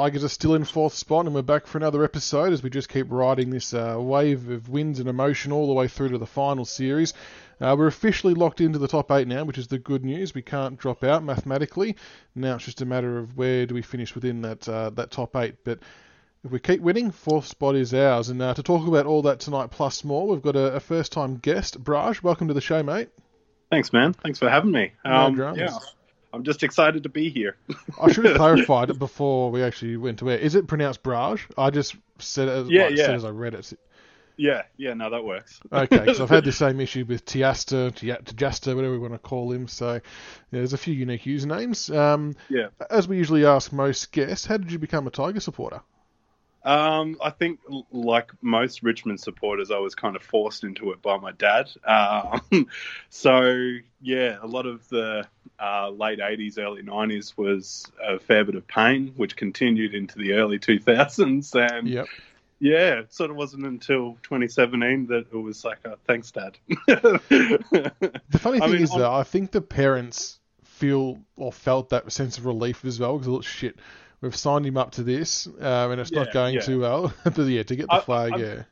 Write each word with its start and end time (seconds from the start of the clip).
Tigers 0.00 0.24
are 0.24 0.28
still 0.28 0.54
in 0.54 0.64
fourth 0.64 0.94
spot, 0.94 1.26
and 1.26 1.34
we're 1.34 1.42
back 1.42 1.66
for 1.66 1.76
another 1.76 2.02
episode 2.02 2.54
as 2.54 2.62
we 2.62 2.70
just 2.70 2.88
keep 2.88 3.08
riding 3.10 3.50
this 3.50 3.74
uh, 3.74 3.96
wave 3.98 4.48
of 4.48 4.70
wins 4.70 4.98
and 4.98 5.10
emotion 5.10 5.52
all 5.52 5.66
the 5.66 5.74
way 5.74 5.88
through 5.88 6.08
to 6.08 6.16
the 6.16 6.24
final 6.24 6.64
series. 6.64 7.12
Uh, 7.60 7.76
we're 7.78 7.86
officially 7.86 8.32
locked 8.32 8.62
into 8.62 8.78
the 8.78 8.88
top 8.88 9.10
eight 9.10 9.28
now, 9.28 9.44
which 9.44 9.58
is 9.58 9.66
the 9.66 9.78
good 9.78 10.02
news. 10.02 10.34
We 10.34 10.40
can't 10.40 10.78
drop 10.78 11.04
out 11.04 11.22
mathematically. 11.22 11.96
Now 12.34 12.54
it's 12.54 12.64
just 12.64 12.80
a 12.80 12.86
matter 12.86 13.18
of 13.18 13.36
where 13.36 13.66
do 13.66 13.74
we 13.74 13.82
finish 13.82 14.14
within 14.14 14.40
that 14.40 14.66
uh, 14.66 14.88
that 14.94 15.10
top 15.10 15.36
eight. 15.36 15.56
But 15.64 15.80
if 16.44 16.50
we 16.50 16.60
keep 16.60 16.80
winning, 16.80 17.10
fourth 17.10 17.44
spot 17.44 17.76
is 17.76 17.92
ours. 17.92 18.30
And 18.30 18.40
uh, 18.40 18.54
to 18.54 18.62
talk 18.62 18.88
about 18.88 19.04
all 19.04 19.20
that 19.20 19.40
tonight 19.40 19.70
plus 19.70 20.02
more, 20.02 20.26
we've 20.26 20.40
got 20.40 20.56
a, 20.56 20.76
a 20.76 20.80
first-time 20.80 21.36
guest, 21.36 21.84
Brahj. 21.84 22.22
Welcome 22.22 22.48
to 22.48 22.54
the 22.54 22.62
show, 22.62 22.82
mate. 22.82 23.10
Thanks, 23.70 23.92
man. 23.92 24.14
Thanks 24.14 24.38
for 24.38 24.48
having 24.48 24.70
me. 24.70 24.94
Um, 25.04 25.36
yeah, 25.36 25.76
I'm 26.32 26.44
just 26.44 26.62
excited 26.62 27.02
to 27.02 27.08
be 27.08 27.28
here. 27.30 27.56
I 28.00 28.12
should 28.12 28.24
have 28.24 28.36
clarified 28.38 28.90
it 28.90 28.98
before 28.98 29.50
we 29.50 29.62
actually 29.62 29.96
went 29.96 30.18
to 30.20 30.30
air. 30.30 30.38
Is 30.38 30.54
it 30.54 30.66
pronounced 30.66 31.02
Brahj? 31.02 31.40
I 31.58 31.70
just 31.70 31.96
said 32.18 32.48
it 32.48 32.52
as, 32.52 32.68
Yeah, 32.68 32.84
like, 32.84 32.96
yeah. 32.96 33.06
said 33.06 33.14
as 33.16 33.24
I 33.24 33.30
read 33.30 33.54
it. 33.54 33.72
yeah, 34.36 34.62
yeah, 34.76 34.94
no, 34.94 35.10
that 35.10 35.24
works. 35.24 35.60
Okay, 35.72 35.98
because 35.98 36.20
I've 36.20 36.30
had 36.30 36.44
the 36.44 36.52
same 36.64 36.80
issue 36.80 37.04
with 37.04 37.24
Tiasta, 37.24 37.94
Tia- 37.94 38.22
Tajasta, 38.22 38.74
whatever 38.76 38.92
we 38.92 38.98
want 38.98 39.14
to 39.14 39.18
call 39.18 39.50
him. 39.52 39.66
So 39.68 39.94
yeah, 39.94 40.00
there's 40.52 40.72
a 40.72 40.78
few 40.78 40.94
unique 40.94 41.22
usernames. 41.24 41.94
Um, 41.94 42.36
Yeah. 42.48 42.68
as 42.90 43.08
we 43.08 43.16
usually 43.16 43.44
ask 43.44 43.72
most 43.72 44.12
guests, 44.12 44.46
how 44.46 44.56
did 44.56 44.70
you 44.70 44.78
become 44.78 45.06
a 45.06 45.10
Tiger 45.10 45.40
supporter? 45.40 45.80
Um, 46.62 47.16
I 47.24 47.30
think, 47.30 47.58
like 47.90 48.32
most 48.42 48.82
Richmond 48.82 49.18
supporters, 49.18 49.70
I 49.70 49.78
was 49.78 49.94
kind 49.94 50.14
of 50.14 50.22
forced 50.22 50.62
into 50.62 50.90
it 50.92 51.00
by 51.00 51.16
my 51.16 51.32
dad. 51.32 51.70
Um, 51.86 52.66
so, 53.08 53.76
yeah, 54.02 54.36
a 54.42 54.46
lot 54.46 54.66
of 54.66 54.86
the 54.90 55.26
uh, 55.60 55.90
late 55.90 56.18
80s, 56.20 56.58
early 56.58 56.82
90s 56.82 57.36
was 57.36 57.90
a 58.02 58.18
fair 58.18 58.44
bit 58.44 58.54
of 58.54 58.66
pain, 58.66 59.12
which 59.16 59.36
continued 59.36 59.94
into 59.94 60.18
the 60.18 60.32
early 60.32 60.58
2000s. 60.60 61.54
And 61.78 61.88
Yep. 61.88 62.06
yeah, 62.60 63.00
it 63.00 63.12
sort 63.12 63.30
of 63.30 63.36
wasn't 63.36 63.66
until 63.66 64.16
2017 64.22 65.06
that 65.08 65.26
it 65.32 65.36
was 65.36 65.64
like, 65.64 65.78
oh, 65.84 65.96
thanks, 66.06 66.30
dad. 66.30 66.56
The 66.86 67.92
funny 68.38 68.58
I 68.62 68.66
thing 68.66 68.72
mean, 68.72 68.82
is, 68.82 68.90
on- 68.92 68.98
though, 69.00 69.12
I 69.12 69.22
think 69.22 69.50
the 69.50 69.60
parents 69.60 70.38
feel 70.64 71.18
or 71.36 71.52
felt 71.52 71.90
that 71.90 72.10
sense 72.12 72.38
of 72.38 72.46
relief 72.46 72.84
as 72.84 72.98
well 72.98 73.18
because 73.18 73.44
shit, 73.44 73.76
we've 74.22 74.34
signed 74.36 74.64
him 74.66 74.76
up 74.78 74.92
to 74.92 75.02
this, 75.02 75.46
um, 75.46 75.90
and 75.92 76.00
it's 76.00 76.10
not 76.12 76.32
going 76.32 76.54
yeah. 76.54 76.60
too 76.60 76.80
well. 76.80 77.12
but 77.24 77.38
yeah, 77.38 77.62
to 77.64 77.76
get 77.76 77.86
the 77.86 77.94
I- 77.94 78.00
flag, 78.00 78.32
I'm- 78.32 78.40
yeah. 78.40 78.62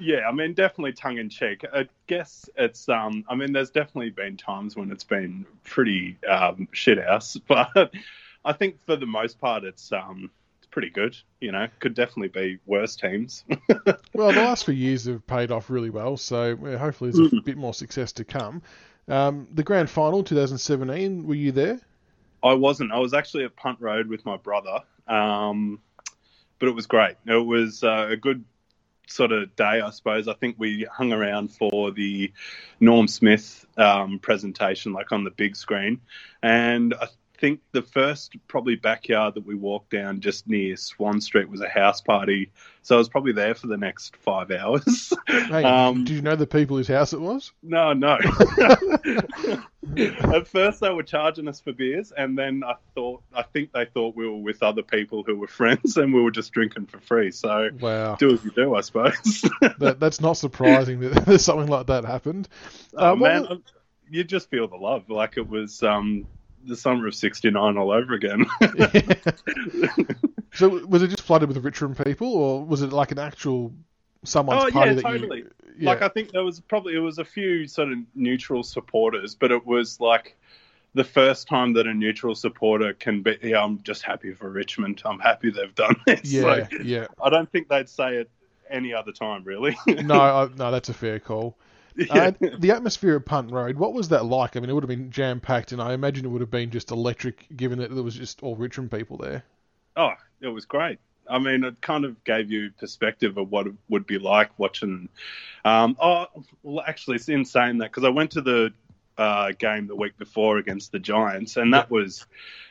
Yeah, 0.00 0.28
I 0.28 0.32
mean, 0.32 0.54
definitely 0.54 0.92
tongue 0.94 1.18
in 1.18 1.28
cheek. 1.28 1.64
I 1.72 1.86
guess 2.06 2.48
it's, 2.56 2.88
um, 2.88 3.24
I 3.28 3.34
mean, 3.34 3.52
there's 3.52 3.70
definitely 3.70 4.10
been 4.10 4.36
times 4.36 4.74
when 4.74 4.90
it's 4.90 5.04
been 5.04 5.44
pretty 5.62 6.16
um, 6.28 6.68
shit 6.72 7.02
house, 7.02 7.36
but 7.48 7.92
I 8.44 8.52
think 8.52 8.84
for 8.86 8.96
the 8.96 9.06
most 9.06 9.38
part, 9.38 9.64
it's 9.64 9.92
um, 9.92 10.30
it's 10.58 10.68
pretty 10.68 10.90
good. 10.90 11.16
You 11.40 11.52
know, 11.52 11.68
could 11.80 11.94
definitely 11.94 12.28
be 12.28 12.58
worse 12.66 12.96
teams. 12.96 13.44
Well, 14.12 14.32
the 14.32 14.40
last 14.40 14.64
few 14.64 14.74
years 14.74 15.06
have 15.06 15.24
paid 15.26 15.52
off 15.52 15.70
really 15.70 15.88
well, 15.88 16.16
so 16.16 16.56
hopefully 16.56 17.10
there's 17.12 17.32
a 17.32 17.40
bit 17.40 17.56
more 17.56 17.72
success 17.72 18.12
to 18.12 18.24
come. 18.24 18.60
Um, 19.08 19.46
the 19.54 19.62
grand 19.62 19.88
final 19.88 20.22
2017, 20.24 21.26
were 21.26 21.34
you 21.34 21.52
there? 21.52 21.80
I 22.42 22.54
wasn't. 22.54 22.92
I 22.92 22.98
was 22.98 23.14
actually 23.14 23.44
at 23.44 23.56
Punt 23.56 23.80
Road 23.80 24.08
with 24.08 24.26
my 24.26 24.36
brother, 24.36 24.80
um, 25.06 25.80
but 26.58 26.68
it 26.68 26.72
was 26.72 26.86
great. 26.86 27.16
It 27.24 27.46
was 27.46 27.84
uh, 27.84 28.08
a 28.10 28.16
good 28.16 28.44
sort 29.10 29.32
of 29.32 29.54
day, 29.56 29.80
I 29.80 29.90
suppose. 29.90 30.28
I 30.28 30.34
think 30.34 30.56
we 30.58 30.86
hung 30.90 31.12
around 31.12 31.52
for 31.52 31.90
the 31.90 32.32
Norm 32.78 33.08
Smith 33.08 33.66
um, 33.76 34.18
presentation, 34.18 34.92
like 34.92 35.12
on 35.12 35.24
the 35.24 35.30
big 35.30 35.56
screen, 35.56 36.00
and 36.42 36.94
I 36.94 37.06
think 37.40 37.60
the 37.72 37.82
first 37.82 38.34
probably 38.48 38.76
backyard 38.76 39.34
that 39.34 39.46
we 39.46 39.54
walked 39.54 39.90
down 39.90 40.20
just 40.20 40.46
near 40.46 40.76
Swan 40.76 41.20
Street 41.20 41.48
was 41.48 41.60
a 41.62 41.68
house 41.68 42.00
party. 42.00 42.50
So 42.82 42.94
I 42.96 42.98
was 42.98 43.08
probably 43.08 43.32
there 43.32 43.54
for 43.54 43.66
the 43.66 43.76
next 43.76 44.16
five 44.18 44.50
hours. 44.50 45.12
Hey, 45.28 45.64
Um, 45.64 46.04
did 46.04 46.10
you 46.16 46.22
know 46.22 46.36
the 46.36 46.46
people 46.46 46.76
whose 46.76 46.88
house 46.88 47.12
it 47.12 47.20
was? 47.20 47.52
No, 47.62 47.92
no. 47.92 48.18
At 49.96 50.46
first, 50.46 50.80
they 50.80 50.90
were 50.90 51.02
charging 51.02 51.48
us 51.48 51.60
for 51.60 51.72
beers, 51.72 52.12
and 52.16 52.36
then 52.38 52.62
I 52.64 52.74
thought, 52.94 53.22
I 53.34 53.42
think 53.42 53.72
they 53.72 53.86
thought 53.86 54.14
we 54.14 54.28
were 54.28 54.36
with 54.36 54.62
other 54.62 54.82
people 54.82 55.22
who 55.24 55.36
were 55.36 55.46
friends, 55.48 55.96
and 55.96 56.12
we 56.14 56.20
were 56.22 56.30
just 56.30 56.52
drinking 56.52 56.86
for 56.86 56.98
free. 57.00 57.30
So 57.30 57.70
Wow, 57.80 58.16
do 58.16 58.32
as 58.32 58.44
you 58.44 58.50
do, 58.50 58.74
I 58.74 58.82
suppose. 58.82 59.42
that, 59.78 59.96
that's 59.98 60.20
not 60.20 60.34
surprising 60.36 61.00
that 61.00 61.40
something 61.40 61.68
like 61.68 61.86
that 61.86 62.04
happened. 62.04 62.48
oh, 62.96 63.12
Uh, 63.12 63.16
man, 63.16 63.42
was- 63.48 63.58
you 64.10 64.24
just 64.24 64.50
feel 64.50 64.68
the 64.68 64.76
love, 64.76 65.08
like 65.08 65.36
it 65.36 65.48
was 65.48 65.82
um, 65.82 66.26
the 66.64 66.76
summer 66.76 67.06
of 67.06 67.14
'69 67.14 67.76
all 67.76 67.90
over 67.90 68.14
again. 68.14 68.46
so 70.54 70.68
was 70.86 71.02
it 71.02 71.08
just 71.08 71.22
flooded 71.22 71.48
with 71.48 71.58
Richmond 71.58 71.96
people, 72.04 72.32
or 72.34 72.64
was 72.64 72.82
it 72.82 72.92
like 72.92 73.12
an 73.12 73.18
actual 73.18 73.72
someone's 74.24 74.64
oh 74.64 74.70
party 74.70 74.94
yeah, 74.96 75.00
totally. 75.00 75.38
you? 75.38 75.50
Yeah. 75.78 75.90
Like 75.90 76.02
I 76.02 76.08
think 76.08 76.32
there 76.32 76.44
was 76.44 76.60
probably 76.60 76.94
it 76.94 76.98
was 76.98 77.18
a 77.18 77.24
few 77.24 77.66
sort 77.66 77.92
of 77.92 77.98
neutral 78.14 78.62
supporters, 78.62 79.34
but 79.34 79.50
it 79.50 79.66
was 79.66 80.00
like 80.00 80.36
the 80.94 81.04
first 81.04 81.48
time 81.48 81.74
that 81.74 81.86
a 81.86 81.94
neutral 81.94 82.34
supporter 82.34 82.92
can 82.92 83.22
be. 83.22 83.38
Yeah, 83.42 83.62
I'm 83.62 83.82
just 83.82 84.02
happy 84.02 84.32
for 84.32 84.50
Richmond. 84.50 85.02
I'm 85.04 85.20
happy 85.20 85.50
they've 85.50 85.74
done 85.74 85.96
this. 86.06 86.20
yeah, 86.24 86.42
Like, 86.42 86.72
yeah. 86.82 87.06
I 87.22 87.30
don't 87.30 87.50
think 87.50 87.68
they'd 87.68 87.88
say 87.88 88.16
it 88.16 88.30
any 88.68 88.92
other 88.92 89.12
time, 89.12 89.44
really. 89.44 89.76
No, 89.86 90.20
I, 90.20 90.48
no, 90.56 90.70
that's 90.70 90.88
a 90.88 90.94
fair 90.94 91.18
call. 91.18 91.56
Yeah. 91.96 92.32
Uh, 92.40 92.48
the 92.58 92.70
atmosphere 92.70 93.16
at 93.16 93.26
Punt 93.26 93.50
Road, 93.50 93.76
what 93.76 93.92
was 93.92 94.08
that 94.08 94.24
like? 94.24 94.56
I 94.56 94.60
mean, 94.60 94.70
it 94.70 94.72
would 94.72 94.84
have 94.84 94.88
been 94.88 95.10
jam 95.10 95.40
packed, 95.40 95.72
and 95.72 95.82
I 95.82 95.92
imagine 95.92 96.24
it 96.24 96.28
would 96.28 96.40
have 96.40 96.50
been 96.50 96.70
just 96.70 96.90
electric, 96.90 97.46
given 97.56 97.78
that 97.80 97.92
there 97.92 98.02
was 98.02 98.14
just 98.14 98.42
all 98.42 98.56
Richmond 98.56 98.90
people 98.90 99.16
there. 99.16 99.44
oh, 99.96 100.12
it 100.40 100.48
was 100.48 100.64
great. 100.64 100.98
I 101.28 101.38
mean, 101.38 101.62
it 101.64 101.80
kind 101.80 102.04
of 102.04 102.22
gave 102.24 102.50
you 102.50 102.70
perspective 102.78 103.36
of 103.36 103.50
what 103.50 103.66
it 103.66 103.74
would 103.88 104.06
be 104.06 104.18
like 104.18 104.50
watching. 104.58 105.08
Um, 105.64 105.96
oh, 106.00 106.26
well, 106.62 106.84
actually, 106.86 107.16
it's 107.16 107.28
insane 107.28 107.78
that 107.78 107.90
because 107.90 108.04
I 108.04 108.08
went 108.08 108.32
to 108.32 108.40
the 108.40 108.72
uh, 109.20 109.52
game 109.58 109.86
the 109.86 109.94
week 109.94 110.16
before 110.16 110.56
against 110.58 110.92
the 110.92 110.98
Giants, 110.98 111.56
and 111.58 111.74
that 111.74 111.90
was 111.90 112.26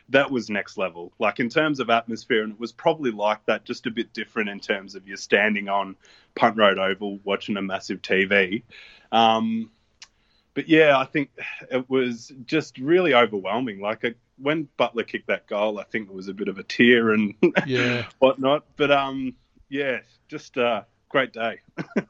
that 0.10 0.32
was 0.32 0.50
next 0.50 0.78
level. 0.78 1.14
Like 1.20 1.40
in 1.40 1.50
terms 1.50 1.80
of 1.80 1.90
atmosphere, 1.92 2.42
and 2.44 2.54
it 2.54 2.60
was 2.60 2.72
probably 2.72 3.12
like 3.12 3.46
that, 3.46 3.64
just 3.66 3.86
a 3.86 3.92
bit 3.92 4.12
different 4.14 4.50
in 4.50 4.60
terms 4.60 4.96
of 4.96 5.08
you're 5.08 5.18
standing 5.18 5.70
on 5.70 5.96
Punt 6.36 6.58
Road 6.58 6.80
Oval 6.80 7.20
watching 7.24 7.56
a 7.58 7.62
massive 7.62 8.02
TV. 8.02 8.64
Um, 9.12 9.70
but 10.56 10.68
yeah, 10.68 10.98
I 10.98 11.06
think 11.06 11.30
it 11.72 11.88
was 11.90 12.34
just 12.46 12.80
really 12.80 13.14
overwhelming. 13.14 13.80
Like 13.80 14.04
it, 14.04 14.18
when 14.38 14.68
Butler 14.78 15.04
kicked 15.04 15.28
that 15.28 15.46
goal, 15.46 15.80
I 15.80 15.84
think 15.84 16.10
it 16.10 16.16
was 16.16 16.28
a 16.28 16.34
bit 16.34 16.48
of 16.48 16.58
a 16.58 16.64
tear 16.64 17.12
and 17.12 17.36
Yeah. 17.68 18.08
whatnot. 18.20 18.66
But 18.76 18.92
um, 18.92 19.36
yeah, 19.70 20.00
just 20.28 20.58
a 20.58 20.88
great 21.10 21.34
day. 21.34 21.60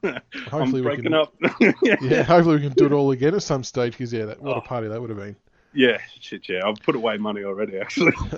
Hopefully 0.50 0.82
we 0.82 0.96
can- 0.98 1.14
up. 1.14 1.34
Yeah, 2.02 2.24
hopefully 2.24 2.58
we 2.58 2.62
can 2.62 2.74
do 2.74 2.86
it 2.86 2.92
all 2.92 3.12
again 3.12 3.34
at 3.36 3.44
some 3.44 3.64
stage, 3.64 3.94
because 3.94 4.14
yeah, 4.14 4.26
that, 4.26 4.42
what 4.42 4.52
a 4.58 4.60
Oh. 4.60 4.62
party 4.62 4.88
that 4.90 5.00
would 5.02 5.10
have 5.10 5.20
been. 5.20 5.36
yeah, 5.74 5.98
shit, 6.20 6.48
yeah. 6.50 6.62
I've 6.66 6.82
put 6.84 6.96
away 6.96 7.18
money 7.18 7.44
already, 7.44 7.78
actually. 7.80 8.12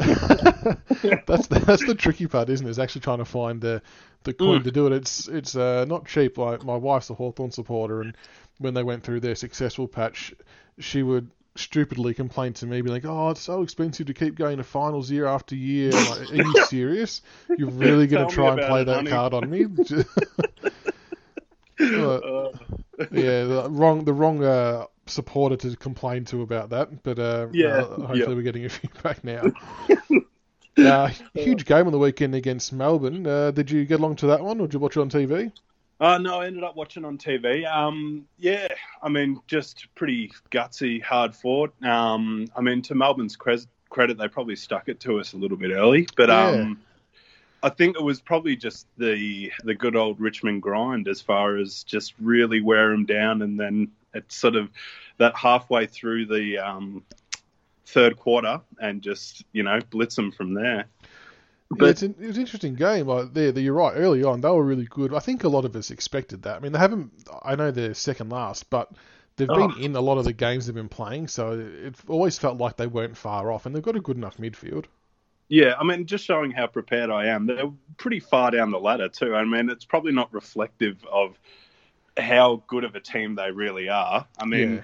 that's 1.26 1.48
the, 1.48 1.64
that's 1.66 1.86
the 1.86 1.96
tricky 1.96 2.28
part, 2.28 2.50
isn't 2.50 2.66
it? 2.66 2.70
Is 2.70 2.80
actually 2.80 3.02
trying 3.02 3.20
to 3.20 3.26
find 3.26 3.62
the 3.62 3.82
the 4.24 4.34
coin 4.34 4.62
Mm. 4.62 4.64
to 4.66 4.72
do 4.72 4.88
it. 4.88 4.94
It's 4.94 5.28
it's 5.28 5.56
uh, 5.56 5.86
not 5.86 6.06
cheap. 6.06 6.38
Like 6.38 6.64
my 6.64 6.76
wife's 6.76 7.10
a 7.10 7.14
Hawthorn 7.14 7.52
supporter, 7.52 8.02
and 8.02 8.16
when 8.60 8.74
they 8.74 8.84
went 8.84 9.04
through 9.04 9.22
their 9.22 9.36
successful 9.36 9.88
patch, 9.88 10.34
she 10.80 11.04
would 11.04 11.32
stupidly 11.56 12.14
complain 12.14 12.54
to 12.54 12.66
me, 12.66 12.82
be 12.82 12.90
like, 12.90 13.06
"Oh, 13.06 13.30
it's 13.32 13.42
so 13.42 13.62
expensive 13.62 14.08
to 14.08 14.14
keep 14.14 14.36
going 14.36 14.58
to 14.58 14.64
finals 14.64 15.12
year 15.12 15.26
after 15.26 15.56
year." 15.56 16.02
Like, 16.02 16.30
Are 16.32 16.36
you 16.36 16.56
serious? 16.56 17.22
You're 17.58 17.70
really 17.70 18.08
going 18.08 18.28
to 18.28 18.34
try 18.34 18.54
and 18.54 18.62
play 18.62 18.82
it, 18.82 18.86
that 18.86 18.96
honey." 18.98 19.10
card 19.10 19.34
on 19.34 19.50
me? 19.50 19.66
Uh, 21.94 22.22
Uh, 22.24 22.52
yeah, 23.12 23.44
the 23.46 23.68
wrong 23.70 24.06
the 24.06 24.14
wrong 24.14 24.44
uh, 24.44 24.86
supporter 25.08 25.58
to 25.58 25.76
complain 25.78 26.26
to 26.26 26.42
about 26.42 26.70
that. 26.72 27.04
But 27.04 27.20
uh, 27.20 27.48
Yeah, 27.52 27.86
uh, 27.98 28.08
hopefully 28.08 28.36
yeah. 28.36 28.36
we're 28.36 28.44
getting 28.44 28.66
a 28.66 28.70
few 28.70 28.90
back 29.04 29.24
now. 29.24 29.54
uh, 30.82 31.10
huge 31.36 31.66
game 31.66 31.86
on 31.86 31.92
the 31.92 32.00
weekend 32.00 32.36
against 32.36 32.74
Melbourne. 32.74 33.26
Uh, 33.28 33.52
did 33.52 33.70
you 33.72 33.86
get 33.86 34.00
along 34.00 34.18
to 34.18 34.28
that 34.28 34.42
one, 34.42 34.60
or 34.60 34.68
did 34.68 34.74
you 34.74 34.80
watch 34.80 34.98
it 34.98 35.02
on 35.02 35.10
TV? 35.10 35.52
Uh, 36.02 36.18
no, 36.18 36.42
I 36.42 36.48
ended 36.48 36.64
up 36.64 36.76
watching 36.76 37.06
on 37.06 37.16
TV. 37.20 37.64
Um, 37.72 38.26
yeah, 38.40 38.68
I 39.04 39.08
mean, 39.08 39.40
just 39.46 39.86
pretty 39.94 40.32
gutsy, 40.50 41.00
hard 41.00 41.36
fought. 41.36 41.72
Um, 41.84 42.48
I 42.56 42.62
mean, 42.62 42.82
to 42.84 42.96
Melbourne's 42.96 43.36
cres- 43.36 43.68
credit, 43.92 44.18
they 44.18 44.28
probably 44.28 44.56
stuck 44.56 44.90
it 44.90 45.00
to 45.02 45.20
us 45.20 45.34
a 45.34 45.38
little 45.38 45.58
bit 45.58 45.70
early, 45.70 46.08
but 46.18 46.30
Yeah. 46.30 46.48
um, 46.48 46.82
I 47.62 47.70
think 47.70 47.96
it 47.96 48.02
was 48.02 48.20
probably 48.20 48.56
just 48.56 48.88
the 48.98 49.52
the 49.64 49.76
good 49.76 49.96
old 49.96 50.20
Richmond 50.20 50.64
grind 50.64 51.08
as 51.08 51.22
far 51.22 51.58
as 51.58 51.84
just 51.84 52.16
really 52.20 52.62
wear 52.62 52.90
them 52.90 53.06
down, 53.06 53.44
and 53.44 53.60
then 53.60 53.92
it's 54.16 54.36
sort 54.36 54.56
of 54.56 54.70
that 55.20 55.36
halfway 55.36 55.86
through 55.86 56.26
the 56.26 56.58
um, 56.58 57.04
third 57.86 58.18
quarter, 58.18 58.60
and 58.82 59.04
just 59.04 59.46
you 59.52 59.62
know 59.62 59.80
blitz 59.92 60.16
them 60.16 60.32
from 60.32 60.56
there. 60.56 60.86
Yeah, 61.80 61.88
it's 61.90 62.02
an, 62.02 62.16
it 62.20 62.28
was 62.28 62.36
an 62.38 62.42
interesting 62.44 62.76
game. 62.76 63.08
Like 63.08 63.34
there, 63.34 63.58
you're 63.58 63.74
right. 63.74 63.94
Early 63.96 64.24
on, 64.24 64.42
they 64.42 64.50
were 64.50 64.64
really 64.64 64.88
good. 64.90 65.14
I 65.14 65.20
think 65.20 65.44
a 65.44 65.50
lot 65.50 65.66
of 65.66 65.76
us 65.76 65.92
expected 65.92 66.44
that. 66.44 66.56
I 66.58 66.60
mean, 66.60 66.72
they 66.72 66.80
haven't. 66.80 67.12
I 67.44 67.56
know 67.56 67.72
they're 67.72 67.94
second 67.94 68.30
last, 68.30 68.70
but 68.70 68.90
they've 69.38 69.50
Oh. 69.50 69.68
been 69.70 69.78
in 69.84 69.96
a 69.96 70.02
lot 70.02 70.18
of 70.18 70.26
the 70.26 70.34
games 70.34 70.66
they've 70.66 70.76
been 70.76 70.90
playing, 70.90 71.28
so 71.28 71.52
it 71.60 71.96
always 72.08 72.38
felt 72.38 72.58
like 72.58 72.78
they 72.78 72.88
weren't 72.88 73.16
far 73.18 73.52
off, 73.52 73.66
and 73.66 73.76
they've 73.76 73.84
got 73.84 73.96
a 73.96 74.02
good 74.02 74.18
enough 74.18 74.38
midfield. 74.38 74.86
Yeah, 75.48 75.76
I 75.80 75.84
mean, 75.84 76.06
just 76.06 76.24
showing 76.26 76.52
how 76.52 76.68
prepared 76.68 77.10
I 77.10 77.26
am. 77.28 77.46
They're 77.46 77.70
pretty 77.98 78.22
far 78.22 78.52
down 78.52 78.72
the 78.72 78.80
ladder 78.80 79.10
too. 79.10 79.36
I 79.36 79.44
mean, 79.44 79.70
it's 79.70 79.84
probably 79.86 80.14
not 80.14 80.34
reflective 80.34 81.04
of 81.12 81.38
how 82.18 82.64
good 82.68 82.84
of 82.84 82.96
a 82.96 83.00
team 83.02 83.36
they 83.36 83.52
really 83.52 83.90
are. 83.90 84.26
I 84.40 84.46
mean, 84.46 84.76
Yeah. 84.76 84.82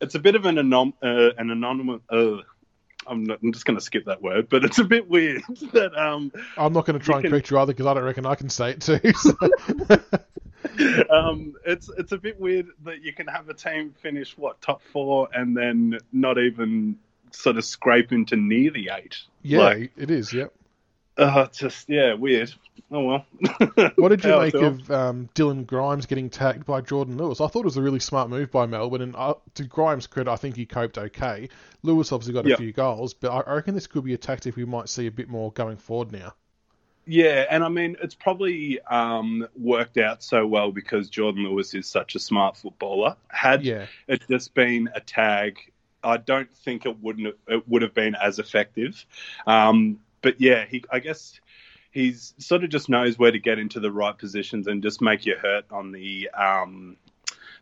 it's 0.00 0.14
a 0.14 0.18
bit 0.20 0.34
of 0.36 0.44
an 0.46 0.56
anom- 0.56 0.94
uh, 1.02 1.32
an 1.38 1.50
anonymous. 1.50 2.00
Uh, 2.08 2.38
I'm, 3.08 3.24
not, 3.24 3.38
I'm 3.42 3.52
just 3.52 3.64
going 3.64 3.78
to 3.78 3.84
skip 3.84 4.04
that 4.06 4.22
word, 4.22 4.48
but 4.48 4.64
it's 4.64 4.78
a 4.78 4.84
bit 4.84 5.08
weird 5.08 5.42
that 5.72 5.96
um, 5.96 6.32
I'm 6.56 6.72
not 6.72 6.84
going 6.86 6.98
to 6.98 7.04
try 7.04 7.16
and 7.16 7.24
can- 7.24 7.30
correct 7.30 7.50
you 7.50 7.58
either 7.58 7.72
because 7.72 7.86
I 7.86 7.94
don't 7.94 8.04
reckon 8.04 8.26
I 8.26 8.34
can 8.34 8.48
say 8.50 8.70
it 8.70 8.80
too. 8.80 9.00
so- 9.14 9.36
um, 11.10 11.54
it's 11.66 11.88
it's 11.98 12.12
a 12.12 12.18
bit 12.18 12.38
weird 12.40 12.68
that 12.84 13.02
you 13.02 13.12
can 13.12 13.26
have 13.26 13.48
a 13.48 13.54
team 13.54 13.94
finish 14.02 14.36
what 14.36 14.60
top 14.60 14.82
four 14.92 15.28
and 15.32 15.56
then 15.56 15.98
not 16.12 16.38
even 16.38 16.96
sort 17.30 17.56
of 17.56 17.64
scrape 17.64 18.12
into 18.12 18.36
near 18.36 18.70
the 18.70 18.90
eight. 18.92 19.16
yeah, 19.42 19.58
Like, 19.58 19.92
it 19.96 20.10
is. 20.10 20.32
Yep. 20.32 20.52
Uh, 21.18 21.46
just 21.48 21.88
yeah, 21.88 22.14
weird. 22.14 22.52
Oh 22.90 23.02
well. 23.04 23.26
What 23.96 24.08
did 24.10 24.24
you 24.24 24.32
How 24.32 24.38
make 24.38 24.62
of 24.62 24.90
um, 24.90 25.28
Dylan 25.34 25.66
Grimes 25.66 26.06
getting 26.06 26.30
tagged 26.30 26.64
by 26.64 26.80
Jordan 26.80 27.18
Lewis? 27.18 27.40
I 27.40 27.48
thought 27.48 27.60
it 27.60 27.64
was 27.66 27.76
a 27.76 27.82
really 27.82 28.00
smart 28.00 28.30
move 28.30 28.50
by 28.50 28.64
Melbourne, 28.64 29.02
and 29.02 29.14
uh, 29.16 29.34
to 29.54 29.64
Grimes' 29.64 30.06
credit, 30.06 30.30
I 30.30 30.36
think 30.36 30.56
he 30.56 30.64
coped 30.66 30.96
okay. 30.96 31.48
Lewis 31.82 32.10
obviously 32.12 32.32
got 32.32 32.46
a 32.46 32.48
Yep. 32.48 32.58
few 32.58 32.72
goals, 32.72 33.12
but 33.12 33.30
I 33.30 33.40
I 33.40 33.54
reckon 33.56 33.74
this 33.74 33.86
could 33.86 34.04
be 34.04 34.14
a 34.14 34.18
tactic 34.18 34.56
we 34.56 34.64
might 34.64 34.88
see 34.88 35.06
a 35.06 35.10
bit 35.10 35.28
more 35.28 35.52
going 35.52 35.76
forward 35.76 36.12
now. 36.12 36.34
Yeah, 37.06 37.46
and 37.50 37.64
I 37.64 37.68
mean 37.70 37.96
it's 38.02 38.14
probably 38.14 38.80
um, 38.82 39.48
worked 39.56 39.96
out 39.96 40.22
so 40.22 40.46
well 40.46 40.72
because 40.72 41.08
Jordan 41.08 41.44
Lewis 41.44 41.72
is 41.74 41.88
such 41.88 42.14
a 42.14 42.18
smart 42.18 42.56
footballer. 42.58 43.16
Had 43.28 43.64
Yeah, 43.64 43.88
it 44.06 44.22
just 44.30 44.52
been 44.54 44.90
a 44.94 45.00
tag, 45.00 45.58
I 46.04 46.18
don't 46.18 46.54
think 46.54 46.84
it 46.84 47.00
wouldn't 47.00 47.34
it 47.46 47.66
would 47.66 47.80
have 47.82 47.94
been 47.94 48.14
as 48.14 48.38
effective. 48.38 49.06
Um, 49.46 50.00
but 50.22 50.40
yeah, 50.40 50.64
he 50.66 50.84
I 50.90 50.98
guess 51.00 51.40
he's 51.90 52.34
sort 52.38 52.64
of 52.64 52.70
just 52.70 52.88
knows 52.88 53.18
where 53.18 53.30
to 53.30 53.38
get 53.38 53.58
into 53.58 53.80
the 53.80 53.90
right 53.90 54.16
positions 54.16 54.66
and 54.66 54.82
just 54.82 55.00
make 55.00 55.26
you 55.26 55.36
hurt 55.36 55.64
on 55.70 55.92
the 55.92 56.30
um, 56.30 56.96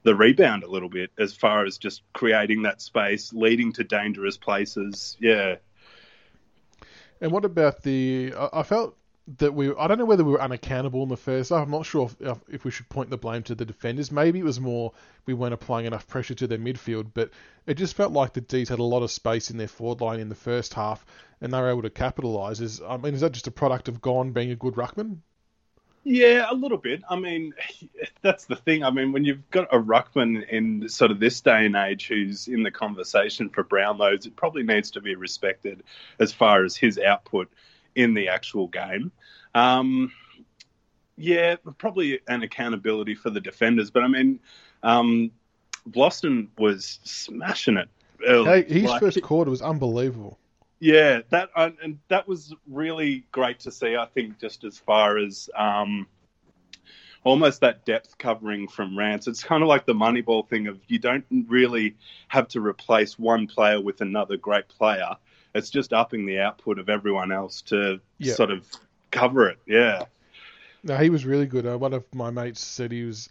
the 0.03 0.15
rebound 0.15 0.63
a 0.63 0.71
little 0.71 0.89
bit 0.89 1.11
as 1.19 1.35
far 1.35 1.65
as 1.65 1.79
just 1.79 2.03
creating 2.13 2.63
that 2.63 2.81
space, 2.81 3.33
leading 3.33 3.73
to 3.73 3.85
dangerous 3.85 4.37
places. 4.37 5.17
Yeah, 5.21 5.57
And 7.21 7.33
what 7.33 7.45
about 7.45 7.83
the? 7.83 8.35
I 8.53 8.63
felt 8.63 8.97
that 9.39 9.55
we. 9.55 9.75
I 9.75 9.89
don't 9.89 9.99
know 9.99 10.05
whether 10.05 10.25
we 10.25 10.33
were 10.33 10.43
unaccountable 10.43 11.03
in 11.03 11.09
the 11.09 11.17
first 11.17 11.51
half. 11.51 11.65
I'm 11.65 11.71
not 11.71 11.87
sure 11.87 12.11
if, 12.21 12.39
if 12.49 12.65
we 12.65 12.71
should 12.71 12.89
point 12.89 13.11
the 13.11 13.17
blame 13.17 13.43
to 13.45 13.55
the 13.55 13.65
defenders. 13.65 14.13
Maybe 14.13 14.39
it 14.39 14.45
was 14.45 14.61
more 14.61 14.93
we 15.27 15.35
weren't 15.35 15.55
applying 15.55 15.87
enough 15.87 16.07
pressure 16.07 16.35
to 16.35 16.47
their 16.47 16.59
midfield, 16.59 17.11
but 17.13 17.31
it 17.67 17.75
just 17.75 17.97
felt 17.97 18.13
like 18.13 18.33
the 18.33 18.41
D's 18.41 18.69
had 18.69 18.79
a 18.79 18.85
lot 18.85 19.03
of 19.03 19.11
space 19.11 19.51
in 19.51 19.59
their 19.59 19.69
forward 19.69 20.01
line 20.01 20.21
in 20.21 20.29
the 20.29 20.35
first 20.35 20.75
half, 20.75 21.05
and 21.41 21.53
they 21.53 21.61
were 21.61 21.71
able 21.71 21.83
to 21.83 21.91
capitalise. 21.91 22.61
Is 22.61 22.81
I 22.81 22.97
mean, 22.97 23.15
is 23.15 23.21
that 23.21 23.33
just 23.33 23.47
a 23.47 23.53
product 23.53 23.89
of 23.89 24.01
Gawn 24.01 24.33
being 24.33 24.51
a 24.51 24.57
good 24.57 24.75
ruckman? 24.75 25.19
Yeah, 26.09 26.47
a 26.49 26.55
little 26.55 26.79
bit. 26.79 27.03
I 27.11 27.19
mean, 27.19 27.53
that's 28.23 28.45
the 28.45 28.55
thing. 28.55 28.85
I 28.85 28.91
mean, 28.91 29.11
when 29.11 29.25
you've 29.25 29.51
got 29.51 29.75
a 29.75 29.79
ruckman 29.79 30.49
in 30.49 30.89
sort 30.89 31.11
of 31.11 31.19
this 31.19 31.41
day 31.41 31.67
and 31.67 31.75
age 31.75 32.07
who's 32.07 32.47
in 32.47 32.63
the 32.63 32.71
conversation 32.71 33.49
for 33.49 33.65
Brownlows, 33.65 34.25
it 34.25 34.37
probably 34.37 34.63
needs 34.63 34.93
to 34.93 35.01
be 35.01 35.17
respected 35.17 35.83
as 36.21 36.33
far 36.33 36.65
as 36.65 36.77
his 36.77 36.97
output 36.97 37.51
in 37.97 38.15
the 38.15 38.29
actual 38.29 38.69
game. 38.69 39.11
Um, 39.55 40.13
yeah, 41.17 41.57
probably 41.79 42.21
an 42.29 42.43
accountability 42.43 43.15
for 43.15 43.31
the 43.31 43.41
defenders, 43.41 43.91
but 43.91 44.05
I 44.05 44.09
mean, 44.09 44.39
um, 44.83 45.33
Vlastuin 45.91 46.49
was 46.59 47.01
smashing 47.05 47.79
it. 47.79 47.89
Uh, 48.27 48.45
Hey, 48.45 48.65
his 48.65 48.85
like- 48.85 49.01
first 49.01 49.21
quarter 49.23 49.51
was 49.51 49.63
unbelievable. 49.63 50.39
yeah, 50.79 51.21
that 51.31 51.49
uh, 51.57 51.71
and 51.83 51.99
that 52.09 52.29
was 52.29 52.55
really 52.71 53.25
great 53.33 53.61
to 53.61 53.73
see. 53.73 53.97
I 53.97 54.07
think 54.07 54.39
just 54.39 54.63
as 54.65 54.79
far 54.79 55.17
as 55.19 55.49
um, 55.57 56.07
almost 57.25 57.63
that 57.63 57.87
depth 57.87 58.19
covering 58.19 58.69
from 58.69 58.97
Rance, 58.99 59.27
it's 59.27 59.43
kind 59.43 59.63
of 59.63 59.69
like 59.69 59.87
the 59.87 59.95
Moneyball 59.95 60.47
thing 60.49 60.67
of 60.67 60.79
you 60.87 60.99
don't 60.99 61.25
really 61.49 61.97
have 62.29 62.49
to 62.49 62.61
replace 62.61 63.19
one 63.19 63.47
player 63.47 63.81
with 63.81 64.03
another 64.03 64.37
great 64.37 64.69
player. 64.69 65.17
It's 65.57 65.71
just 65.71 65.93
upping 65.93 66.27
the 66.27 66.41
output 66.41 66.79
of 66.79 66.89
everyone 66.89 67.33
else 67.33 67.63
to 67.63 68.01
Yeah. 68.19 68.35
sort 68.35 68.51
of 68.51 68.67
cover 69.11 69.49
it. 69.49 69.59
Yeah, 69.67 70.05
No, 70.85 70.97
he 70.97 71.11
was 71.11 71.25
really 71.25 71.47
good. 71.47 71.67
Uh, 71.67 71.77
one 71.79 71.93
of 71.95 72.05
my 72.15 72.31
mates 72.31 72.61
said 72.61 72.93
he 72.93 73.03
was 73.05 73.29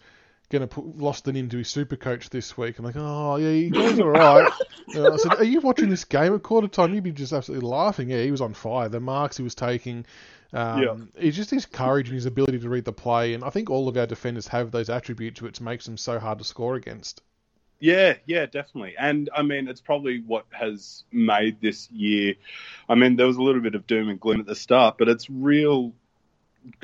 going 0.49 0.61
to 0.61 0.67
put 0.67 0.97
Vlastuin 0.97 1.37
into 1.37 1.57
his 1.57 1.69
super 1.69 1.95
coach 1.95 2.29
this 2.29 2.57
week. 2.57 2.77
I'm 2.79 2.85
like, 2.85 2.95
oh, 2.97 3.35
yeah, 3.37 3.51
he 3.51 3.69
goes 3.69 3.99
all 3.99 4.09
right. 4.09 4.51
Uh, 4.95 5.11
I 5.11 5.17
said, 5.17 5.33
are 5.35 5.43
you 5.43 5.61
watching 5.61 5.89
this 5.89 6.05
game 6.05 6.33
at 6.35 6.43
quarter 6.43 6.67
time? 6.67 6.93
You'd 6.93 7.03
be 7.03 7.11
just 7.11 7.33
absolutely 7.33 7.67
laughing. 7.67 8.11
Yeah, 8.11 8.21
he 8.21 8.29
was 8.29 8.39
on 8.39 8.53
fire. 8.53 8.87
The 8.87 8.99
marks 8.99 9.35
he 9.35 9.43
was 9.43 9.55
taking. 9.55 10.05
Um, 10.53 10.81
Yeah. 10.81 10.95
It's 11.15 11.35
just 11.35 11.49
his 11.49 11.65
courage 11.65 12.07
and 12.07 12.13
his 12.15 12.27
ability 12.27 12.59
to 12.59 12.69
read 12.69 12.85
the 12.85 12.93
play. 12.93 13.33
And 13.33 13.43
I 13.43 13.49
think 13.49 13.69
all 13.71 13.87
of 13.87 13.97
our 13.97 14.05
defenders 14.05 14.47
have 14.49 14.69
those 14.69 14.89
attributes 14.89 15.41
which 15.41 15.59
makes 15.59 15.85
them 15.85 15.97
so 15.97 16.19
hard 16.19 16.37
to 16.37 16.43
score 16.45 16.75
against. 16.75 17.23
Yeah, 17.79 18.15
yeah, 18.25 18.45
definitely. 18.45 18.95
And 18.97 19.29
I 19.35 19.41
mean, 19.41 19.67
it's 19.67 19.81
probably 19.81 20.21
what 20.25 20.45
has 20.51 21.03
made 21.11 21.59
this 21.61 21.89
year. 21.91 22.35
I 22.89 22.95
mean, 22.95 23.15
there 23.15 23.27
was 23.27 23.37
a 23.37 23.41
little 23.43 23.61
bit 23.61 23.75
of 23.75 23.85
doom 23.85 24.09
and 24.09 24.19
gloom 24.19 24.39
at 24.39 24.45
the 24.45 24.55
start, 24.55 24.97
but 24.97 25.09
it's 25.09 25.29
real, 25.29 25.93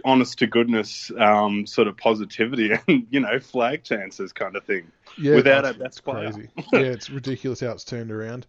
honest 0.03 0.39
to 0.39 0.47
goodness, 0.47 1.11
um, 1.17 1.65
sort 1.65 1.87
of 1.87 1.97
positivity 1.97 2.71
and 2.87 3.07
you 3.09 3.19
know 3.21 3.39
flag 3.39 3.83
chances 3.83 4.33
kind 4.33 4.55
of 4.55 4.63
thing. 4.65 4.91
Yeah, 5.17 5.35
Without 5.35 5.59
it's- 5.65 5.73
our 5.75 5.79
best 5.79 5.97
it's 5.97 6.01
player. 6.01 6.31
crazy. 6.31 6.49
yeah, 6.73 6.79
it's 6.79 7.09
ridiculous 7.09 7.59
how 7.61 7.71
it's 7.71 7.83
turned 7.83 8.11
around. 8.11 8.45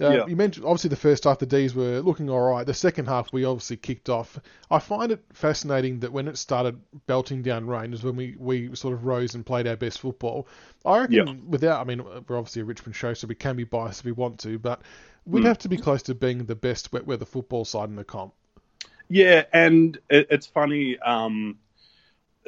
Uh, 0.00 0.10
Yeah. 0.10 0.26
You 0.26 0.36
mentioned 0.36 0.64
obviously 0.64 0.88
the 0.88 0.96
first 0.96 1.24
half 1.24 1.38
the 1.38 1.46
D's 1.46 1.74
were 1.74 2.00
looking 2.00 2.30
all 2.30 2.40
right. 2.40 2.66
The 2.66 2.74
second 2.74 3.06
half 3.06 3.32
we 3.32 3.44
obviously 3.44 3.76
kicked 3.76 4.08
off. 4.08 4.38
I 4.70 4.78
find 4.78 5.12
it 5.12 5.22
fascinating 5.32 6.00
that 6.00 6.12
when 6.12 6.26
it 6.28 6.38
started 6.38 6.80
belting 7.06 7.42
down 7.42 7.66
rain 7.66 7.92
is 7.92 8.02
when 8.02 8.16
we, 8.16 8.34
we 8.38 8.74
sort 8.74 8.94
of 8.94 9.04
rose 9.04 9.34
and 9.34 9.44
played 9.44 9.66
our 9.66 9.76
best 9.76 10.00
football. 10.00 10.48
I 10.84 11.00
reckon 11.00 11.14
Yeah. 11.26 11.34
without 11.46 11.80
I 11.80 11.84
mean 11.84 12.02
we're 12.04 12.38
obviously 12.38 12.62
a 12.62 12.64
Richmond 12.64 12.96
show 12.96 13.12
so 13.14 13.26
we 13.26 13.34
can 13.34 13.56
be 13.56 13.64
biased 13.64 14.00
if 14.00 14.06
we 14.06 14.12
want 14.12 14.38
to, 14.40 14.58
but 14.58 14.80
we'd 15.26 15.42
Mm. 15.42 15.48
have 15.48 15.58
to 15.58 15.68
be 15.68 15.76
close 15.76 16.02
to 16.04 16.14
being 16.14 16.44
the 16.46 16.54
best 16.54 16.92
wet 16.92 17.06
weather 17.06 17.26
football 17.26 17.64
side 17.64 17.88
in 17.90 17.96
the 17.96 18.04
comp. 18.04 18.32
Yeah, 19.08 19.44
and 19.52 19.98
it, 20.08 20.28
it's 20.30 20.46
funny, 20.46 20.98
um, 21.00 21.58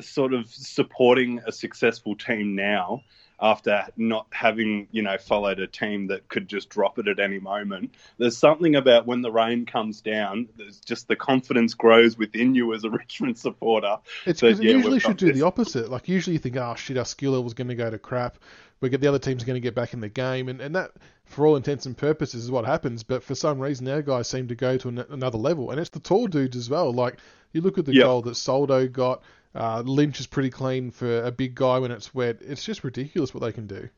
sort 0.01 0.33
of 0.33 0.49
supporting 0.49 1.41
a 1.47 1.53
successful 1.53 2.17
team 2.17 2.55
now 2.55 3.03
after 3.43 3.85
not 3.97 4.27
having, 4.31 4.87
you 4.93 5.03
know, 5.03 5.19
followed 5.19 5.59
a 5.59 5.67
team 5.67 6.07
that 6.07 6.29
could 6.29 6.47
just 6.49 6.69
drop 6.69 6.99
it 7.01 7.09
at 7.09 7.19
any 7.19 7.41
moment. 7.41 7.93
There's 8.17 8.39
something 8.39 8.77
about 8.77 9.05
when 9.05 9.21
the 9.21 9.33
rain 9.33 9.67
comes 9.67 10.01
down, 10.01 10.49
there's 10.57 10.79
just 10.79 11.09
the 11.09 11.17
confidence 11.17 11.75
grows 11.75 12.17
within 12.17 12.55
you 12.55 12.73
as 12.73 12.85
a 12.85 12.91
Richmond 13.03 13.37
supporter. 13.37 13.99
It's 14.25 14.41
because 14.41 14.61
it 14.61 14.67
yeah, 14.67 14.77
usually 14.77 15.01
should 15.01 15.17
do 15.17 15.27
this. 15.27 15.37
the 15.37 15.45
opposite. 15.45 15.91
Like 15.91 16.09
usually 16.09 16.35
you 16.35 16.39
think, 16.39 16.57
oh 16.57 16.77
shit, 16.77 16.97
our 16.97 17.05
skill 17.05 17.33
level's 17.33 17.55
going 17.55 17.69
to 17.69 17.75
go 17.75 17.91
to 17.91 17.99
crap. 17.99 18.39
We 18.81 18.89
get 18.89 19.01
the 19.01 19.09
other 19.09 19.19
team's 19.19 19.45
going 19.45 19.55
to 19.55 19.61
get 19.61 19.75
back 19.75 19.93
in 19.93 20.01
the 20.01 20.09
game, 20.09 20.49
and, 20.49 20.61
and 20.61 20.75
that, 20.75 20.91
for 21.25 21.47
all 21.47 21.55
intents 21.57 21.87
and 21.87 21.97
purposes, 21.97 22.45
is 22.45 22.51
what 22.51 22.65
happens. 22.65 23.05
But 23.05 23.23
for 23.23 23.35
some 23.37 23.61
reason, 23.61 23.87
our 23.89 24.03
guys 24.03 24.29
seem 24.29 24.49
to 24.49 24.57
go 24.57 24.77
to 24.79 24.89
an, 24.89 24.99
another 25.11 25.39
level, 25.39 25.71
and 25.71 25.79
it's 25.81 25.91
the 25.91 26.01
tall 26.01 26.27
dudes 26.27 26.57
as 26.57 26.69
well. 26.71 26.93
Like 26.93 27.19
you 27.53 27.61
look 27.61 27.79
at 27.79 27.85
the 27.87 27.95
Yep. 27.95 28.05
goal 28.05 28.23
that 28.23 28.35
Soldo 28.37 28.89
got. 28.89 29.23
Uh, 29.55 29.83
Lynch 29.85 30.21
is 30.21 30.27
pretty 30.27 30.51
clean 30.51 30.91
for 30.91 31.23
a 31.23 31.31
big 31.31 31.55
guy 31.55 31.79
when 31.79 31.91
it's 31.91 32.15
wet. 32.15 32.39
It's 32.41 32.65
just 32.65 32.85
ridiculous 32.85 33.35
what 33.35 33.43
they 33.43 33.53
can 33.53 33.67
do. 33.67 33.89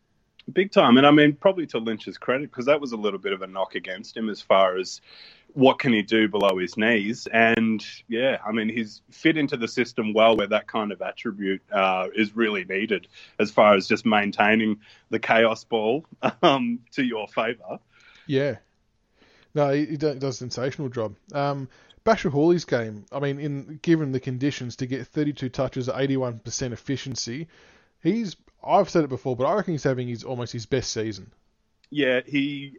Big 0.53 0.73
time. 0.73 0.99
And 0.99 1.07
I 1.07 1.11
mean, 1.11 1.35
probably 1.35 1.67
to 1.69 1.79
Lynch's 1.79 2.19
credit, 2.19 2.51
because 2.51 2.67
that 2.67 2.81
was 2.81 2.93
a 2.93 2.97
little 2.97 3.19
bit 3.19 3.33
of 3.33 3.41
a 3.41 3.47
knock 3.47 3.77
against 3.77 4.17
him 4.17 4.29
as 4.29 4.43
far 4.43 4.77
as 4.77 5.01
what 5.55 5.79
can 5.79 5.93
he 5.93 6.03
do 6.03 6.29
below 6.29 6.59
his 6.59 6.77
knees. 6.77 7.27
And 7.33 7.85
yeah, 8.09 8.39
I 8.47 8.53
mean, 8.53 8.69
he's 8.69 9.01
fit 9.11 9.39
into 9.39 9.57
the 9.57 9.69
system 9.69 10.13
well 10.13 10.37
where 10.37 10.49
that 10.49 10.67
kind 10.67 10.93
of 10.93 11.01
attribute 11.01 11.63
uh, 11.73 12.09
is 12.15 12.37
really 12.37 12.65
needed 12.65 13.07
as 13.39 13.51
far 13.51 13.75
as 13.75 13.89
just 13.89 14.05
maintaining 14.05 14.81
the 15.09 15.19
chaos 15.19 15.65
ball 15.65 16.05
um, 16.43 16.81
to 16.93 17.03
your 17.03 17.27
favour. 17.29 17.79
Yeah. 18.27 18.57
No, 19.55 19.71
he, 19.71 19.97
does 19.97 20.23
a 20.23 20.33
sensational 20.33 20.89
job. 20.89 21.15
Um, 21.33 21.69
Bachar 22.05 22.31
Houli's 22.31 22.65
game, 22.65 23.07
I 23.11 23.19
mean, 23.19 23.39
in 23.39 23.79
given 23.83 24.13
the 24.13 24.21
conditions, 24.21 24.77
to 24.77 24.87
get 24.87 25.07
32 25.07 25.49
touches 25.49 25.89
at 25.89 25.97
81% 25.97 26.73
efficiency, 26.73 27.49
he's, 28.03 28.37
I've 28.63 28.91
said 28.91 29.05
it 29.05 29.09
before, 29.09 29.37
but 29.37 29.47
I 29.47 29.55
reckon 29.55 29.73
he's 29.73 29.85
having 29.85 30.09
his 30.09 30.23
almost 30.23 30.53
his 30.53 30.67
best 30.67 30.93
season. 30.93 31.33
Yeah, 31.91 32.21
he 32.27 32.75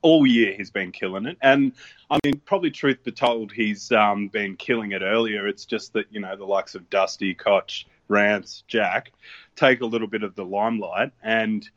all 0.00 0.26
year 0.26 0.54
he's 0.56 0.70
been 0.70 0.92
killing 0.92 1.26
it, 1.26 1.38
and 1.42 1.72
I 2.10 2.18
mean, 2.24 2.40
probably 2.44 2.70
truth 2.70 3.02
be 3.02 3.10
told, 3.10 3.50
he's 3.50 3.90
um, 3.90 4.28
been 4.28 4.56
killing 4.56 4.92
it 4.92 5.02
earlier. 5.02 5.48
It's 5.48 5.64
just 5.64 5.92
that 5.94 6.06
you 6.10 6.20
know 6.20 6.36
the 6.36 6.44
likes 6.44 6.74
of 6.74 6.88
Dusty, 6.88 7.34
Cotch, 7.34 7.86
Rance, 8.06 8.62
Jack 8.68 9.12
take 9.56 9.80
a 9.80 9.86
little 9.86 10.06
bit 10.06 10.22
of 10.22 10.36
the 10.36 10.44
limelight, 10.44 11.12
and 11.22 11.68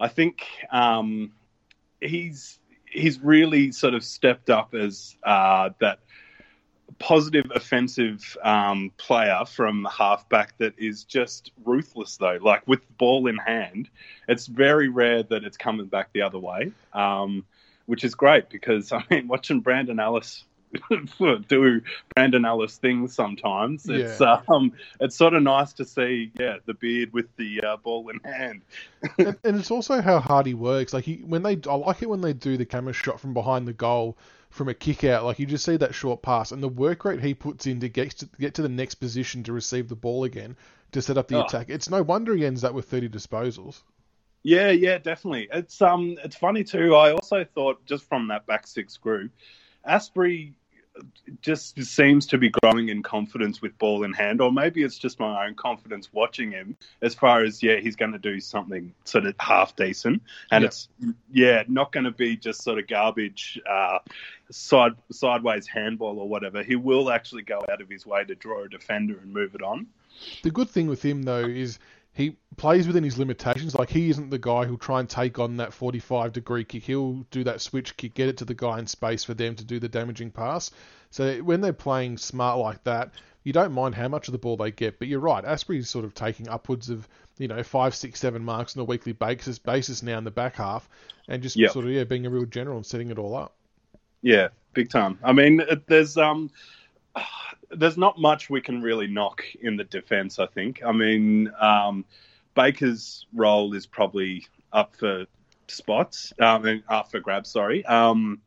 I 0.00 0.08
think 0.08 0.46
um, 0.72 1.32
he's 2.00 2.58
he's 2.86 3.20
really 3.20 3.70
sort 3.70 3.94
of 3.94 4.02
stepped 4.02 4.50
up 4.50 4.74
as 4.74 5.16
uh, 5.22 5.70
that 5.80 6.00
positive 6.98 7.50
offensive 7.54 8.36
um, 8.42 8.90
player 8.96 9.44
from 9.46 9.86
halfback 9.90 10.56
that 10.58 10.74
is 10.78 11.04
just 11.04 11.52
ruthless 11.64 12.16
though 12.16 12.38
like 12.42 12.66
with 12.66 12.80
ball 12.98 13.26
in 13.26 13.36
hand 13.36 13.88
it's 14.28 14.46
very 14.46 14.88
rare 14.88 15.22
that 15.22 15.44
it's 15.44 15.56
coming 15.56 15.86
back 15.86 16.12
the 16.12 16.22
other 16.22 16.38
way 16.38 16.72
um, 16.92 17.44
which 17.86 18.04
is 18.04 18.14
great 18.14 18.48
because 18.50 18.92
i 18.92 19.02
mean 19.10 19.28
watching 19.28 19.60
brandon 19.60 20.00
ellis 20.00 20.44
do 21.48 21.80
Brandon 22.14 22.44
Ellis 22.44 22.76
things 22.76 23.14
sometimes. 23.14 23.88
It's 23.88 24.20
Yeah. 24.20 24.42
um, 24.48 24.72
it's 25.00 25.16
sort 25.16 25.34
of 25.34 25.42
nice 25.42 25.72
to 25.74 25.84
see, 25.84 26.30
yeah, 26.38 26.58
the 26.66 26.74
beard 26.74 27.12
with 27.12 27.34
the 27.36 27.60
uh, 27.62 27.76
ball 27.78 28.08
in 28.08 28.20
hand. 28.20 28.62
and, 29.18 29.36
and 29.42 29.56
it's 29.56 29.70
also 29.70 30.00
how 30.00 30.20
hard 30.20 30.46
he 30.46 30.54
works. 30.54 30.92
Like 30.92 31.04
he, 31.04 31.16
when 31.16 31.42
they, 31.42 31.58
I 31.68 31.74
like 31.74 32.02
it 32.02 32.08
when 32.08 32.20
they 32.20 32.32
do 32.32 32.56
the 32.56 32.64
camera 32.64 32.92
shot 32.92 33.20
from 33.20 33.34
behind 33.34 33.66
the 33.66 33.72
goal 33.72 34.16
from 34.50 34.68
a 34.68 34.74
kick 34.74 35.04
out. 35.04 35.24
Like 35.24 35.38
you 35.38 35.46
just 35.46 35.64
see 35.64 35.76
that 35.78 35.94
short 35.94 36.22
pass 36.22 36.52
and 36.52 36.62
the 36.62 36.68
work 36.68 37.04
rate 37.04 37.20
he 37.20 37.34
puts 37.34 37.66
in 37.66 37.80
to 37.80 37.88
get 37.88 38.10
to 38.18 38.28
get 38.38 38.54
to 38.54 38.62
the 38.62 38.68
next 38.68 38.96
position 38.96 39.42
to 39.44 39.52
receive 39.52 39.88
the 39.88 39.96
ball 39.96 40.24
again 40.24 40.56
to 40.92 41.00
set 41.00 41.16
up 41.16 41.28
the 41.28 41.36
Oh. 41.36 41.44
attack. 41.44 41.70
It's 41.70 41.88
no 41.88 42.02
wonder 42.02 42.34
he 42.34 42.44
ends 42.44 42.64
up 42.64 42.74
with 42.74 42.86
30 42.86 43.08
disposals. 43.08 43.82
Yeah, 44.42 44.70
yeah, 44.70 44.98
definitely. 44.98 45.48
It's 45.52 45.80
um, 45.82 46.16
it's 46.24 46.36
funny 46.36 46.64
too. 46.64 46.94
I 46.94 47.12
also 47.12 47.44
thought 47.44 47.84
just 47.86 48.04
from 48.08 48.28
that 48.28 48.46
back 48.46 48.66
six 48.66 48.96
group, 48.96 49.30
Astbury 49.88 50.52
just 51.42 51.82
seems 51.82 52.26
to 52.26 52.38
be 52.38 52.50
growing 52.50 52.88
in 52.88 53.02
confidence 53.02 53.62
with 53.62 53.76
ball 53.78 54.04
in 54.04 54.12
hand, 54.12 54.40
or 54.40 54.52
maybe 54.52 54.82
it's 54.82 54.98
just 54.98 55.18
my 55.20 55.46
own 55.46 55.54
confidence 55.54 56.10
watching 56.12 56.50
him. 56.50 56.76
As 57.02 57.14
far 57.14 57.42
as 57.42 57.62
yeah, 57.62 57.76
he's 57.76 57.96
going 57.96 58.12
to 58.12 58.18
do 58.18 58.40
something 58.40 58.92
sort 59.04 59.26
of 59.26 59.34
half 59.38 59.76
decent, 59.76 60.22
and 60.50 60.62
Yeah. 60.62 60.66
it's 60.66 60.88
yeah, 61.32 61.62
not 61.68 61.92
going 61.92 62.04
to 62.04 62.10
be 62.10 62.36
just 62.36 62.62
sort 62.62 62.78
of 62.78 62.86
garbage, 62.86 63.60
uh, 63.68 63.98
side 64.50 64.94
sideways 65.10 65.66
handball 65.66 66.18
or 66.18 66.28
whatever. 66.28 66.62
He 66.62 66.76
will 66.76 67.10
actually 67.10 67.42
go 67.42 67.62
out 67.70 67.80
of 67.80 67.88
his 67.88 68.06
way 68.06 68.24
to 68.24 68.34
draw 68.34 68.64
a 68.64 68.68
defender 68.68 69.18
and 69.18 69.32
move 69.32 69.54
it 69.54 69.62
on. 69.62 69.86
The 70.42 70.50
good 70.50 70.68
thing 70.68 70.88
with 70.88 71.02
him 71.02 71.22
though 71.22 71.44
is 71.44 71.78
he 72.12 72.36
plays 72.56 72.86
within 72.86 73.04
his 73.04 73.18
limitations. 73.18 73.74
Like 73.74 73.90
he 73.90 74.10
isn't 74.10 74.30
the 74.30 74.38
guy 74.38 74.64
who'll 74.64 74.76
try 74.78 75.00
and 75.00 75.08
take 75.08 75.38
on 75.38 75.56
that 75.58 75.72
45 75.72 76.32
degree 76.32 76.64
kick. 76.64 76.82
He'll 76.82 77.24
do 77.30 77.44
that 77.44 77.60
switch 77.60 77.96
kick, 77.96 78.14
get 78.14 78.28
it 78.28 78.36
to 78.38 78.44
the 78.44 78.54
guy 78.54 78.78
in 78.78 78.86
space 78.86 79.24
for 79.24 79.34
them 79.34 79.54
to 79.56 79.64
do 79.64 79.78
the 79.78 79.88
damaging 79.88 80.30
pass. 80.30 80.70
So 81.10 81.38
when 81.38 81.60
they're 81.60 81.72
playing 81.72 82.18
smart 82.18 82.58
like 82.58 82.82
that, 82.84 83.12
you 83.42 83.52
don't 83.52 83.72
mind 83.72 83.94
how 83.94 84.08
much 84.08 84.28
of 84.28 84.32
the 84.32 84.38
ball 84.38 84.56
they 84.56 84.70
get. 84.70 84.98
But 84.98 85.08
you're 85.08 85.20
right, 85.20 85.44
Astbury's 85.44 85.88
sort 85.88 86.04
of 86.04 86.14
taking 86.14 86.48
upwards 86.48 86.90
of 86.90 87.08
you 87.38 87.48
know 87.48 87.62
five, 87.62 87.94
six, 87.94 88.20
seven 88.20 88.44
marks 88.44 88.76
on 88.76 88.82
a 88.82 88.84
weekly 88.84 89.12
basis 89.12 89.58
basis 89.58 90.02
now 90.02 90.18
in 90.18 90.24
the 90.24 90.30
back 90.30 90.56
half, 90.56 90.88
and 91.28 91.42
just 91.42 91.56
Yep. 91.56 91.70
sort 91.72 91.84
of 91.86 91.90
yeah 91.92 92.04
being 92.04 92.26
a 92.26 92.30
real 92.30 92.44
general 92.44 92.76
and 92.76 92.84
setting 92.84 93.10
it 93.10 93.18
all 93.18 93.34
up. 93.34 93.54
Yeah, 94.22 94.48
big 94.74 94.90
time. 94.90 95.18
I 95.22 95.32
mean, 95.32 95.62
there's 95.86 96.18
um, 96.18 96.50
there's 97.70 97.96
not 97.96 98.18
much 98.18 98.50
we 98.50 98.60
can 98.60 98.82
really 98.82 99.06
knock 99.06 99.44
in 99.60 99.76
the 99.76 99.84
defense. 99.84 100.38
I 100.38 100.46
think. 100.46 100.82
I 100.84 100.92
mean, 100.92 101.50
um, 101.60 102.04
Baker's 102.54 103.26
role 103.32 103.74
is 103.74 103.86
probably 103.86 104.46
up 104.72 104.94
for 104.96 105.26
spots, 105.68 106.32
um, 106.40 106.66
and 106.66 106.82
up 106.88 107.10
for 107.10 107.20
grabs. 107.20 107.50
Sorry. 107.50 107.84
Um, 107.86 108.40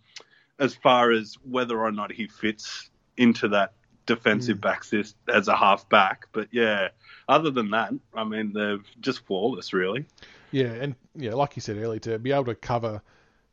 as 0.59 0.75
far 0.75 1.11
as 1.11 1.35
whether 1.49 1.79
or 1.79 1.91
not 1.91 2.11
he 2.11 2.27
fits 2.27 2.89
into 3.17 3.47
that 3.49 3.73
defensive 4.05 4.57
Mm. 4.57 4.61
back 4.61 4.83
as 5.29 5.47
a 5.47 5.55
half 5.55 5.87
back, 5.89 6.27
but 6.31 6.47
yeah. 6.51 6.89
Other 7.29 7.49
than 7.49 7.71
that, 7.71 7.93
I 8.13 8.23
mean, 8.25 8.51
they're 8.51 8.79
just 8.99 9.25
flawless, 9.25 9.71
really. 9.73 10.05
Yeah, 10.51 10.73
and 10.73 10.95
yeah, 11.15 11.33
like 11.33 11.55
you 11.55 11.61
said 11.61 11.77
earlier, 11.77 11.99
to 12.01 12.19
be 12.19 12.31
able 12.31 12.45
to 12.45 12.55
cover 12.55 13.01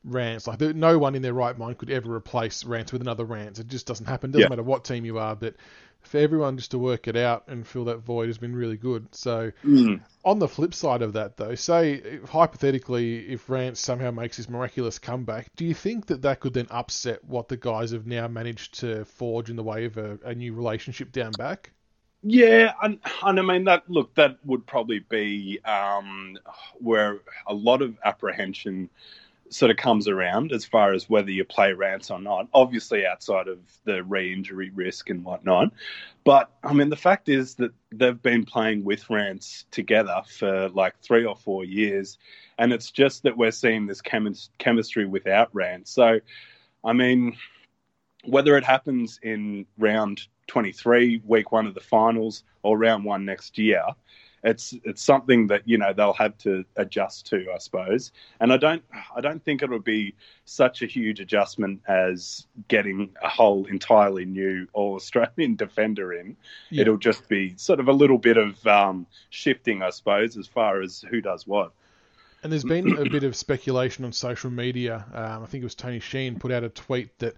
Rance, 0.04 0.46
like 0.46 0.58
there, 0.58 0.72
no 0.72 0.98
one 0.98 1.14
in 1.14 1.22
their 1.22 1.34
right 1.34 1.56
mind 1.56 1.78
could 1.78 1.90
ever 1.90 2.14
replace 2.14 2.64
Rance 2.64 2.92
with 2.92 3.02
another 3.02 3.24
Rance. 3.24 3.58
It 3.58 3.68
just 3.68 3.86
doesn't 3.86 4.06
happen. 4.06 4.30
Doesn't 4.30 4.42
Yeah. 4.44 4.48
matter 4.48 4.62
what 4.62 4.84
team 4.84 5.04
you 5.04 5.18
are, 5.18 5.36
but 5.36 5.56
for 6.00 6.18
everyone 6.18 6.56
just 6.56 6.70
to 6.70 6.78
work 6.78 7.06
it 7.08 7.16
out 7.16 7.44
and 7.48 7.66
fill 7.66 7.84
that 7.84 7.98
void 7.98 8.28
has 8.28 8.38
been 8.38 8.56
really 8.56 8.78
good. 8.78 9.14
So 9.14 9.52
Mm. 9.64 10.00
on 10.24 10.38
the 10.38 10.48
flip 10.48 10.72
side 10.72 11.02
of 11.02 11.12
that, 11.12 11.36
though, 11.36 11.54
say 11.54 12.18
hypothetically, 12.26 13.28
if 13.28 13.50
Rance 13.50 13.80
somehow 13.80 14.10
makes 14.10 14.36
his 14.38 14.48
miraculous 14.48 14.98
comeback, 14.98 15.48
do 15.56 15.64
you 15.66 15.74
think 15.74 16.06
that 16.06 16.22
that 16.22 16.40
could 16.40 16.54
then 16.54 16.66
upset 16.70 17.22
what 17.24 17.48
the 17.48 17.56
guys 17.58 17.90
have 17.90 18.06
now 18.06 18.26
managed 18.28 18.80
to 18.80 19.04
forge 19.04 19.50
in 19.50 19.56
the 19.56 19.62
way 19.62 19.84
of 19.84 19.98
a, 19.98 20.18
a 20.24 20.34
new 20.34 20.54
relationship 20.54 21.12
down 21.12 21.36
back? 21.36 21.72
Yeah, 22.22 22.72
and, 22.82 22.98
and 23.22 23.38
I 23.38 23.42
mean 23.42 23.64
that. 23.64 23.88
Look, 23.88 24.14
that 24.16 24.38
would 24.44 24.66
probably 24.66 24.98
be 24.98 25.58
um, 25.64 26.38
where 26.78 27.18
a 27.46 27.54
lot 27.54 27.80
of 27.80 27.96
apprehension 28.04 28.90
sort 29.50 29.70
of 29.70 29.76
comes 29.76 30.08
around 30.08 30.52
as 30.52 30.64
far 30.64 30.92
as 30.92 31.10
whether 31.10 31.30
you 31.30 31.44
play 31.44 31.72
Rance 31.72 32.10
or 32.10 32.20
not. 32.20 32.48
Obviously, 32.54 33.04
outside 33.04 33.48
of 33.48 33.58
the 33.84 34.02
re-injury 34.04 34.70
risk 34.70 35.10
and 35.10 35.24
whatnot. 35.24 35.72
But 36.24 36.50
I 36.62 36.72
mean, 36.72 36.88
the 36.88 36.96
fact 36.96 37.28
is 37.28 37.56
that 37.56 37.72
they've 37.92 38.20
been 38.20 38.44
playing 38.44 38.84
with 38.84 39.10
Rance 39.10 39.66
together 39.70 40.22
for 40.38 40.68
like 40.68 40.98
three 41.00 41.24
or 41.24 41.36
four 41.36 41.64
years, 41.64 42.18
and 42.58 42.72
it's 42.72 42.90
just 42.90 43.24
that 43.24 43.36
we're 43.36 43.50
seeing 43.50 43.86
this 43.86 44.00
chemis- 44.00 44.50
chemistry 44.58 45.06
without 45.06 45.52
Rance. 45.52 45.90
So, 45.90 46.20
I 46.84 46.92
mean, 46.92 47.36
whether 48.24 48.56
it 48.56 48.64
happens 48.64 49.18
in 49.22 49.66
round 49.78 50.22
23, 50.46 51.22
week 51.24 51.52
one 51.52 51.66
of 51.66 51.74
the 51.74 51.80
finals, 51.80 52.44
or 52.62 52.78
round 52.78 53.04
one 53.04 53.24
next 53.24 53.58
year, 53.58 53.82
it's 54.42 54.74
it's 54.84 55.02
something 55.02 55.48
that 55.48 55.62
you 55.66 55.76
know 55.78 55.92
they'll 55.92 56.12
have 56.14 56.36
to 56.38 56.64
adjust 56.76 57.26
to, 57.26 57.46
I 57.54 57.58
suppose. 57.58 58.12
And 58.40 58.52
I 58.52 58.56
don't 58.56 58.82
I 59.14 59.20
don't 59.20 59.42
think 59.44 59.62
it'll 59.62 59.78
be 59.78 60.14
such 60.44 60.82
a 60.82 60.86
huge 60.86 61.20
adjustment 61.20 61.82
as 61.86 62.46
getting 62.68 63.10
a 63.22 63.28
whole 63.28 63.66
entirely 63.66 64.24
new 64.24 64.66
All 64.72 64.94
Australian 64.94 65.56
defender 65.56 66.12
in. 66.12 66.36
Yeah. 66.70 66.82
It'll 66.82 66.96
just 66.96 67.28
be 67.28 67.54
sort 67.56 67.80
of 67.80 67.88
a 67.88 67.92
little 67.92 68.18
bit 68.18 68.36
of 68.36 68.66
um, 68.66 69.06
shifting, 69.28 69.82
I 69.82 69.90
suppose, 69.90 70.36
as 70.36 70.46
far 70.46 70.80
as 70.80 71.04
who 71.08 71.20
does 71.20 71.46
what. 71.46 71.72
And 72.42 72.50
there's 72.50 72.64
been 72.64 72.96
a 72.96 73.08
bit 73.10 73.24
of 73.24 73.36
speculation 73.36 74.06
on 74.06 74.12
social 74.12 74.50
media. 74.50 75.04
Um, 75.12 75.42
I 75.42 75.46
think 75.46 75.60
it 75.60 75.66
was 75.66 75.74
Tony 75.74 76.00
Sheen 76.00 76.38
put 76.38 76.50
out 76.50 76.64
a 76.64 76.70
tweet 76.70 77.18
that 77.18 77.36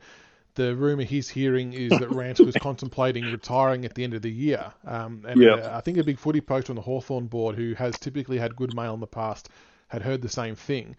the 0.55 0.77
rumor 0.77 1.03
he's 1.03 1.29
hearing 1.29 1.73
is 1.73 1.99
that 1.99 2.11
Rance 2.11 2.45
was 2.45 2.57
contemplating 2.69 3.31
retiring 3.31 3.85
at 3.85 3.95
the 3.95 4.05
end 4.05 4.15
of 4.15 4.23
the 4.23 4.31
year. 4.31 4.73
Um, 4.87 5.25
and 5.27 5.41
Yeah. 5.41 5.55
uh, 5.55 5.77
I 5.77 5.81
think 5.81 5.99
a 5.99 6.05
big 6.05 6.19
footy 6.19 6.41
post 6.41 6.71
on 6.71 6.77
the 6.77 6.83
Hawthorn 6.83 7.27
board, 7.27 7.57
who 7.57 7.75
has 7.75 7.99
typically 7.99 8.39
had 8.39 8.57
good 8.57 8.75
mail 8.75 8.95
in 8.95 9.01
the 9.01 9.07
past, 9.07 9.49
had 9.89 10.03
heard 10.03 10.23
the 10.23 10.29
same 10.29 10.55
thing. 10.55 10.97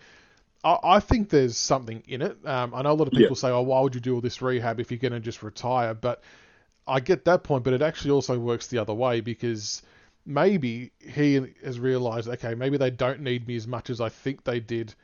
I, 0.64 0.78
I 0.84 1.00
think 1.00 1.30
there's 1.30 1.58
something 1.58 2.04
in 2.08 2.22
it. 2.22 2.38
Um, 2.46 2.74
I 2.74 2.82
know 2.82 2.92
a 2.92 2.94
lot 2.94 3.08
of 3.08 3.14
people 3.14 3.36
say, 3.36 3.50
"Oh, 3.50 3.62
why 3.62 3.82
would 3.82 3.96
you 3.96 4.02
do 4.02 4.16
all 4.16 4.22
this 4.22 4.42
rehab 4.42 4.80
if 4.80 4.92
you're 4.92 5.00
going 5.00 5.14
to 5.14 5.20
just 5.20 5.44
retire?" 5.44 5.94
But 5.94 6.22
I 6.88 7.00
get 7.00 7.26
that 7.26 7.44
point, 7.44 7.64
but 7.64 7.74
it 7.74 7.82
actually 7.82 8.12
also 8.12 8.38
works 8.40 8.68
the 8.68 8.78
other 8.80 8.94
way 8.94 9.22
because 9.22 9.82
maybe 10.26 10.92
he 11.00 11.36
has 11.64 11.80
realised, 11.80 12.28
okay, 12.30 12.56
maybe 12.56 12.78
they 12.78 12.90
don't 12.90 13.22
need 13.22 13.48
me 13.48 13.56
as 13.56 13.68
much 13.68 13.90
as 13.90 14.02
I 14.02 14.10
think 14.10 14.44
they 14.44 14.60
did. 14.60 14.96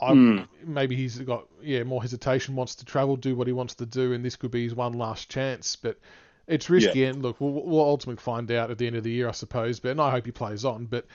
I, 0.00 0.12
Hmm. 0.12 0.40
Maybe 0.64 0.96
he's 0.96 1.18
got 1.18 1.46
yeah 1.62 1.82
more 1.82 2.00
hesitation, 2.00 2.56
wants 2.56 2.76
to 2.76 2.84
travel, 2.84 3.16
do 3.16 3.36
what 3.36 3.46
he 3.46 3.52
wants 3.52 3.74
to 3.76 3.86
do, 3.86 4.12
and 4.12 4.24
this 4.24 4.36
could 4.36 4.50
be 4.50 4.64
his 4.64 4.74
one 4.74 4.94
last 4.94 5.28
chance. 5.28 5.76
But 5.76 5.98
it's 6.46 6.70
risky, 6.70 7.04
and 7.04 7.22
look, 7.22 7.40
we'll, 7.40 7.52
we'll 7.52 7.80
ultimately 7.80 8.20
find 8.20 8.50
out 8.50 8.70
at 8.70 8.78
the 8.78 8.86
end 8.86 8.96
of 8.96 9.04
the 9.04 9.10
year, 9.10 9.28
I 9.28 9.32
suppose. 9.32 9.80
But 9.80 9.92
and 9.92 10.00
I 10.00 10.10
hope 10.10 10.26
he 10.26 10.32
plays 10.32 10.64
on. 10.64 10.86
But 10.86 11.06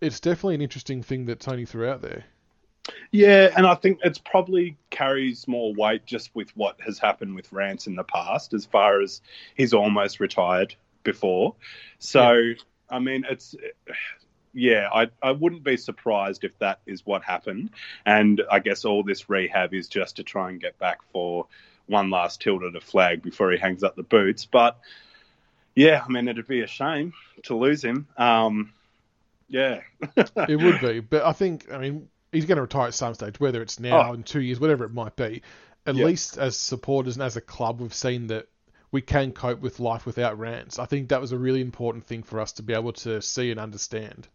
it's 0.00 0.20
definitely 0.20 0.56
an 0.56 0.62
interesting 0.62 1.02
thing 1.02 1.26
that 1.26 1.40
Tony 1.40 1.64
threw 1.64 1.88
out 1.88 2.02
there. 2.02 2.24
Yeah, 3.12 3.52
and 3.56 3.66
I 3.66 3.74
think 3.74 4.00
it's 4.02 4.18
probably 4.18 4.76
carries 4.88 5.46
more 5.46 5.74
weight 5.74 6.06
just 6.06 6.34
with 6.34 6.50
what 6.56 6.80
has 6.80 6.98
happened 6.98 7.34
with 7.34 7.52
Rance 7.52 7.86
in 7.86 7.94
the 7.94 8.04
past, 8.04 8.54
as 8.54 8.64
far 8.64 9.00
as 9.00 9.20
he's 9.54 9.74
almost 9.74 10.18
retired 10.18 10.74
before. 11.02 11.54
So, 11.98 12.52
I 12.88 12.98
mean, 12.98 13.24
it's 13.28 13.54
yeah, 14.52 14.88
I 14.92 15.08
I 15.22 15.32
wouldn't 15.32 15.62
be 15.64 15.76
surprised 15.76 16.44
if 16.44 16.58
that 16.58 16.80
is 16.86 17.04
what 17.06 17.22
happened, 17.22 17.70
and 18.04 18.42
I 18.50 18.58
guess 18.58 18.84
all 18.84 19.02
this 19.02 19.28
rehab 19.30 19.74
is 19.74 19.88
just 19.88 20.16
to 20.16 20.22
try 20.24 20.50
and 20.50 20.60
get 20.60 20.78
back 20.78 20.98
for 21.12 21.46
one 21.86 22.10
last 22.10 22.40
tilt 22.40 22.62
at 22.62 22.76
a 22.76 22.80
flag 22.80 23.22
before 23.22 23.50
he 23.52 23.58
hangs 23.58 23.82
up 23.82 23.96
the 23.96 24.02
boots. 24.02 24.44
But 24.44 24.78
yeah, 25.74 26.02
I 26.04 26.10
mean, 26.10 26.28
it'd 26.28 26.46
be 26.46 26.60
a 26.62 26.66
shame 26.66 27.12
to 27.44 27.56
lose 27.56 27.82
him. 27.84 28.06
Um, 28.16 28.72
yeah, 29.48 29.80
It 30.48 30.56
would 30.56 30.80
be, 30.82 31.00
but 31.00 31.24
I 31.24 31.32
think 31.32 31.72
I 31.72 31.78
mean 31.78 32.08
he's 32.32 32.46
going 32.46 32.56
to 32.56 32.62
retire 32.62 32.86
at 32.88 32.94
some 32.94 33.14
stage, 33.14 33.40
whether 33.40 33.60
it's 33.62 33.80
now 33.80 34.10
Oh. 34.10 34.12
in 34.14 34.22
two 34.22 34.40
years, 34.40 34.60
whatever 34.60 34.84
it 34.84 34.92
might 34.92 35.16
be. 35.16 35.42
At 35.86 35.96
Yeah. 35.96 36.04
least 36.06 36.38
as 36.38 36.56
supporters 36.56 37.16
and 37.16 37.22
as 37.24 37.36
a 37.36 37.40
club, 37.40 37.80
we've 37.80 37.94
seen 37.94 38.28
that 38.28 38.46
we 38.92 39.00
can 39.00 39.32
cope 39.32 39.60
with 39.60 39.80
life 39.80 40.06
without 40.06 40.38
Rance. 40.38 40.78
I 40.78 40.84
think 40.84 41.08
that 41.08 41.20
was 41.20 41.32
a 41.32 41.38
really 41.38 41.60
important 41.60 42.04
thing 42.04 42.22
for 42.22 42.40
us 42.40 42.52
to 42.54 42.62
be 42.62 42.74
able 42.74 42.92
to 42.92 43.20
see 43.22 43.50
and 43.50 43.58
understand. 43.58 44.28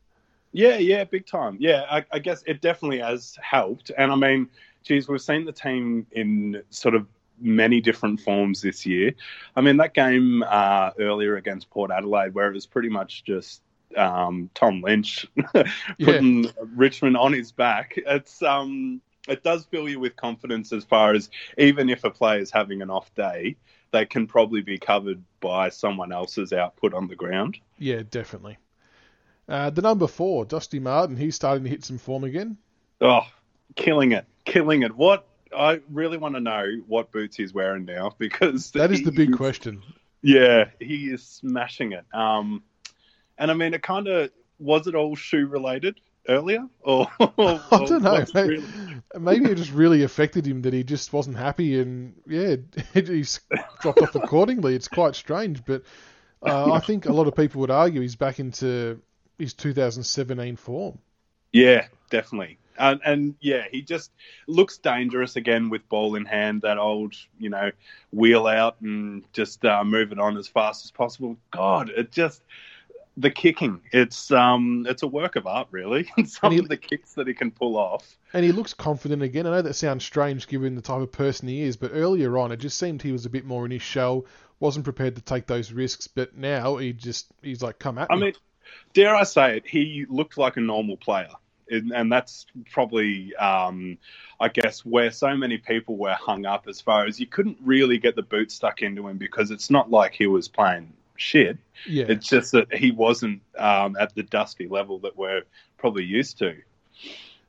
Yeah, 0.56 0.78
yeah, 0.78 1.04
big 1.04 1.26
time. 1.26 1.58
Yeah, 1.60 1.86
I, 1.90 2.06
I 2.14 2.20
guess 2.20 2.42
it 2.48 2.62
definitely 2.62 3.00
has 3.00 3.38
helped. 3.42 3.92
And 3.98 4.10
I 4.10 4.16
mean, 4.16 4.50
geez, 4.84 5.10
we've 5.10 5.22
seen 5.22 5.44
the 5.44 5.52
team 5.52 6.08
in 6.12 6.64
sort 6.70 6.96
of 6.96 7.08
many 7.42 7.82
different 7.82 8.22
forms 8.22 8.62
this 8.62 8.86
year. 8.86 9.14
I 9.58 9.60
mean, 9.62 9.76
that 9.78 9.94
game 9.94 10.46
uh, 10.48 10.92
earlier 10.98 11.36
against 11.36 11.70
Port 11.70 11.92
Adelaide, 11.92 12.34
where 12.34 12.50
it 12.50 12.54
was 12.54 12.66
pretty 12.66 12.88
much 12.88 13.26
just 13.26 13.62
um, 13.98 14.50
Tom 14.54 14.82
Lynch 14.82 15.26
putting 16.00 16.50
Richmond 16.74 17.18
on 17.18 17.34
his 17.34 17.52
back. 17.52 17.96
It's 17.98 18.42
um, 18.42 19.02
it 19.28 19.44
does 19.44 19.66
fill 19.66 19.90
you 19.90 20.00
with 20.00 20.16
confidence 20.16 20.72
as 20.72 20.86
far 20.86 21.14
as 21.14 21.30
even 21.58 21.90
if 21.90 22.06
a 22.06 22.12
player 22.12 22.40
is 22.40 22.50
having 22.50 22.82
an 22.82 22.90
off 22.90 23.14
day, 23.14 23.58
they 23.92 24.06
can 24.06 24.26
probably 24.26 24.62
be 24.62 24.78
covered 24.78 25.22
by 25.42 25.68
someone 25.68 26.14
else's 26.14 26.54
output 26.54 26.94
on 26.94 27.10
the 27.10 27.16
ground. 27.16 27.58
Yeah, 27.78 28.04
definitely. 28.10 28.58
Uh, 29.48 29.70
the 29.70 29.82
number 29.82 30.08
four, 30.08 30.46
Dusty 30.46 30.80
Martin, 30.80 31.16
he's 31.16 31.36
starting 31.36 31.64
to 31.64 31.70
hit 31.70 31.84
some 31.86 31.98
form 31.98 32.24
again. 32.24 32.58
Oh, 33.02 33.22
killing 33.75 34.12
it, 34.12 34.25
killing 34.44 34.84
it. 34.84 34.96
What 34.96 35.28
I 35.56 35.82
really 35.92 36.18
want 36.18 36.36
to 36.36 36.42
know 36.42 36.66
what 36.88 37.12
boots 37.12 37.38
he's 37.38 37.54
wearing 37.54 37.86
now 37.86 38.16
because 38.18 38.72
that 38.72 38.92
is 38.92 39.04
the 39.04 39.12
big 39.12 39.30
he- 39.30 39.36
question. 39.36 39.84
Yeah, 40.22 40.70
he 40.80 41.06
is 41.12 41.24
smashing 41.24 41.92
it. 41.92 42.06
Um, 42.12 42.64
and 43.38 43.52
I 43.52 43.54
mean, 43.54 43.74
it 43.75 43.84
kind 43.84 44.08
of 44.08 44.32
was 44.58 44.88
it 44.88 44.96
all 44.96 45.16
shoe 45.16 45.46
related 45.46 46.00
earlier, 46.28 46.66
or, 46.82 47.08
or 47.20 47.30
I 47.72 47.86
don't 47.86 48.02
know. 48.02 48.25
Maybe, 48.34 48.50
really- 48.50 48.64
maybe 49.20 49.52
it 49.52 49.56
just 49.56 49.72
really 49.74 50.02
affected 50.02 50.48
him 50.48 50.64
that 50.64 50.74
he 50.74 50.84
just 50.84 51.14
wasn't 51.14 51.38
happy, 51.38 51.80
and 51.80 52.16
yeah, 52.28 52.56
he's 52.94 53.42
dropped 53.82 54.02
off 54.02 54.16
accordingly. 54.16 54.74
It's 54.75 54.88
quite 54.88 55.16
strange, 55.16 55.64
but 55.64 55.84
uh, 56.42 56.72
I 56.72 56.80
think 56.80 57.06
a 57.06 57.14
lot 57.14 57.28
of 57.28 57.36
people 57.36 57.62
would 57.62 57.72
argue 57.72 58.02
he's 58.02 58.16
back 58.16 58.40
into 58.40 59.00
his 59.38 59.54
2017 59.54 60.56
form. 60.56 61.00
Yeah, 61.51 61.88
definitely. 62.10 62.58
And, 62.77 63.00
and 63.06 63.36
yeah, 63.39 63.63
he 63.72 63.82
just 63.82 64.12
looks 64.48 64.77
dangerous 64.77 65.38
again 65.38 65.70
with 65.70 65.88
ball 65.88 66.15
in 66.15 66.25
hand. 66.25 66.63
That 66.63 66.77
old, 66.77 67.15
you 67.39 67.50
know, 67.50 67.72
wheel 68.12 68.48
out 68.48 68.82
and 68.82 69.24
just 69.32 69.63
uh, 69.63 69.84
move 69.86 70.12
it 70.12 70.20
on 70.20 70.36
as 70.38 70.48
fast 70.48 70.84
as 70.84 70.92
possible. 70.92 71.38
God, 71.51 71.89
it 71.89 72.12
just 72.12 72.42
the 73.15 73.32
kicking. 73.32 73.80
It's 73.94 74.30
um, 74.32 74.86
it's 74.89 75.04
a 75.04 75.08
work 75.08 75.38
of 75.38 75.48
art, 75.48 75.70
really. 75.72 76.10
Some 76.25 76.51
he- 76.51 76.60
of 76.60 76.68
the 76.68 76.75
kicks 76.75 77.13
that 77.13 77.27
he 77.27 77.34
can 77.34 77.51
pull 77.51 77.77
off. 77.77 78.18
And 78.34 78.44
he 78.44 78.51
looks 78.51 78.74
confident 78.74 79.24
again. 79.24 79.48
I 79.48 79.51
know 79.51 79.62
that 79.62 79.75
sounds 79.75 80.04
strange 80.04 80.48
given 80.50 80.75
the 80.75 80.82
type 80.82 81.00
of 81.01 81.13
person 81.13 81.48
he 81.48 81.62
is, 81.62 81.77
but 81.77 81.92
earlier 81.94 82.38
on 82.38 82.51
it 82.51 82.58
just 82.58 82.77
seemed 82.77 83.01
he 83.01 83.13
was 83.13 83.25
a 83.25 83.30
bit 83.30 83.46
more 83.46 83.63
in 83.63 83.72
his 83.72 83.82
shell, 83.82 84.25
wasn't 84.60 84.84
prepared 84.84 85.15
to 85.15 85.22
take 85.22 85.48
those 85.48 85.72
risks. 85.72 86.08
But 86.10 86.36
now 86.36 86.75
he 86.75 86.92
just 86.92 87.27
he's 87.42 87.63
like, 87.63 87.80
come 87.80 87.98
at 87.98 88.12
I 88.12 88.15
me. 88.15 88.22
mean, 88.22 88.34
dare 88.93 89.15
I 89.15 89.24
say 89.24 89.57
it, 89.57 89.67
he 89.67 90.05
looked 90.10 90.38
like 90.38 90.57
a 90.57 90.62
normal 90.62 90.98
player. 90.98 91.29
And 91.69 91.91
and 91.91 92.12
that's 92.12 92.45
probably, 92.72 93.36
um, 93.38 93.98
I 94.39 94.50
guess, 94.50 94.86
where 94.86 95.10
so 95.10 95.36
many 95.36 95.57
people 95.57 95.98
were 95.98 96.13
hung 96.13 96.45
up 96.45 96.67
as 96.67 96.79
far 96.79 97.05
as 97.07 97.19
you 97.19 97.25
couldn't 97.25 97.57
really 97.63 97.98
get 97.98 98.15
the 98.15 98.22
boot 98.22 98.51
stuck 98.51 98.84
into 98.84 99.07
him 99.07 99.17
because 99.17 99.50
it's 99.50 99.72
not 99.72 99.89
like 99.89 100.13
he 100.13 100.27
was 100.27 100.48
playing 100.48 100.93
shit. 101.15 101.57
yeah, 101.86 102.05
It's 102.07 102.27
just 102.27 102.51
that 102.51 102.72
he 102.74 102.91
wasn't 102.91 103.41
um, 103.57 103.95
at 104.00 104.13
the 104.13 104.22
dusty 104.24 104.67
level 104.67 105.00
that 105.00 105.17
we're 105.17 105.41
probably 105.77 106.03
used 106.03 106.38
to. 106.39 106.55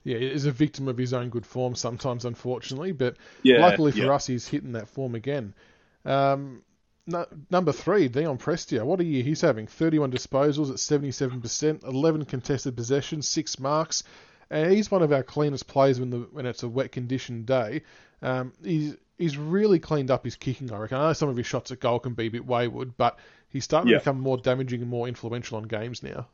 yeah, 0.04 0.18
he's 0.18 0.46
a 0.46 0.52
victim 0.52 0.88
of 0.88 0.96
his 0.96 1.12
own 1.12 1.28
good 1.30 1.44
form 1.44 1.74
sometimes, 1.74 2.24
unfortunately. 2.24 2.92
But 2.92 3.16
Yeah, 3.42 3.60
luckily 3.60 3.92
for 3.92 3.98
yeah. 3.98 4.12
us, 4.12 4.26
he's 4.26 4.46
hitting 4.48 4.72
that 4.72 4.88
form 4.88 5.14
again. 5.14 5.52
Um, 6.04 6.62
no, 7.06 7.26
number 7.50 7.72
three, 7.72 8.08
Dion 8.08 8.38
Prestia. 8.38 8.84
What 8.84 9.00
a 9.00 9.04
year 9.04 9.22
he's 9.22 9.40
having. 9.40 9.66
31 9.66 10.10
disposals 10.10 10.70
at 10.70 10.76
77%, 10.76 11.84
11 11.84 12.24
contested 12.24 12.76
possessions, 12.76 13.28
six 13.28 13.58
marks. 13.58 14.02
And 14.50 14.72
he's 14.72 14.90
one 14.90 15.02
of 15.02 15.12
our 15.12 15.22
cleanest 15.22 15.66
players 15.66 15.98
when 15.98 16.10
the 16.10 16.18
when 16.30 16.46
it's 16.46 16.62
a 16.62 16.68
wet 16.68 16.92
condition 16.92 17.44
day. 17.44 17.82
Um, 18.22 18.52
he's 18.62 18.96
he's 19.18 19.36
really 19.36 19.80
cleaned 19.80 20.10
up 20.10 20.24
his 20.24 20.36
kicking. 20.36 20.72
I 20.72 20.78
reckon. 20.78 20.98
I 20.98 21.08
know 21.08 21.12
some 21.14 21.28
of 21.28 21.36
his 21.36 21.46
shots 21.46 21.72
at 21.72 21.80
goal 21.80 21.98
can 21.98 22.14
be 22.14 22.26
a 22.26 22.30
bit 22.30 22.46
wayward, 22.46 22.96
but 22.96 23.18
he's 23.48 23.64
starting 23.64 23.90
Yeah. 23.90 23.98
to 23.98 24.00
become 24.04 24.20
more 24.20 24.36
damaging 24.36 24.82
and 24.82 24.90
more 24.90 25.08
influential 25.08 25.56
on 25.56 25.64
games 25.64 26.02
now. 26.02 26.28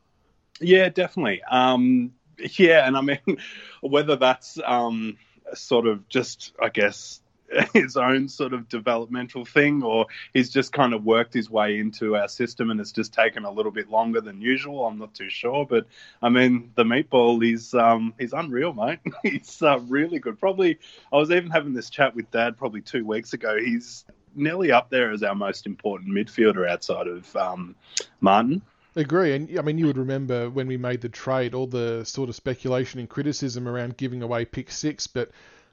Yeah, 0.61 0.91
definitely. 0.91 1.43
Um, 1.43 2.12
yeah, 2.59 2.87
and 2.87 2.99
I 2.99 3.00
mean, 3.00 3.38
whether 3.81 4.17
that's 4.17 4.59
um, 4.62 5.17
sort 5.55 5.87
of 5.87 6.07
just, 6.11 6.52
I 6.62 6.69
guess, 6.69 7.22
his 7.73 7.97
own 7.97 8.28
sort 8.28 8.52
of 8.52 8.68
developmental 8.68 9.44
thing, 9.44 9.82
or 9.82 10.06
he's 10.32 10.50
just 10.50 10.73
kind 10.73 10.95
of 10.95 11.04
worked 11.04 11.34
his 11.34 11.50
way 11.50 11.78
into 11.78 12.17
our 12.17 12.28
system 12.28 12.71
and 12.71 12.80
it's 12.80 12.93
just 12.93 13.12
taken 13.12 13.45
a 13.45 13.50
little 13.50 13.73
bit 13.73 13.91
longer 13.91 14.21
than 14.21 14.41
usual. 14.41 14.86
I'm 14.86 14.99
not 14.99 15.15
too 15.15 15.30
sure, 15.30 15.67
but 15.67 15.86
I 16.21 16.28
mean, 16.28 16.73
the 16.75 16.84
meatball 16.84 17.43
is 17.52 17.75
um, 17.75 18.15
he's 18.19 18.32
unreal, 18.32 18.73
mate. 18.73 19.00
he's 19.23 19.62
uh, 19.62 19.78
really 19.80 20.19
good. 20.19 20.38
Probably, 20.38 20.78
I 21.12 21.17
was 21.17 21.30
even 21.30 21.50
having 21.50 21.75
this 21.75 21.91
chat 21.91 22.15
with 22.15 22.30
Dad 22.30 22.56
probably 22.56 22.80
two 22.80 23.04
weeks 23.04 23.32
ago. 23.32 23.56
He's 23.58 24.04
nearly 24.34 24.73
up 24.73 24.91
there 24.91 25.10
as 25.10 25.23
our 25.23 25.34
most 25.34 25.67
important 25.67 26.10
midfielder 26.10 26.69
outside 26.69 27.06
of 27.06 27.34
um, 27.36 27.75
Martin. 28.21 28.62
Agree, 28.95 29.34
and 29.34 29.58
I 29.58 29.62
mean 29.62 29.78
you 29.78 29.86
would 29.86 29.97
remember 29.97 30.50
when 30.50 30.67
we 30.67 30.76
made 30.76 31.00
the 31.00 31.08
trade, 31.08 31.54
all 31.54 31.67
the 31.67 32.04
sort 32.04 32.28
of 32.28 32.34
speculation 32.34 33.00
and 33.00 33.08
criticism 33.08 33.67
around 33.67 33.97
giving 33.97 34.23
away 34.23 34.45
pick 34.45 34.71
six, 34.71 35.06
but 35.06 35.30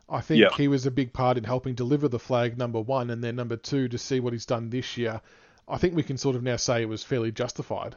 I 0.09 0.21
think 0.21 0.41
Yeah. 0.41 0.49
he 0.55 0.67
was 0.67 0.85
a 0.85 0.91
big 0.91 1.13
part 1.13 1.37
in 1.37 1.43
helping 1.43 1.75
deliver 1.75 2.07
the 2.07 2.19
flag 2.19 2.57
number 2.57 2.81
one, 2.81 3.09
and 3.09 3.23
then 3.23 3.35
number 3.35 3.57
two 3.57 3.87
to 3.89 3.97
see 3.97 4.19
what 4.19 4.33
he's 4.33 4.45
done 4.45 4.69
this 4.69 4.97
year. 4.97 5.21
I 5.67 5.77
think 5.77 5.95
we 5.95 6.03
can 6.03 6.17
sort 6.17 6.35
of 6.35 6.43
now 6.43 6.55
say 6.55 6.81
it 6.81 6.89
was 6.89 7.03
fairly 7.03 7.31
justified. 7.31 7.95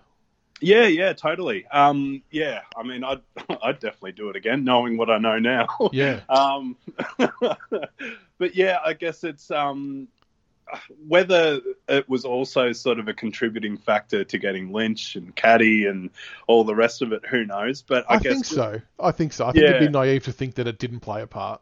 Yeah, 0.61 0.87
yeah, 0.87 1.13
totally. 1.13 1.67
Um, 1.67 2.23
yeah, 2.31 2.61
I 2.77 2.85
mean, 2.85 3.03
I'd 3.03 3.23
I'd 3.63 3.81
definitely 3.81 4.13
do 4.13 4.29
it 4.31 4.37
again, 4.37 4.65
knowing 4.65 4.97
what 4.97 5.11
I 5.11 5.19
know 5.19 5.39
now. 5.39 5.67
Yeah, 5.93 6.21
um, 6.29 6.77
but 8.39 8.55
yeah, 8.55 8.79
I 8.85 8.93
guess 8.93 9.25
it's 9.25 9.51
um, 9.51 10.09
whether 11.07 11.61
it 11.89 12.09
was 12.09 12.25
also 12.25 12.73
sort 12.73 12.99
of 12.99 13.09
a 13.09 13.15
contributing 13.15 13.77
factor 13.77 14.25
to 14.25 14.39
getting 14.39 14.73
Lynch 14.73 15.17
and 15.17 15.35
Caddy 15.35 15.87
and 15.87 16.11
all 16.47 16.65
the 16.65 16.75
rest 16.75 17.03
of 17.03 17.13
it. 17.13 17.27
Who 17.27 17.45
knows? 17.45 17.83
But 17.83 18.05
I, 18.09 18.15
I, 18.15 18.19
guess 18.19 18.33
think 18.33 18.45
so. 18.45 18.81
I 19.01 19.11
think 19.11 19.33
so. 19.33 19.47
I 19.47 19.53
think 19.53 19.65
it'd 19.65 19.81
be 19.81 19.89
naive 19.89 20.25
to 20.25 20.33
think 20.33 20.55
that 20.57 20.67
it 20.67 20.79
didn't 20.79 21.01
play 21.01 21.23
a 21.23 21.27
part. 21.27 21.61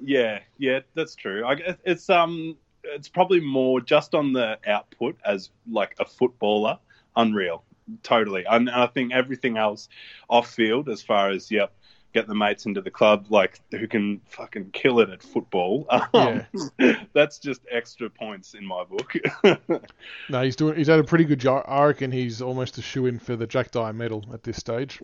Yeah, 0.00 0.40
yeah, 0.58 0.80
that's 0.94 1.14
true. 1.14 1.44
I 1.44 1.76
it's 1.84 2.08
um, 2.10 2.56
it's 2.84 3.08
probably 3.08 3.40
more 3.40 3.80
just 3.80 4.14
on 4.14 4.32
the 4.32 4.58
output 4.66 5.16
as 5.24 5.50
like 5.70 5.94
a 5.98 6.04
footballer, 6.04 6.78
unreal, 7.16 7.64
totally. 8.02 8.44
And 8.48 8.70
I 8.70 8.86
think 8.86 9.12
everything 9.12 9.56
else 9.56 9.88
off 10.28 10.50
field, 10.50 10.88
as 10.88 11.02
far 11.02 11.30
as 11.30 11.50
yep, 11.50 11.72
get 12.14 12.26
the 12.26 12.34
mates 12.34 12.66
into 12.66 12.80
the 12.80 12.90
club, 12.90 13.26
like 13.28 13.60
who 13.70 13.86
can 13.88 14.20
fucking 14.28 14.70
kill 14.72 15.00
it 15.00 15.10
at 15.10 15.22
football. 15.22 15.86
Um, 16.14 16.46
that's 17.12 17.38
just 17.38 17.60
extra 17.70 18.08
points 18.10 18.54
in 18.54 18.64
my 18.66 18.84
book. 18.84 19.14
No, 20.30 20.42
he's 20.42 20.56
doing. 20.56 20.76
He's 20.76 20.88
had 20.88 20.98
a 20.98 21.04
pretty 21.04 21.24
good 21.24 21.38
job. 21.40 21.64
I 21.66 21.84
reckon 21.84 22.12
he's 22.12 22.42
almost 22.42 22.76
a 22.78 22.82
shoe 22.82 23.06
in 23.06 23.18
for 23.18 23.36
the 23.36 23.46
Jack 23.46 23.70
Dyer 23.70 23.92
medal 23.92 24.24
at 24.32 24.42
this 24.42 24.56
stage. 24.56 25.00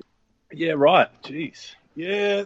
yeah, 0.52 0.72
right. 0.76 1.08
Jeez. 1.22 1.74
Yeah, 1.94 2.44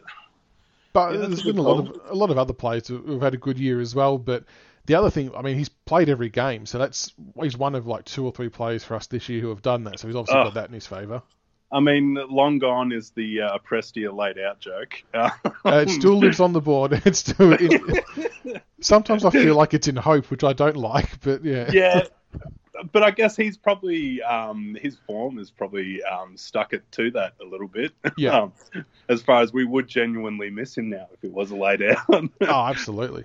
But 0.92 1.12
Yeah, 1.12 1.26
there's 1.26 1.42
been 1.42 1.58
a 1.58 1.62
lot 1.62 1.80
of 1.88 2.00
a 2.10 2.14
lot 2.14 2.30
of 2.30 2.38
other 2.38 2.52
players 2.54 2.88
who- 2.88 2.98
who've 2.98 3.22
had 3.22 3.34
a 3.34 3.38
good 3.38 3.58
year 3.58 3.80
as 3.80 3.94
well. 3.94 4.18
But 4.18 4.44
the 4.86 4.94
other 4.94 5.10
thing, 5.10 5.30
I 5.36 5.42
mean, 5.42 5.56
he's 5.58 5.68
played 5.68 6.08
every 6.08 6.30
game, 6.30 6.64
so 6.66 6.78
that's 6.78 7.12
he's 7.40 7.56
one 7.58 7.74
of 7.74 7.86
like 7.86 8.04
two 8.06 8.24
or 8.24 8.32
three 8.32 8.48
players 8.48 8.84
for 8.84 8.94
us 8.94 9.06
this 9.06 9.28
year 9.28 9.40
who 9.40 9.48
have 9.50 9.62
done 9.62 9.84
that. 9.84 9.98
So 10.00 10.08
he's 10.08 10.16
obviously 10.16 10.40
Oh. 10.40 10.44
got 10.44 10.54
that 10.54 10.68
in 10.68 10.74
his 10.74 10.86
favour. 10.86 11.22
I 11.70 11.80
mean, 11.80 12.14
long 12.30 12.58
gone 12.58 12.92
is 12.92 13.10
the 13.10 13.42
uh, 13.42 13.58
Prestia 13.58 14.10
laid 14.16 14.38
out 14.38 14.58
joke. 14.58 15.02
Uh, 15.12 15.28
it 15.66 15.90
still 15.90 16.16
lives 16.18 16.40
on 16.40 16.54
the 16.54 16.62
board. 16.62 16.92
It's 17.04 17.18
still. 17.18 17.52
It, 17.52 18.62
sometimes 18.80 19.26
I 19.26 19.30
feel 19.30 19.54
like 19.54 19.74
it's 19.74 19.86
in 19.88 19.96
hope, 19.96 20.30
which 20.30 20.42
I 20.44 20.54
don't 20.54 20.76
like. 20.78 21.20
But 21.20 21.44
yeah, 21.44 21.68
yeah, 21.70 22.04
but 22.92 23.02
I 23.02 23.10
guess 23.10 23.36
he's 23.36 23.56
probably 23.56 24.22
um, 24.22 24.76
his 24.80 24.96
form 25.06 25.38
is 25.38 25.50
probably 25.50 26.02
um, 26.02 26.36
stuck 26.36 26.72
it 26.72 26.90
to 26.92 27.10
that 27.12 27.34
a 27.40 27.44
little 27.44 27.68
bit. 27.68 27.92
Yeah. 28.16 28.38
um, 28.42 28.52
as 29.08 29.22
far 29.22 29.42
as 29.42 29.52
we 29.52 29.64
would 29.64 29.88
genuinely 29.88 30.50
miss 30.50 30.76
him 30.76 30.90
now 30.90 31.08
if 31.12 31.24
it 31.24 31.32
was 31.32 31.50
a 31.50 31.56
lay 31.56 31.76
down. 31.76 32.30
oh, 32.40 32.66
absolutely. 32.66 33.24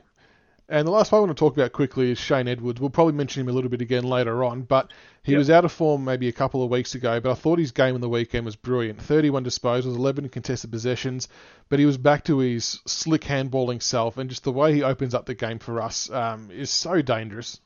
And 0.69 0.87
the 0.87 0.91
last 0.91 1.11
one 1.11 1.19
I 1.19 1.25
want 1.25 1.37
to 1.37 1.39
talk 1.39 1.53
about 1.53 1.73
quickly 1.73 2.11
is 2.11 2.17
Shane 2.17 2.47
Edwards. 2.47 2.79
We'll 2.79 2.89
probably 2.89 3.13
mention 3.13 3.41
him 3.41 3.49
a 3.49 3.51
little 3.51 3.69
bit 3.69 3.81
again 3.81 4.05
later 4.05 4.45
on, 4.45 4.61
but 4.61 4.91
he 5.21 5.33
Yep. 5.33 5.37
was 5.39 5.49
out 5.49 5.65
of 5.65 5.71
form 5.73 6.05
maybe 6.05 6.29
a 6.29 6.31
couple 6.31 6.63
of 6.63 6.69
weeks 6.71 6.95
ago. 6.95 7.19
But 7.19 7.31
I 7.31 7.35
thought 7.35 7.59
his 7.59 7.71
game 7.71 7.95
in 7.95 8.01
the 8.01 8.09
weekend 8.09 8.45
was 8.45 8.55
brilliant. 8.55 9.01
31 9.01 9.43
disposals, 9.43 9.95
11 9.95 10.29
contested 10.29 10.71
possessions, 10.71 11.27
but 11.67 11.79
he 11.79 11.85
was 11.85 11.97
back 11.97 12.23
to 12.25 12.39
his 12.39 12.79
slick 12.87 13.21
handballing 13.21 13.81
self, 13.81 14.17
and 14.17 14.29
just 14.29 14.45
the 14.45 14.53
way 14.53 14.73
he 14.73 14.83
opens 14.83 15.13
up 15.13 15.25
the 15.25 15.35
game 15.35 15.59
for 15.59 15.81
us 15.81 16.09
um, 16.09 16.49
is 16.49 16.71
so 16.71 17.01
dangerous. 17.01 17.59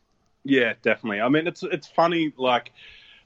Yeah, 0.47 0.73
definitely. 0.81 1.21
I 1.21 1.27
mean, 1.29 1.45
it's 1.45 1.61
it's 1.63 1.87
funny. 1.87 2.33
Like, 2.37 2.71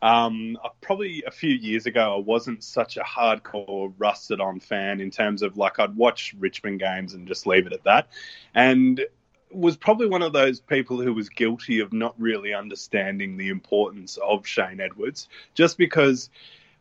um, 0.02 0.58
uh, 0.64 0.70
probably 0.82 1.24
a 1.28 1.32
few 1.32 1.54
years 1.54 1.86
ago, 1.86 2.16
I 2.16 2.20
wasn't 2.20 2.64
such 2.64 2.98
a 2.98 3.02
hardcore 3.02 3.94
rusted 4.00 4.42
on 4.42 4.60
fan 4.60 5.00
in 5.00 5.12
terms 5.12 5.44
of 5.44 5.56
like 5.56 5.80
I'd 5.80 5.96
watch 5.96 6.34
Richmond 6.40 6.80
games 6.80 7.14
and 7.14 7.28
just 7.28 7.46
leave 7.46 7.68
it 7.68 7.74
at 7.74 7.84
that, 7.84 8.08
and 8.56 9.06
was 9.52 9.78
probably 9.78 10.08
one 10.08 10.24
of 10.24 10.34
those 10.34 10.62
people 10.62 11.00
who 11.00 11.14
was 11.14 11.30
guilty 11.30 11.80
of 11.80 11.94
not 11.94 12.20
really 12.20 12.54
understanding 12.54 13.38
the 13.38 13.50
importance 13.50 14.18
of 14.18 14.48
Shane 14.48 14.80
Edwards, 14.80 15.30
just 15.54 15.78
because 15.78 16.30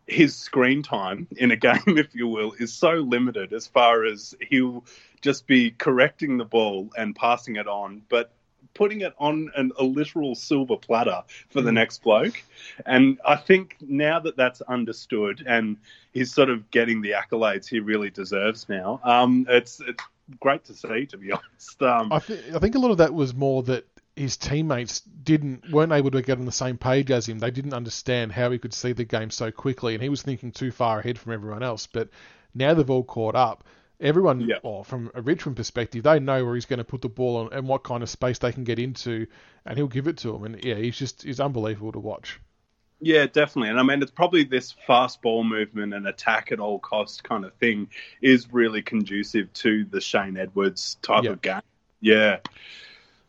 his 0.06 0.34
screen 0.34 0.82
time 0.82 1.28
in 1.36 1.50
a 1.50 1.56
game, 1.56 1.98
if 1.98 2.14
you 2.14 2.28
will, 2.28 2.54
is 2.58 2.72
so 2.72 2.92
limited 2.92 3.52
as 3.52 3.66
far 3.66 4.06
as 4.06 4.34
he'll 4.48 4.84
just 5.20 5.46
be 5.46 5.70
correcting 5.72 6.38
the 6.38 6.44
ball 6.46 6.88
and 6.96 7.14
passing 7.14 7.56
it 7.56 7.66
on, 7.68 8.00
but 8.08 8.32
putting 8.74 9.00
it 9.02 9.14
on 9.18 9.50
an, 9.56 9.72
a 9.78 9.84
literal 9.84 10.34
silver 10.34 10.76
platter 10.76 11.22
for 11.50 11.60
the 11.60 11.70
Mm. 11.70 11.74
next 11.74 12.02
bloke. 12.02 12.42
And 12.86 13.18
I 13.26 13.36
think 13.36 13.76
now 13.80 14.20
that 14.20 14.36
that's 14.36 14.60
understood 14.62 15.42
and 15.46 15.76
he's 16.12 16.32
sort 16.32 16.50
of 16.50 16.70
getting 16.70 17.00
the 17.02 17.12
accolades 17.12 17.68
he 17.68 17.80
really 17.80 18.10
deserves 18.10 18.68
now, 18.68 19.00
um, 19.04 19.46
it's, 19.48 19.80
it's 19.80 20.02
great 20.40 20.64
to 20.64 20.74
see, 20.74 21.06
to 21.06 21.16
be 21.18 21.32
honest. 21.32 21.82
Um, 21.82 22.12
I, 22.12 22.18
th- 22.20 22.54
I 22.54 22.58
think 22.58 22.74
a 22.74 22.78
lot 22.78 22.90
of 22.90 22.98
that 22.98 23.12
was 23.12 23.34
more 23.34 23.62
that 23.64 23.86
his 24.16 24.36
teammates 24.36 25.00
didn't 25.00 25.70
weren't 25.70 25.92
able 25.92 26.10
to 26.10 26.20
get 26.20 26.38
on 26.38 26.44
the 26.44 26.52
same 26.52 26.76
page 26.76 27.10
as 27.10 27.26
him. 27.28 27.38
They 27.38 27.50
didn't 27.50 27.72
understand 27.74 28.32
how 28.32 28.50
he 28.50 28.58
could 28.58 28.74
see 28.74 28.92
the 28.92 29.04
game 29.04 29.30
so 29.30 29.50
quickly, 29.50 29.94
and 29.94 30.02
he 30.02 30.08
was 30.08 30.20
thinking 30.22 30.52
too 30.52 30.70
far 30.70 30.98
ahead 30.98 31.18
from 31.18 31.32
everyone 31.32 31.62
else. 31.62 31.86
But 31.86 32.10
now 32.54 32.74
they've 32.74 32.90
all 32.90 33.04
caught 33.04 33.34
up. 33.34 33.64
Everyone, 34.00 34.40
Yeah. 34.40 34.56
well, 34.62 34.82
from 34.82 35.10
a 35.14 35.20
Richmond 35.20 35.56
perspective, 35.56 36.02
they 36.04 36.18
know 36.20 36.44
where 36.44 36.54
he's 36.54 36.64
going 36.66 36.78
to 36.78 36.84
put 36.84 37.02
the 37.02 37.08
ball 37.08 37.36
on 37.36 37.52
and 37.52 37.68
what 37.68 37.82
kind 37.84 38.02
of 38.02 38.08
space 38.08 38.38
they 38.38 38.50
can 38.52 38.64
get 38.64 38.78
into, 38.78 39.26
and 39.66 39.76
he'll 39.76 39.88
give 39.88 40.06
it 40.08 40.16
to 40.18 40.32
them. 40.32 40.44
And 40.44 40.64
yeah, 40.64 40.76
he's 40.76 40.96
just 40.98 41.22
he's 41.22 41.38
unbelievable 41.40 41.92
to 41.92 41.98
watch. 42.00 42.40
Yeah, 43.02 43.26
definitely. 43.26 43.70
And 43.70 43.80
I 43.80 43.82
mean, 43.82 44.02
it's 44.02 44.10
probably 44.10 44.44
this 44.44 44.72
fast 44.86 45.22
ball 45.22 45.42
movement 45.44 45.94
and 45.94 46.06
attack 46.06 46.52
at 46.52 46.60
all 46.60 46.78
cost 46.78 47.24
kind 47.24 47.44
of 47.44 47.54
thing 47.54 47.88
is 48.20 48.52
really 48.52 48.82
conducive 48.82 49.52
to 49.54 49.84
the 49.86 50.00
Shane 50.00 50.36
Edwards 50.36 50.96
type 51.02 51.24
Yeah. 51.24 51.30
of 51.30 51.42
game. 51.42 51.60
Yeah. 52.00 52.38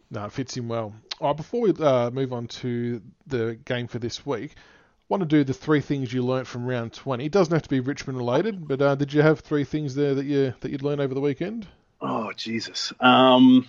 No, 0.09 0.25
it 0.25 0.31
fits 0.33 0.57
him 0.57 0.67
well. 0.67 0.93
All 1.21 1.27
right, 1.29 1.37
before 1.37 1.61
we 1.61 1.71
uh, 1.71 2.11
move 2.11 2.33
on 2.33 2.47
to 2.47 3.01
the 3.27 3.57
game 3.63 3.87
for 3.87 3.99
this 3.99 4.25
week, 4.25 4.55
want 5.11 5.21
to 5.21 5.27
do 5.27 5.43
the 5.43 5.53
three 5.53 5.81
things 5.81 6.13
you 6.13 6.23
learnt 6.23 6.47
from 6.47 6.65
round 6.65 6.93
20. 6.93 7.25
It 7.25 7.31
doesn't 7.33 7.53
have 7.53 7.63
to 7.63 7.69
be 7.69 7.81
Richmond 7.81 8.17
related, 8.17 8.65
but 8.65 8.81
uh, 8.81 8.95
did 8.95 9.11
you 9.13 9.21
have 9.21 9.41
three 9.41 9.65
things 9.65 9.93
there 9.93 10.15
that 10.15 10.25
you 10.25 10.53
that 10.61 10.71
you'd 10.71 10.83
learned 10.83 11.01
over 11.01 11.13
the 11.13 11.19
weekend? 11.19 11.67
Oh 11.99 12.31
Jesus. 12.31 12.93
Um. 12.99 13.67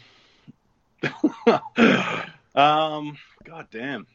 um. 2.55 3.19
God 3.45 3.67
damn. 3.73 4.07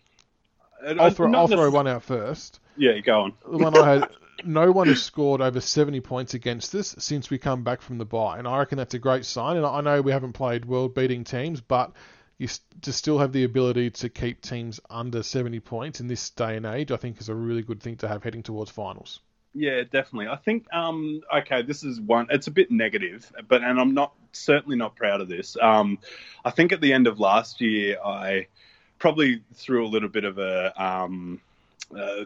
I'll 0.98 1.12
throw, 1.12 1.34
I'll 1.34 1.48
throw 1.48 1.70
one 1.70 1.88
out 1.88 2.04
first. 2.04 2.62
Yeah, 2.78 2.98
go 3.00 3.22
on. 3.22 3.34
The 3.52 3.58
one 3.58 3.78
I 3.78 3.94
had, 3.94 4.10
no 4.46 4.72
one 4.72 4.88
has 4.88 5.04
scored 5.04 5.42
over 5.42 5.60
70 5.60 6.00
points 6.02 6.34
against 6.34 6.74
us 6.76 6.96
since 7.00 7.30
we 7.30 7.40
come 7.40 7.64
back 7.64 7.82
from 7.82 7.98
the 7.98 8.06
bye, 8.06 8.38
and 8.38 8.48
I 8.48 8.60
reckon 8.60 8.78
that's 8.78 8.94
a 8.94 9.00
great 9.00 9.26
sign. 9.26 9.58
And 9.58 9.66
I 9.66 9.82
know 9.82 10.02
we 10.02 10.12
haven't 10.12 10.34
played 10.34 10.64
world-beating 10.64 11.26
teams, 11.26 11.60
but 11.60 11.92
you 12.38 12.48
to 12.82 12.94
still 12.94 13.18
have 13.18 13.32
the 13.32 13.44
ability 13.44 13.90
to 13.90 14.10
keep 14.10 14.42
teams 14.42 14.80
under 14.90 15.24
70 15.24 15.60
points 15.62 16.00
in 16.00 16.08
this 16.08 16.30
day 16.30 16.56
and 16.56 16.66
age, 16.66 16.92
I 16.92 16.98
think 16.98 17.20
is 17.20 17.30
a 17.30 17.36
really 17.36 17.64
good 17.64 17.82
thing 17.82 17.98
to 17.98 18.08
have 18.08 18.24
heading 18.24 18.44
towards 18.44 18.70
finals. 18.70 19.22
Yeah, 19.54 19.82
definitely. 19.82 20.28
I 20.28 20.36
think 20.36 20.72
um 20.72 21.22
okay, 21.36 21.64
this 21.64 21.84
is 21.84 22.00
one 22.00 22.28
it's 22.30 22.48
a 22.48 22.52
bit 22.52 22.70
negative, 22.70 23.32
but 23.48 23.64
and 23.64 23.80
I'm 23.80 23.96
not 23.96 24.14
certainly 24.32 24.78
not 24.78 24.96
proud 24.96 25.22
of 25.22 25.30
this. 25.30 25.58
Um 25.60 25.98
I 26.46 26.52
think 26.52 26.72
at 26.72 26.82
the 26.82 26.94
end 26.94 27.08
of 27.08 27.20
last 27.20 27.60
year 27.60 27.98
I 28.04 28.48
probably 29.00 29.42
threw 29.56 29.86
a 29.86 29.90
little 29.90 30.10
bit 30.10 30.26
of 30.26 30.38
a 30.38 30.74
um 30.82 31.42
uh, 31.96 32.26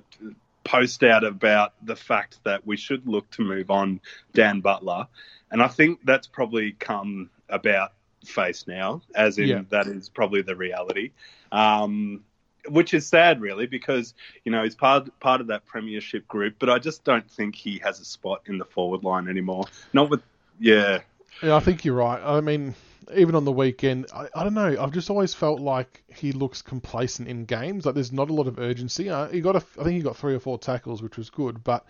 post 0.63 1.03
out 1.03 1.23
about 1.23 1.73
the 1.81 1.95
fact 1.95 2.39
that 2.43 2.65
we 2.67 2.75
should 2.75 3.07
look 3.07 3.29
to 3.31 3.43
move 3.43 3.71
on 3.71 4.01
Dan 4.33 4.59
Butler. 4.59 5.07
And 5.51 5.61
I 5.61 5.67
think 5.67 5.99
that's 6.03 6.27
probably 6.27 6.71
come 6.73 7.29
about 7.49 7.93
face 8.25 8.65
now, 8.67 9.01
as 9.15 9.37
in 9.37 9.47
Yeah. 9.47 9.61
that 9.69 9.87
is 9.87 10.09
probably 10.09 10.41
the 10.41 10.55
reality. 10.55 11.11
Um 11.51 12.23
which 12.69 12.93
is 12.93 13.07
sad, 13.07 13.41
really, 13.41 13.65
because 13.65 14.13
you 14.45 14.51
know 14.51 14.63
he's 14.63 14.75
part 14.75 15.19
part 15.19 15.41
of 15.41 15.47
that 15.47 15.65
premiership 15.65 16.27
group, 16.27 16.55
but 16.59 16.69
I 16.69 16.77
just 16.77 17.03
don't 17.03 17.27
think 17.29 17.55
he 17.55 17.79
has 17.83 17.99
a 17.99 18.05
spot 18.05 18.41
in 18.45 18.59
the 18.59 18.65
forward 18.65 19.03
line 19.03 19.27
anymore. 19.27 19.65
Not 19.93 20.11
with, 20.11 20.21
yeah, 20.59 20.99
Yeah, 21.41 21.55
I 21.55 21.59
think 21.59 21.83
you're 21.85 21.95
right. 21.95 22.21
I 22.23 22.39
mean, 22.39 22.75
even 23.15 23.33
on 23.33 23.45
the 23.45 23.51
weekend, 23.51 24.05
I, 24.13 24.27
I 24.35 24.43
don't 24.43 24.53
know. 24.53 24.75
I've 24.79 24.91
just 24.91 25.09
always 25.09 25.33
felt 25.33 25.59
like 25.59 26.03
he 26.07 26.31
looks 26.33 26.61
complacent 26.61 27.27
in 27.27 27.45
games. 27.45 27.83
Like 27.83 27.95
there's 27.95 28.11
not 28.11 28.29
a 28.29 28.33
lot 28.33 28.45
of 28.45 28.59
urgency. 28.59 29.09
Uh, 29.09 29.27
he 29.27 29.41
got, 29.41 29.55
a, 29.55 29.63
I 29.79 29.83
think 29.83 29.95
he 29.95 30.01
got 30.01 30.15
three 30.15 30.35
or 30.35 30.39
four 30.39 30.59
tackles, 30.59 31.01
which 31.01 31.17
was 31.17 31.31
good. 31.31 31.63
But 31.63 31.83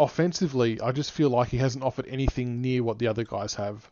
offensively, 0.00 0.80
I 0.80 0.92
just 0.92 1.12
feel 1.12 1.30
like 1.30 1.48
he 1.48 1.58
hasn't 1.58 1.84
offered 1.84 2.06
anything 2.08 2.60
near 2.60 2.82
what 2.82 2.98
the 2.98 3.06
other 3.06 3.24
guys 3.24 3.54
have. 3.54 3.88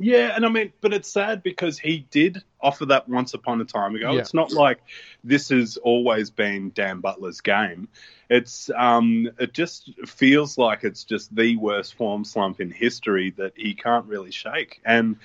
Yeah, 0.00 0.34
and 0.34 0.46
I 0.46 0.48
mean, 0.48 0.72
but 0.80 0.94
it's 0.94 1.08
sad 1.08 1.42
because 1.42 1.78
he 1.78 2.06
did 2.10 2.42
offer 2.60 2.86
that 2.86 3.08
once 3.08 3.34
upon 3.34 3.60
a 3.60 3.64
time 3.64 3.94
ago. 3.94 4.12
Yeah. 4.12 4.20
It's 4.20 4.32
not 4.32 4.50
like 4.50 4.80
this 5.22 5.50
has 5.50 5.76
always 5.76 6.30
been 6.30 6.72
Dan 6.74 7.00
Butler's 7.00 7.42
game. 7.42 7.88
It's 8.30 8.70
um, 8.74 9.30
it 9.38 9.52
just 9.52 9.90
feels 10.06 10.56
like 10.56 10.84
it's 10.84 11.04
just 11.04 11.34
the 11.34 11.56
worst 11.56 11.94
form 11.94 12.24
slump 12.24 12.60
in 12.60 12.70
history 12.70 13.30
that 13.36 13.52
he 13.56 13.74
can't 13.74 14.06
really 14.06 14.30
shake. 14.30 14.80
And 14.86 15.16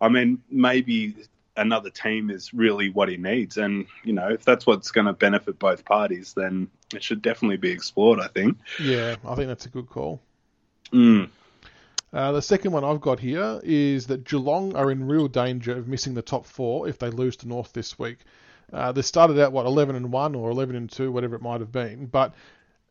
I 0.00 0.08
mean, 0.08 0.42
maybe 0.48 1.16
another 1.56 1.90
team 1.90 2.30
is 2.30 2.54
really 2.54 2.88
what 2.88 3.08
he 3.08 3.16
needs. 3.16 3.56
And, 3.56 3.86
you 4.04 4.12
know, 4.12 4.28
if 4.28 4.44
that's 4.44 4.66
what's 4.66 4.92
going 4.92 5.06
to 5.06 5.12
benefit 5.12 5.58
both 5.58 5.84
parties, 5.84 6.34
then 6.34 6.68
it 6.94 7.02
should 7.02 7.20
definitely 7.20 7.56
be 7.56 7.70
explored, 7.70 8.20
I 8.20 8.28
think. 8.28 8.58
Yeah, 8.80 9.16
I 9.26 9.34
think 9.34 9.48
that's 9.48 9.66
a 9.66 9.70
good 9.70 9.88
call. 9.88 10.20
Mm. 10.92 11.30
Uh, 12.12 12.32
the 12.32 12.42
second 12.42 12.72
one 12.72 12.84
I've 12.84 13.00
got 13.00 13.20
here 13.20 13.60
is 13.62 14.08
that 14.08 14.24
Geelong 14.24 14.74
are 14.74 14.90
in 14.90 15.06
real 15.06 15.28
danger 15.28 15.76
of 15.76 15.86
missing 15.86 16.14
the 16.14 16.22
top 16.22 16.44
four 16.44 16.88
if 16.88 16.98
they 16.98 17.08
lose 17.08 17.36
to 17.36 17.48
North 17.48 17.72
this 17.72 17.98
week. 17.98 18.18
Uh, 18.72 18.92
they 18.92 19.02
started 19.02 19.38
out 19.38 19.52
what 19.52 19.66
11 19.66 19.96
and 19.96 20.12
one 20.12 20.34
or 20.34 20.50
11 20.50 20.74
and 20.76 20.90
two, 20.90 21.12
whatever 21.12 21.36
it 21.36 21.42
might 21.42 21.60
have 21.60 21.72
been, 21.72 22.06
but 22.06 22.34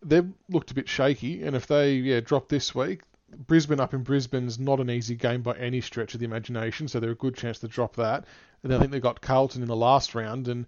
they've 0.01 0.31
looked 0.49 0.71
a 0.71 0.73
bit 0.73 0.87
shaky. 0.87 1.43
And 1.43 1.55
if 1.55 1.67
they 1.67 1.93
yeah 1.95 2.19
drop 2.21 2.47
this 2.49 2.73
week, 2.73 3.01
Brisbane 3.47 3.79
up 3.79 3.93
in 3.93 4.03
Brisbane's 4.03 4.57
not 4.57 4.79
an 4.79 4.89
easy 4.89 5.15
game 5.15 5.41
by 5.41 5.53
any 5.53 5.81
stretch 5.81 6.13
of 6.13 6.19
the 6.19 6.25
imagination, 6.25 6.87
so 6.87 6.99
they're 6.99 7.11
a 7.11 7.15
good 7.15 7.35
chance 7.35 7.59
to 7.59 7.67
drop 7.67 7.95
that. 7.97 8.25
And 8.63 8.73
I 8.73 8.79
think 8.79 8.91
they 8.91 8.99
got 8.99 9.21
Carlton 9.21 9.61
in 9.61 9.67
the 9.67 9.75
last 9.75 10.15
round, 10.15 10.47
and 10.47 10.65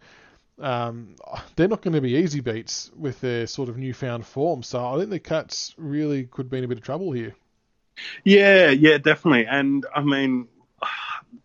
um, 0.59 1.15
they're 1.55 1.67
not 1.67 1.81
going 1.81 1.93
to 1.93 2.01
be 2.01 2.15
easy 2.15 2.39
beats 2.39 2.91
with 2.95 3.19
their 3.21 3.47
sort 3.47 3.69
of 3.69 3.77
newfound 3.77 4.25
form. 4.25 4.63
So 4.63 4.85
I 4.85 4.97
think 4.97 5.09
the 5.09 5.19
Cats 5.19 5.73
really 5.77 6.25
could 6.25 6.49
be 6.49 6.59
in 6.59 6.63
a 6.63 6.67
bit 6.67 6.77
of 6.77 6.83
trouble 6.83 7.11
here. 7.11 7.35
Yeah, 8.23 8.69
yeah, 8.69 8.97
definitely. 8.97 9.45
And 9.45 9.85
I 9.93 10.01
mean, 10.01 10.47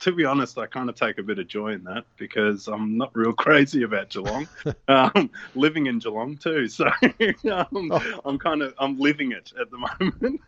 to 0.00 0.12
be 0.12 0.24
honest, 0.24 0.58
I 0.58 0.66
kind 0.66 0.88
of 0.88 0.94
take 0.94 1.18
a 1.18 1.22
bit 1.22 1.38
of 1.38 1.48
joy 1.48 1.72
in 1.72 1.84
that 1.84 2.04
because 2.16 2.68
I'm 2.68 2.96
not 2.98 3.10
real 3.14 3.32
crazy 3.44 3.82
about 3.82 4.10
Geelong. 4.10 4.48
um, 4.88 5.30
living 5.54 5.86
in 5.86 5.98
Geelong 5.98 6.36
too, 6.36 6.68
so 6.68 6.86
um, 7.50 7.90
Oh. 7.92 8.20
I'm 8.24 8.38
kind 8.38 8.62
of 8.62 8.74
I'm 8.78 8.98
living 8.98 9.32
it 9.32 9.52
at 9.60 9.70
the 9.70 9.78
moment. 9.78 10.40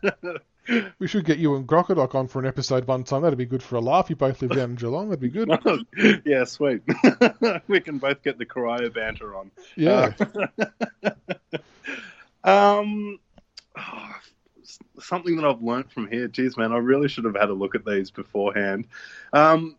We 0.98 1.08
should 1.08 1.24
get 1.24 1.38
you 1.38 1.56
and 1.56 1.66
Grockadoc 1.66 2.14
on 2.14 2.28
for 2.28 2.40
an 2.40 2.46
episode 2.46 2.86
one 2.86 3.02
time. 3.02 3.22
That'd 3.22 3.38
be 3.38 3.46
good 3.46 3.62
for 3.62 3.76
a 3.76 3.80
laugh. 3.80 4.10
You 4.10 4.16
both 4.16 4.42
live 4.42 4.50
down 4.50 4.70
in 4.70 4.76
Geelong. 4.76 5.08
That'd 5.08 5.20
be 5.20 5.30
good. 5.30 5.48
yeah, 6.26 6.44
sweet. 6.44 6.82
we 7.68 7.80
can 7.80 7.96
both 7.96 8.22
get 8.22 8.36
the 8.36 8.44
cryo 8.44 8.92
banter 8.92 9.34
on. 9.34 9.50
Yeah. 9.76 10.12
Um, 12.44 13.18
oh, 13.78 14.14
something 15.00 15.36
that 15.36 15.44
I've 15.44 15.62
learnt 15.62 15.92
from 15.92 16.08
here. 16.08 16.28
Geez, 16.28 16.56
man, 16.56 16.72
I 16.72 16.78
really 16.78 17.08
should 17.08 17.24
have 17.24 17.36
had 17.36 17.50
a 17.50 17.54
look 17.54 17.74
at 17.74 17.84
these 17.84 18.10
beforehand. 18.10 18.86
Um, 19.32 19.76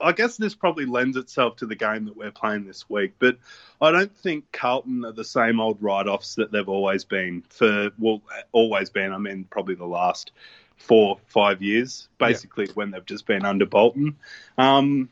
I 0.00 0.12
guess 0.12 0.36
this 0.36 0.54
probably 0.54 0.84
lends 0.84 1.16
itself 1.16 1.56
to 1.56 1.66
the 1.66 1.74
game 1.74 2.04
that 2.04 2.16
we're 2.16 2.30
playing 2.30 2.66
this 2.66 2.88
week, 2.88 3.14
but 3.18 3.38
I 3.80 3.90
don't 3.92 4.14
think 4.14 4.52
Carlton 4.52 5.04
are 5.06 5.12
the 5.12 5.24
same 5.24 5.58
old 5.58 5.82
write-offs 5.82 6.34
that 6.34 6.52
they've 6.52 6.68
always 6.68 7.04
been 7.04 7.42
for. 7.48 7.90
Well, 7.98 8.22
always 8.52 8.90
been. 8.90 9.12
I 9.12 9.18
mean, 9.18 9.46
probably 9.48 9.74
the 9.74 9.86
last 9.86 10.32
four, 10.76 11.18
five 11.26 11.62
years, 11.62 12.08
basically 12.18 12.68
when 12.74 12.90
they've 12.90 13.06
just 13.06 13.26
been 13.26 13.46
under 13.46 13.64
Bolton. 13.64 14.16
Um, 14.58 15.08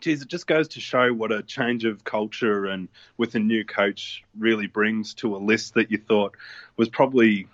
geez, 0.00 0.22
it 0.22 0.28
just 0.28 0.46
goes 0.46 0.68
to 0.68 0.80
show 0.80 1.12
what 1.12 1.32
a 1.32 1.42
change 1.42 1.84
of 1.84 2.04
culture 2.04 2.66
and 2.66 2.88
with 3.18 3.34
a 3.34 3.38
new 3.38 3.64
coach 3.64 4.24
really 4.38 4.66
brings 4.66 5.12
to 5.14 5.36
a 5.36 5.38
list 5.38 5.74
that 5.74 5.90
you 5.90 5.98
thought 5.98 6.36
was 6.78 6.88
probably 6.88 7.46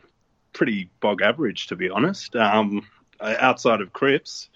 pretty 0.52 0.90
bog 1.00 1.22
average, 1.22 1.66
to 1.68 1.76
be 1.76 1.90
honest. 1.90 2.36
Um, 2.36 2.86
outside 3.20 3.80
of 3.80 3.92
Cripps, 3.92 4.48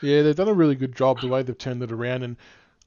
Yeah, 0.00 0.22
they've 0.22 0.36
done 0.36 0.48
a 0.48 0.54
really 0.54 0.74
good 0.74 0.94
job 0.94 1.20
the 1.20 1.28
way 1.28 1.42
they've 1.42 1.56
turned 1.56 1.82
it 1.82 1.92
around. 1.92 2.22
And 2.22 2.36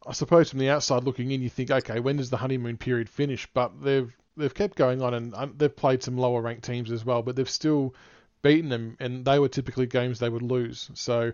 I 0.05 0.13
suppose 0.13 0.49
from 0.49 0.59
the 0.59 0.69
outside 0.69 1.03
looking 1.03 1.31
in, 1.31 1.41
you 1.41 1.49
think, 1.49 1.71
okay, 1.71 1.99
when 1.99 2.17
does 2.17 2.29
the 2.29 2.37
honeymoon 2.37 2.77
period 2.77 3.09
finish? 3.09 3.47
But 3.53 3.81
they've 3.81 4.15
they've 4.35 4.53
kept 4.53 4.77
going 4.77 5.01
on, 5.01 5.13
and 5.13 5.33
they've 5.57 5.75
played 5.75 6.03
some 6.03 6.17
lower 6.17 6.41
ranked 6.41 6.63
teams 6.63 6.91
as 6.91 7.03
well, 7.03 7.23
but 7.23 7.35
they've 7.35 7.49
still 7.49 7.95
beaten 8.41 8.69
them, 8.69 8.95
and 8.99 9.25
they 9.25 9.39
were 9.39 9.49
typically 9.49 9.87
games 9.87 10.19
they 10.19 10.29
would 10.29 10.43
lose. 10.43 10.89
So 10.93 11.33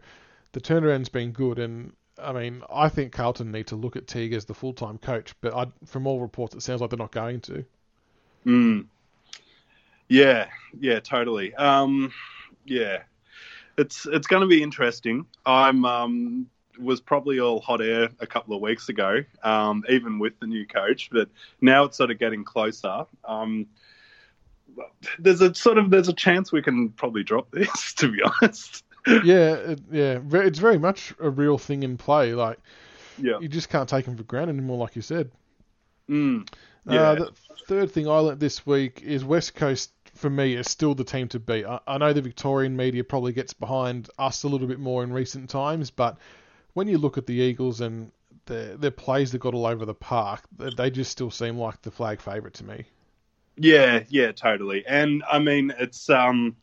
the 0.54 0.62
turnaround's 0.62 1.10
been 1.10 1.32
good, 1.32 1.60
and 1.60 1.94
I 2.22 2.32
mean, 2.32 2.64
I 2.74 2.90
think 2.90 3.12
Carlton 3.12 3.52
need 3.52 3.68
to 3.68 3.76
look 3.76 3.96
at 3.96 4.08
Teague 4.08 4.34
as 4.34 4.46
the 4.46 4.54
full 4.54 4.74
time 4.74 4.98
coach, 4.98 5.34
but 5.42 5.54
I, 5.54 5.68
from 5.86 6.08
all 6.08 6.20
reports, 6.20 6.56
it 6.56 6.62
sounds 6.62 6.82
like 6.82 6.90
they're 6.90 6.98
not 6.98 7.12
going 7.12 7.42
to. 7.42 7.66
Mm. 8.46 8.86
Yeah, 10.10 10.48
yeah, 10.80 11.00
totally. 11.00 11.54
Um, 11.56 12.12
yeah, 12.66 13.04
it's 13.78 14.06
it's 14.06 14.28
going 14.28 14.42
to 14.42 14.48
be 14.48 14.62
interesting. 14.62 15.26
I'm 15.46 15.86
um, 15.86 16.48
was 16.80 17.02
probably 17.02 17.40
all 17.40 17.60
hot 17.62 17.82
air 17.82 18.10
a 18.20 18.28
couple 18.28 18.56
of 18.56 18.62
weeks 18.62 18.90
ago, 18.90 19.24
um, 19.44 19.84
even 19.90 20.20
with 20.20 20.40
the 20.40 20.48
new 20.48 20.66
coach, 20.66 21.10
but 21.12 21.30
now 21.62 21.84
it's 21.84 21.98
sort 21.98 22.12
of 22.12 22.20
getting 22.20 22.44
closer. 22.44 23.06
Um, 23.24 23.68
there's 25.20 25.42
a 25.42 25.54
sort 25.54 25.78
of 25.78 25.90
there's 25.90 26.08
a 26.08 26.14
chance 26.14 26.52
we 26.52 26.62
can 26.62 26.90
probably 26.90 27.24
drop 27.24 27.52
this, 27.52 27.94
to 27.96 28.12
be 28.12 28.22
honest. 28.22 28.84
yeah, 29.08 29.54
it, 29.56 29.82
yeah, 29.92 30.20
it's 30.32 30.60
very 30.60 30.78
much 30.80 31.14
a 31.20 31.30
real 31.30 31.58
thing 31.58 31.84
in 31.84 31.98
play. 31.98 32.34
Like 32.34 32.60
Yeah. 33.18 33.40
you 33.40 33.48
just 33.48 33.70
can't 33.70 33.88
take 33.90 34.06
them 34.06 34.18
for 34.18 34.24
granted 34.24 34.54
anymore, 34.54 34.78
like 34.78 34.96
you 34.96 35.02
said. 35.02 35.32
Mm. 36.10 36.48
Uh, 36.88 37.16
the 37.16 37.32
third 37.68 37.92
thing 37.92 38.08
I 38.08 38.18
learnt 38.18 38.40
this 38.40 38.66
week 38.66 39.02
is 39.04 39.24
West 39.24 39.56
Coast 39.56 39.92
for 40.14 40.30
me 40.30 40.56
is 40.56 40.70
still 40.70 40.96
the 40.96 41.04
team 41.04 41.28
to 41.30 41.40
beat. 41.40 41.66
I, 41.66 41.80
I 41.88 41.98
know 41.98 42.14
the 42.14 42.22
Victorian 42.22 42.76
media 42.76 43.04
probably 43.04 43.34
gets 43.34 43.54
behind 43.54 44.10
us 44.18 44.44
a 44.44 44.48
little 44.48 44.68
bit 44.68 44.80
more 44.80 45.04
in 45.04 45.12
recent 45.12 45.50
times, 45.50 45.90
but 45.90 46.18
when 46.74 46.88
you 46.88 46.98
look 46.98 47.18
at 47.18 47.26
the 47.26 47.34
Eagles 47.34 47.82
and 47.82 48.12
their 48.46 48.76
their 48.76 48.92
plays 48.92 49.32
that 49.32 49.40
got 49.40 49.54
all 49.54 49.66
over 49.66 49.86
the 49.86 49.94
park, 49.94 50.44
they, 50.58 50.70
they 50.76 50.90
just 50.90 51.12
still 51.12 51.32
seem 51.32 51.58
like 51.58 51.82
the 51.82 51.92
flag 51.92 52.22
favourite 52.22 52.54
to 52.56 52.66
me. 52.66 52.86
Yeah, 53.56 54.04
yeah, 54.10 54.32
totally. 54.32 54.86
And 54.86 55.24
I 55.30 55.40
mean, 55.40 55.74
it's 55.80 56.10
um, 56.10 56.56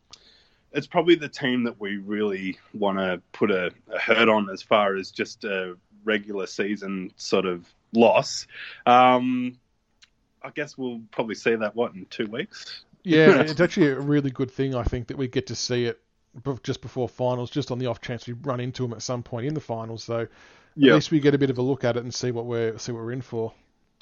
it's 0.71 0.87
probably 0.87 1.15
the 1.15 1.29
team 1.29 1.63
that 1.63 1.79
we 1.79 1.97
really 1.97 2.59
want 2.73 2.97
to 2.99 3.21
put 3.31 3.51
a, 3.51 3.71
a 3.91 3.99
hurt 3.99 4.29
on 4.29 4.49
as 4.49 4.61
far 4.61 4.95
as 4.95 5.11
just 5.11 5.43
a 5.43 5.77
regular 6.03 6.47
season 6.47 7.11
sort 7.15 7.45
of 7.45 7.65
loss. 7.93 8.47
Um, 8.85 9.57
I 10.43 10.49
guess 10.49 10.77
we'll 10.77 11.01
probably 11.11 11.35
see 11.35 11.55
that 11.55 11.75
what 11.75 11.93
in 11.93 12.05
two 12.09 12.27
weeks. 12.27 12.83
Yeah, 13.03 13.41
it's 13.41 13.61
actually 13.61 13.89
a 13.89 13.99
really 13.99 14.31
good 14.31 14.51
thing 14.51 14.75
I 14.75 14.83
think 14.83 15.07
that 15.07 15.17
we 15.17 15.27
get 15.27 15.47
to 15.47 15.55
see 15.55 15.85
it 15.85 15.99
just 16.63 16.81
before 16.81 17.09
finals, 17.09 17.49
just 17.49 17.71
on 17.71 17.79
the 17.79 17.87
off 17.87 18.01
chance 18.01 18.27
we 18.27 18.33
run 18.33 18.59
into 18.59 18.83
them 18.83 18.93
at 18.93 19.01
some 19.01 19.23
point 19.23 19.45
in 19.45 19.53
the 19.53 19.59
finals. 19.59 20.03
So 20.03 20.21
at 20.21 20.27
least 20.77 21.11
we 21.11 21.19
get 21.19 21.35
a 21.35 21.37
bit 21.37 21.49
of 21.49 21.57
a 21.57 21.61
look 21.61 21.83
at 21.83 21.97
it 21.97 22.03
and 22.03 22.13
see 22.13 22.31
what 22.31 22.45
we're 22.45 22.77
see 22.77 22.91
what 22.91 23.03
we're 23.03 23.11
in 23.11 23.21
for. 23.21 23.53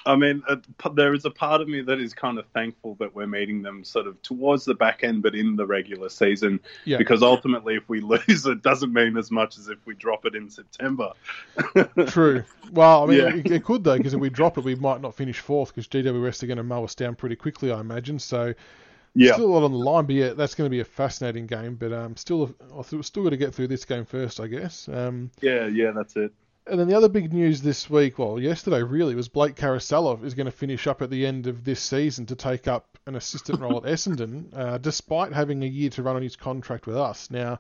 I 0.05 0.15
mean, 0.15 0.43
uh, 0.47 0.57
there 0.93 1.13
is 1.13 1.25
a 1.25 1.29
part 1.29 1.62
of 1.62 1.67
me 1.67 1.81
that 1.81 1.99
is 1.99 2.13
kind 2.13 2.38
of 2.39 2.45
thankful 2.47 2.95
that 2.99 3.13
we're 3.13 3.27
meeting 3.27 3.62
them 3.62 3.83
sort 3.83 4.07
of 4.07 4.21
towards 4.21 4.65
the 4.65 4.73
back 4.73 5.03
end, 5.03 5.21
but 5.23 5.35
in 5.35 5.55
the 5.55 5.65
regular 5.65 6.09
season. 6.09 6.59
Yeah. 6.85 6.97
Because 6.97 7.21
ultimately, 7.21 7.75
if 7.75 7.88
we 7.89 7.99
lose, 8.01 8.21
it 8.45 8.62
doesn't 8.62 8.93
mean 8.93 9.17
as 9.17 9.31
much 9.31 9.57
as 9.57 9.69
if 9.69 9.77
we 9.85 9.95
drop 9.95 10.25
it 10.25 10.35
in 10.35 10.49
September. 10.49 11.13
True. 12.07 12.43
Well, 12.71 13.03
I 13.03 13.07
mean, 13.07 13.17
yeah. 13.17 13.35
it, 13.35 13.51
it, 13.51 13.63
could 13.63 13.83
though, 13.83 13.97
because 13.97 14.13
if 14.13 14.19
we 14.19 14.29
drop 14.29 14.57
it, 14.57 14.63
we 14.63 14.75
might 14.75 15.01
not 15.01 15.15
finish 15.15 15.39
fourth 15.39 15.69
because 15.69 15.88
GWS 15.88 16.43
are 16.43 16.47
going 16.47 16.57
to 16.57 16.63
mow 16.63 16.83
us 16.83 16.95
down 16.95 17.15
pretty 17.15 17.35
quickly, 17.35 17.71
I 17.71 17.79
imagine. 17.79 18.19
So. 18.19 18.53
Yeah. 19.15 19.33
Still 19.33 19.47
a 19.47 19.53
lot 19.53 19.63
on 19.63 19.71
the 19.71 19.77
line, 19.77 20.05
but 20.05 20.13
yeah, 20.13 20.33
that's 20.33 20.53
going 20.53 20.67
to 20.67 20.69
be 20.69 20.81
a 20.81 20.85
fascinating 20.85 21.47
game. 21.47 21.75
But 21.75 21.91
um, 21.91 22.15
still, 22.15 22.53
still 23.01 23.23
got 23.23 23.31
to 23.31 23.38
get 23.38 23.55
through 23.55 23.67
this 23.67 23.83
game 23.83 24.05
first, 24.05 24.39
I 24.39 24.45
guess. 24.45 24.88
Um, 24.88 25.31
yeah, 25.41 25.65
yeah, 25.65 25.91
that's 25.91 26.15
it. 26.15 26.31
And 26.69 26.79
then 26.79 26.88
the 26.88 26.95
other 26.95 27.10
big 27.10 27.34
news 27.34 27.63
this 27.63 27.89
week, 27.89 28.19
well, 28.19 28.39
yesterday 28.39 28.84
really, 28.84 29.15
was 29.15 29.27
Blake 29.27 29.55
Caracella 29.55 30.23
is 30.23 30.36
going 30.36 30.45
to 30.45 30.51
finish 30.51 30.86
up 30.86 31.01
at 31.01 31.10
the 31.10 31.25
end 31.25 31.47
of 31.47 31.63
this 31.63 31.79
season 31.79 32.27
to 32.27 32.36
take 32.36 32.67
up 32.67 32.99
an 33.08 33.15
assistant 33.15 33.60
role 33.60 33.77
at 33.77 33.84
Essendon, 33.84 34.45
uh, 34.55 34.77
despite 34.77 35.34
having 35.34 35.63
a 35.63 35.67
year 35.67 35.89
to 35.89 36.03
run 36.03 36.15
on 36.15 36.21
his 36.21 36.36
contract 36.36 36.86
with 36.86 36.95
us. 36.95 37.32
Now, 37.32 37.60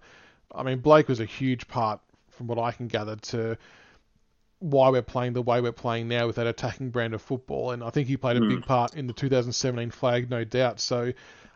I 0.53 0.61
mean, 0.61 0.77
Blake 0.79 1.07
was 1.07 1.19
a 1.19 1.25
huge 1.25 1.67
part, 1.67 1.99
from 2.29 2.45
what 2.45 2.59
I 2.59 2.71
can 2.71 2.87
gather, 2.87 3.15
to 3.15 3.57
why 4.59 4.89
we're 4.89 5.01
playing 5.01 5.33
the 5.33 5.41
way 5.41 5.59
we're 5.59 5.71
playing 5.71 6.07
now 6.07 6.27
with 6.27 6.35
that 6.35 6.45
attacking 6.45 6.91
brand 6.91 7.15
of 7.15 7.21
football. 7.21 7.71
And 7.71 7.83
I 7.83 7.89
think 7.89 8.07
he 8.07 8.15
played 8.15 8.37
a 8.37 8.41
mm. 8.41 8.49
big 8.49 8.65
part 8.65 8.95
in 8.95 9.07
the 9.07 9.13
2017 9.13 9.89
flag, 9.89 10.29
no 10.29 10.43
doubt. 10.43 10.79
So 10.79 11.13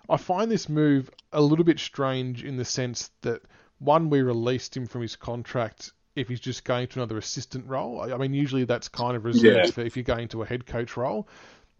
I 0.09 0.17
find 0.17 0.49
this 0.49 0.69
move 0.69 1.11
a 1.31 1.41
little 1.41 1.65
bit 1.65 1.79
strange 1.79 2.43
in 2.43 2.57
the 2.57 2.65
sense 2.65 3.11
that, 3.21 3.43
one, 3.77 4.09
we 4.09 4.23
released 4.23 4.75
him 4.75 4.87
from 4.87 5.03
his 5.03 5.15
contract 5.15 5.91
if 6.15 6.27
he's 6.27 6.39
just 6.39 6.63
going 6.63 6.87
to 6.87 6.99
another 6.99 7.17
assistant 7.17 7.65
role. 7.67 8.01
I 8.01 8.17
mean, 8.17 8.33
usually 8.33 8.65
that's 8.65 8.87
kind 8.87 9.15
of 9.15 9.25
reserved 9.25 9.65
yeah. 9.65 9.71
for 9.71 9.81
if 9.81 9.97
you're 9.97 10.03
going 10.03 10.27
to 10.29 10.43
a 10.43 10.45
head 10.45 10.65
coach 10.65 10.95
role. 10.95 11.27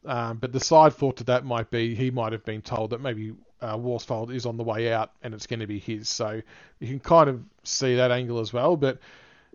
Um, 0.05 0.37
but 0.37 0.51
the 0.51 0.59
side 0.59 0.93
thought 0.93 1.17
to 1.17 1.23
that 1.25 1.45
might 1.45 1.69
be 1.69 1.95
he 1.95 2.11
might 2.11 2.33
have 2.33 2.43
been 2.43 2.61
told 2.61 2.89
that 2.89 2.99
maybe 2.99 3.33
uh, 3.61 3.77
Worsfold 3.77 4.33
is 4.33 4.45
on 4.45 4.57
the 4.57 4.63
way 4.63 4.91
out 4.91 5.11
and 5.21 5.33
it's 5.33 5.47
going 5.47 5.61
to 5.61 5.67
be 5.67 5.79
his. 5.79 6.09
So 6.09 6.41
you 6.79 6.87
can 6.87 6.99
kind 6.99 7.29
of 7.29 7.41
see 7.63 7.95
that 7.95 8.11
angle 8.11 8.39
as 8.39 8.51
well. 8.51 8.75
But 8.75 8.99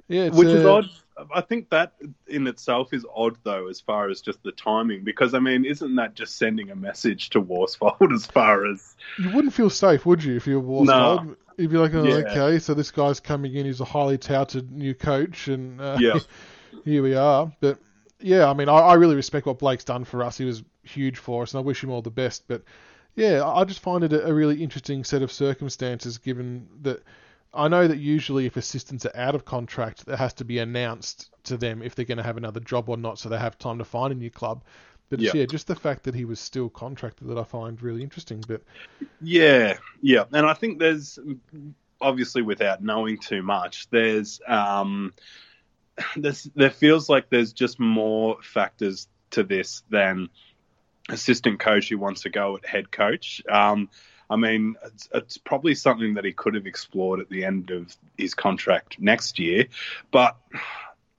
yeah, 0.08 0.28
which 0.28 0.48
uh, 0.48 0.52
is 0.52 0.64
odd. 0.64 0.90
I 1.34 1.40
think 1.40 1.68
that 1.70 1.94
in 2.28 2.46
itself 2.46 2.94
is 2.94 3.04
odd 3.14 3.36
though, 3.42 3.68
as 3.68 3.80
far 3.80 4.08
as 4.08 4.20
just 4.20 4.42
the 4.42 4.52
timing, 4.52 5.02
because 5.04 5.34
I 5.34 5.40
mean, 5.40 5.64
isn't 5.64 5.96
that 5.96 6.14
just 6.14 6.36
sending 6.36 6.70
a 6.70 6.76
message 6.76 7.30
to 7.30 7.42
Worsfold 7.42 8.12
as 8.14 8.24
far 8.24 8.70
as 8.70 8.96
you 9.18 9.30
wouldn't 9.32 9.52
feel 9.52 9.70
safe, 9.70 10.06
would 10.06 10.22
you, 10.22 10.36
if 10.36 10.46
you're 10.46 10.60
Worsfold? 10.60 10.86
No. 11.26 11.36
You'd 11.58 11.72
be 11.72 11.76
like, 11.76 11.92
oh, 11.92 12.04
yeah. 12.04 12.14
okay, 12.14 12.58
so 12.60 12.72
this 12.72 12.92
guy's 12.92 13.18
coming 13.18 13.54
in. 13.54 13.66
He's 13.66 13.80
a 13.80 13.84
highly 13.84 14.16
touted 14.16 14.70
new 14.70 14.94
coach, 14.94 15.48
and 15.48 15.80
uh, 15.80 15.98
yeah. 16.00 16.18
here 16.84 17.02
we 17.02 17.16
are. 17.16 17.52
But 17.60 17.78
yeah, 18.20 18.48
I 18.48 18.54
mean, 18.54 18.68
I, 18.68 18.78
I, 18.78 18.94
really 18.94 19.16
respect 19.16 19.46
what 19.46 19.58
Blake's 19.58 19.84
done 19.84 20.04
for 20.04 20.22
us. 20.22 20.38
He 20.38 20.44
was 20.44 20.62
huge 20.84 21.18
for 21.18 21.42
us, 21.42 21.52
and 21.52 21.58
I 21.58 21.62
wish 21.62 21.82
him 21.82 21.90
all 21.90 22.00
the 22.00 22.10
best. 22.10 22.44
But 22.46 22.62
yeah, 23.16 23.44
I 23.44 23.64
just 23.64 23.80
find 23.80 24.04
it 24.04 24.12
a, 24.12 24.28
a 24.28 24.32
really 24.32 24.62
interesting 24.62 25.02
set 25.02 25.22
of 25.22 25.32
circumstances, 25.32 26.18
given 26.18 26.68
that 26.82 27.02
I 27.52 27.66
know 27.66 27.88
that 27.88 27.98
usually 27.98 28.46
if 28.46 28.56
assistants 28.56 29.04
are 29.04 29.16
out 29.16 29.34
of 29.34 29.44
contract, 29.44 30.04
it 30.06 30.16
has 30.16 30.34
to 30.34 30.44
be 30.44 30.60
announced 30.60 31.30
to 31.44 31.56
them 31.56 31.82
if 31.82 31.96
they're 31.96 32.04
going 32.04 32.18
to 32.18 32.24
have 32.24 32.36
another 32.36 32.60
job 32.60 32.88
or 32.88 32.96
not, 32.96 33.18
so 33.18 33.28
they 33.28 33.38
have 33.38 33.58
time 33.58 33.78
to 33.78 33.84
find 33.84 34.12
a 34.12 34.16
new 34.16 34.30
club. 34.30 34.62
But 35.10 35.20
yeah. 35.20 35.32
yeah, 35.34 35.46
just 35.46 35.66
the 35.66 35.76
fact 35.76 36.04
that 36.04 36.14
he 36.14 36.24
was 36.24 36.38
still 36.38 36.68
contracted 36.68 37.28
that 37.28 37.38
I 37.38 37.44
find 37.44 37.80
really 37.80 38.02
interesting. 38.02 38.44
But 38.46 38.62
yeah, 39.20 39.78
yeah, 40.02 40.24
and 40.32 40.46
I 40.46 40.54
think 40.54 40.78
there's 40.78 41.18
obviously 42.00 42.42
without 42.42 42.82
knowing 42.82 43.18
too 43.18 43.42
much, 43.42 43.88
there's 43.90 44.40
um, 44.46 45.14
there's 46.16 46.44
there 46.54 46.70
feels 46.70 47.08
like 47.08 47.30
there's 47.30 47.52
just 47.52 47.80
more 47.80 48.38
factors 48.42 49.08
to 49.30 49.42
this 49.42 49.82
than 49.90 50.28
assistant 51.08 51.58
coach 51.58 51.88
who 51.88 51.98
wants 51.98 52.22
to 52.22 52.30
go 52.30 52.56
at 52.56 52.66
head 52.66 52.90
coach. 52.90 53.42
Um, 53.50 53.88
I 54.30 54.36
mean, 54.36 54.76
it's, 54.84 55.08
it's, 55.14 55.38
probably 55.38 55.74
something 55.74 56.14
that 56.14 56.24
he 56.24 56.32
could 56.32 56.54
have 56.54 56.66
explored 56.66 57.20
at 57.20 57.30
the 57.30 57.44
end 57.44 57.70
of 57.70 57.96
his 58.18 58.34
contract 58.34 59.00
next 59.00 59.38
year, 59.38 59.66
but 60.10 60.36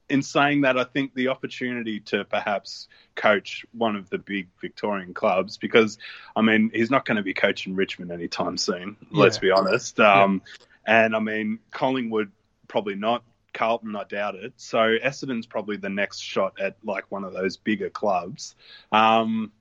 in 0.09 0.21
saying 0.21 0.61
that, 0.61 0.77
I 0.77 0.83
think 0.83 1.13
the 1.13 1.29
opportunity 1.29 1.99
to 2.01 2.25
perhaps 2.25 2.87
coach 3.15 3.65
one 3.71 3.95
of 3.95 4.09
the 4.09 4.17
big 4.17 4.47
Victorian 4.59 5.13
clubs, 5.13 5.57
because 5.57 5.97
I 6.35 6.41
mean, 6.41 6.71
he's 6.73 6.89
not 6.89 7.05
going 7.05 7.17
to 7.17 7.23
be 7.23 7.33
coaching 7.33 7.75
Richmond 7.75 8.11
anytime 8.11 8.57
soon. 8.57 8.97
Yeah. 9.11 9.21
Let's 9.21 9.37
be 9.37 9.51
honest. 9.51 9.99
Um, 9.99 10.41
yeah. 10.87 11.05
And 11.05 11.15
I 11.15 11.19
mean, 11.19 11.59
Collingwood 11.71 12.31
probably 12.67 12.95
not. 12.95 13.23
Carlton, 13.53 13.95
I 13.95 14.03
doubt 14.03 14.35
it. 14.35 14.53
So 14.57 14.79
Essendon's 15.03 15.47
probably 15.47 15.77
the 15.77 15.89
next 15.89 16.19
shot 16.19 16.59
at 16.59 16.77
like 16.83 17.05
one 17.09 17.23
of 17.23 17.33
those 17.33 17.57
bigger 17.57 17.89
clubs. 17.89 18.55
Um, 18.91 19.51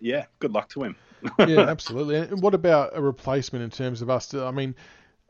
yeah, 0.00 0.26
good 0.38 0.52
luck 0.52 0.68
to 0.70 0.84
him. 0.84 0.96
yeah, 1.38 1.60
absolutely. 1.60 2.16
And 2.16 2.40
what 2.40 2.54
about 2.54 2.96
a 2.96 3.02
replacement 3.02 3.64
in 3.64 3.70
terms 3.70 4.02
of 4.02 4.10
us? 4.10 4.34
I 4.34 4.50
mean, 4.50 4.74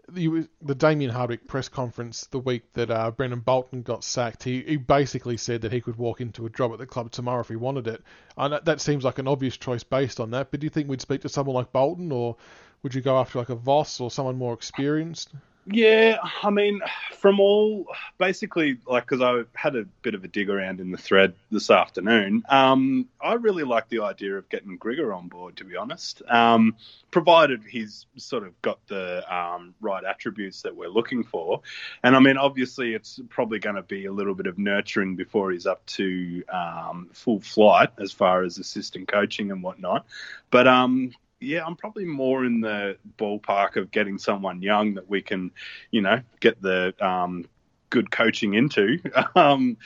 the, 0.08 0.48
the 0.62 0.74
Damien 0.74 1.10
Hardwick 1.10 1.46
press 1.46 1.68
conference 1.68 2.26
the 2.26 2.38
week 2.38 2.72
that 2.74 2.90
uh, 2.90 3.10
Brendon 3.10 3.40
Bolton 3.40 3.82
got 3.82 4.04
sacked, 4.04 4.42
he, 4.42 4.62
he 4.62 4.76
basically 4.76 5.36
said 5.36 5.62
that 5.62 5.72
he 5.72 5.80
could 5.80 5.96
walk 5.96 6.20
into 6.20 6.46
a 6.46 6.50
job 6.50 6.72
at 6.72 6.78
the 6.78 6.86
club 6.86 7.10
tomorrow 7.10 7.40
if 7.40 7.48
he 7.48 7.56
wanted 7.56 7.86
it. 7.86 8.02
And 8.36 8.52
that, 8.52 8.64
that 8.66 8.80
seems 8.80 9.04
like 9.04 9.18
an 9.18 9.28
obvious 9.28 9.56
choice 9.56 9.82
based 9.82 10.20
on 10.20 10.30
that. 10.32 10.50
But 10.50 10.60
do 10.60 10.66
you 10.66 10.70
think 10.70 10.88
we'd 10.88 11.00
speak 11.00 11.22
to 11.22 11.28
someone 11.28 11.54
like 11.54 11.72
Bolton, 11.72 12.12
or 12.12 12.36
would 12.82 12.94
you 12.94 13.00
go 13.00 13.18
after 13.18 13.38
like 13.38 13.48
a 13.48 13.54
Voss 13.54 14.00
or 14.00 14.10
someone 14.10 14.36
more 14.36 14.54
experienced? 14.54 15.30
Yeah, 15.66 16.18
I 16.42 16.50
mean, 16.50 16.82
from 17.16 17.40
all 17.40 17.86
basically, 18.18 18.78
like, 18.86 19.08
because 19.08 19.22
I 19.22 19.44
had 19.58 19.76
a 19.76 19.84
bit 20.02 20.14
of 20.14 20.22
a 20.22 20.28
dig 20.28 20.50
around 20.50 20.78
in 20.78 20.90
the 20.90 20.98
thread 20.98 21.32
this 21.50 21.70
afternoon. 21.70 22.42
Um, 22.50 23.08
I 23.18 23.34
really 23.34 23.64
like 23.64 23.88
the 23.88 24.00
idea 24.00 24.36
of 24.36 24.48
getting 24.50 24.78
Grigor 24.78 25.16
on 25.16 25.28
board, 25.28 25.56
to 25.56 25.64
be 25.64 25.74
honest, 25.74 26.20
um, 26.28 26.76
provided 27.10 27.62
he's 27.66 28.04
sort 28.16 28.42
of 28.42 28.60
got 28.60 28.78
the 28.88 29.24
um, 29.34 29.74
right 29.80 30.04
attributes 30.04 30.62
that 30.62 30.76
we're 30.76 30.88
looking 30.88 31.24
for. 31.24 31.62
And 32.02 32.14
I 32.14 32.18
mean, 32.18 32.36
obviously, 32.36 32.92
it's 32.92 33.18
probably 33.30 33.58
going 33.58 33.76
to 33.76 33.82
be 33.82 34.04
a 34.04 34.12
little 34.12 34.34
bit 34.34 34.46
of 34.46 34.58
nurturing 34.58 35.16
before 35.16 35.50
he's 35.50 35.66
up 35.66 35.84
to 35.86 36.44
um, 36.50 37.08
full 37.14 37.40
flight 37.40 37.88
as 37.98 38.12
far 38.12 38.42
as 38.42 38.58
assistant 38.58 39.08
coaching 39.08 39.50
and 39.50 39.62
whatnot. 39.62 40.04
But 40.50 40.68
um, 40.68 41.14
yeah, 41.44 41.64
I'm 41.64 41.76
probably 41.76 42.04
more 42.04 42.44
in 42.44 42.60
the 42.60 42.96
ballpark 43.18 43.76
of 43.76 43.90
getting 43.90 44.18
someone 44.18 44.62
young 44.62 44.94
that 44.94 45.08
we 45.08 45.22
can, 45.22 45.50
you 45.90 46.00
know, 46.00 46.20
get 46.40 46.60
the 46.60 46.94
um, 47.00 47.46
good 47.90 48.10
coaching 48.10 48.54
into. 48.54 48.98
um, 49.34 49.76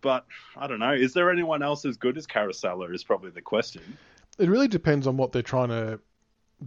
but 0.00 0.26
I 0.56 0.66
don't 0.66 0.78
know. 0.78 0.92
Is 0.92 1.12
there 1.12 1.30
anyone 1.30 1.62
else 1.62 1.84
as 1.84 1.96
good 1.96 2.16
as 2.16 2.26
Caracella? 2.26 2.92
Is 2.94 3.04
probably 3.04 3.30
the 3.30 3.42
question. 3.42 3.82
It 4.38 4.48
really 4.48 4.68
depends 4.68 5.06
on 5.06 5.16
what 5.16 5.32
they're 5.32 5.42
trying 5.42 5.70
to 5.70 6.00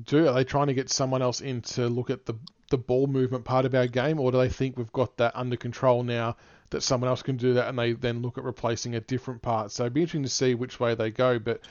do. 0.04 0.28
Are 0.28 0.34
they 0.34 0.44
trying 0.44 0.68
to 0.68 0.74
get 0.74 0.90
someone 0.90 1.22
else 1.22 1.42
in 1.42 1.62
to 1.62 1.88
look 1.88 2.10
at 2.10 2.26
the 2.26 2.36
the 2.70 2.78
ball 2.78 3.06
movement 3.06 3.44
part 3.44 3.66
of 3.66 3.76
our 3.76 3.88
game, 3.88 4.20
or 4.20 4.32
do 4.32 4.38
they 4.38 4.50
think 4.50 4.78
we've 4.78 4.92
got 4.94 5.18
that 5.18 5.34
under 5.36 5.58
control 5.58 6.04
now 6.04 6.38
that 6.70 6.82
someone 6.82 7.10
else 7.10 7.22
can 7.22 7.36
do 7.38 7.54
that, 7.54 7.68
and 7.68 7.78
they 7.78 7.94
then 7.94 8.22
look 8.22 8.38
at 8.38 8.44
replacing 8.44 8.96
a 8.96 9.00
different 9.02 9.42
part? 9.42 9.72
So 9.72 9.84
it'd 9.84 9.94
be 9.94 10.02
interesting 10.02 10.24
to 10.24 10.30
see 10.30 10.56
which 10.56 10.80
way 10.80 10.96
they 10.96 11.12
go. 11.12 11.38
But 11.38 11.62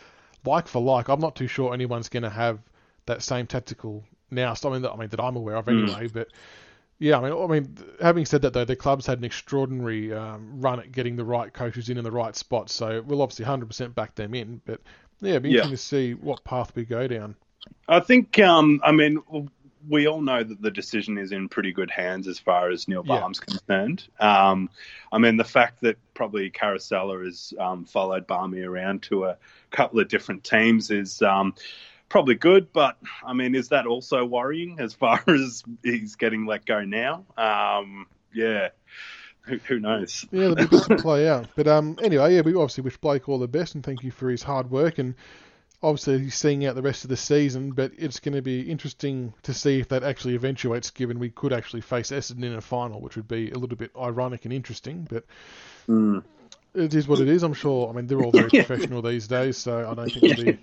like 0.44 0.68
for 0.68 0.80
like, 0.80 1.08
I'm 1.08 1.20
not 1.20 1.36
too 1.36 1.46
sure 1.46 1.74
anyone's 1.74 2.08
going 2.08 2.22
to 2.22 2.30
have 2.30 2.60
that 3.06 3.22
same 3.22 3.46
tactical 3.46 4.04
now. 4.30 4.54
I 4.64 4.68
mean, 4.68 4.82
that, 4.82 4.92
I 4.92 4.96
mean 4.96 5.08
that 5.08 5.20
I'm 5.20 5.36
aware 5.36 5.56
of 5.56 5.66
hmm. 5.66 5.84
anyway. 5.84 6.08
Mm. 6.08 6.12
But 6.12 6.28
yeah, 6.98 7.18
I 7.18 7.22
mean, 7.22 7.32
I 7.32 7.46
mean, 7.46 7.76
having 8.00 8.26
said 8.26 8.42
that 8.42 8.52
though, 8.52 8.64
the 8.64 8.76
club's 8.76 9.06
had 9.06 9.18
an 9.18 9.24
extraordinary 9.24 10.12
um, 10.12 10.60
run 10.60 10.80
at 10.80 10.92
getting 10.92 11.16
the 11.16 11.24
right 11.24 11.52
coaches 11.52 11.88
in 11.88 11.98
in 11.98 12.04
the 12.04 12.10
right 12.10 12.36
spots. 12.36 12.74
So 12.74 13.02
we'll 13.02 13.22
obviously 13.22 13.46
100% 13.46 13.94
back 13.94 14.14
them 14.14 14.34
in. 14.34 14.60
But 14.64 14.80
yeah, 15.20 15.30
it'd 15.30 15.42
be 15.42 15.50
yeah. 15.50 15.62
interesting 15.62 15.76
to 15.76 15.82
see 15.82 16.14
what 16.14 16.44
path 16.44 16.74
we 16.74 16.84
go 16.84 17.06
down. 17.06 17.36
I 17.88 18.00
think, 18.00 18.38
um, 18.38 18.80
I 18.84 18.92
mean, 18.92 19.22
we 19.88 20.06
all 20.06 20.20
know 20.20 20.42
that 20.42 20.60
the 20.60 20.70
decision 20.70 21.16
is 21.18 21.32
in 21.32 21.48
pretty 21.48 21.72
good 21.72 21.90
hands 21.90 22.28
as 22.28 22.38
far 22.38 22.70
as 22.70 22.86
Neil 22.86 23.02
Balme's 23.02 23.40
yeah. 23.40 23.54
concerned. 23.54 24.04
Um, 24.18 24.70
I 25.10 25.18
mean, 25.18 25.36
the 25.36 25.44
fact 25.44 25.80
that 25.82 25.96
probably 26.14 26.50
Caracella 26.50 27.24
has 27.24 27.54
um, 27.58 27.84
followed 27.84 28.26
Barmy 28.26 28.60
around 28.60 29.02
to 29.04 29.24
a 29.24 29.38
couple 29.70 30.00
of 30.00 30.08
different 30.08 30.44
teams 30.44 30.90
is 30.90 31.22
um, 31.22 31.54
probably 32.08 32.34
good, 32.34 32.72
but 32.72 32.98
I 33.24 33.32
mean, 33.32 33.54
is 33.54 33.68
that 33.68 33.86
also 33.86 34.24
worrying 34.24 34.78
as 34.80 34.94
far 34.94 35.22
as 35.28 35.62
he's 35.82 36.16
getting 36.16 36.46
let 36.46 36.66
go 36.66 36.84
now? 36.84 37.24
Um, 37.36 38.06
yeah. 38.32 38.68
Who, 39.42 39.56
who, 39.58 39.80
knows? 39.80 40.26
Yeah, 40.30 40.48
the 40.48 40.84
to 40.88 40.96
play 41.02 41.28
out. 41.28 41.46
But 41.56 41.66
um, 41.66 41.98
anyway, 42.02 42.36
yeah, 42.36 42.42
we 42.42 42.54
obviously 42.54 42.84
wish 42.84 42.98
Blake 42.98 43.28
all 43.28 43.38
the 43.38 43.48
best 43.48 43.74
and 43.74 43.82
thank 43.82 44.02
you 44.02 44.10
for 44.10 44.28
his 44.28 44.42
hard 44.42 44.70
work. 44.70 44.98
And 44.98 45.14
obviously 45.82 46.18
he's 46.18 46.34
seeing 46.34 46.66
out 46.66 46.74
the 46.74 46.82
rest 46.82 47.04
of 47.04 47.10
the 47.10 47.16
season, 47.16 47.72
but 47.72 47.90
it's 47.96 48.20
going 48.20 48.34
to 48.34 48.42
be 48.42 48.70
interesting 48.70 49.32
to 49.44 49.54
see 49.54 49.80
if 49.80 49.88
that 49.88 50.02
actually 50.02 50.34
eventuates, 50.34 50.90
given 50.90 51.18
we 51.18 51.30
could 51.30 51.54
actually 51.54 51.80
face 51.80 52.10
Essendon 52.10 52.44
in 52.44 52.52
a 52.52 52.60
final, 52.60 53.00
which 53.00 53.16
would 53.16 53.28
be 53.28 53.50
a 53.50 53.58
little 53.58 53.78
bit 53.78 53.90
ironic 53.96 54.44
and 54.44 54.52
interesting. 54.52 55.08
But 55.08 55.24
Mm. 55.90 56.22
It 56.74 56.94
is 56.94 57.08
what 57.08 57.20
it 57.20 57.28
is. 57.28 57.42
I'm 57.42 57.54
sure. 57.54 57.88
I 57.88 57.92
mean, 57.92 58.06
they're 58.06 58.22
all 58.22 58.30
very 58.30 58.48
professional 58.64 59.02
these 59.02 59.26
days, 59.26 59.56
so 59.56 59.90
I 59.90 59.94
don't 59.94 60.10
think 60.10 60.36
there'll 60.36 60.52
be 60.52 60.58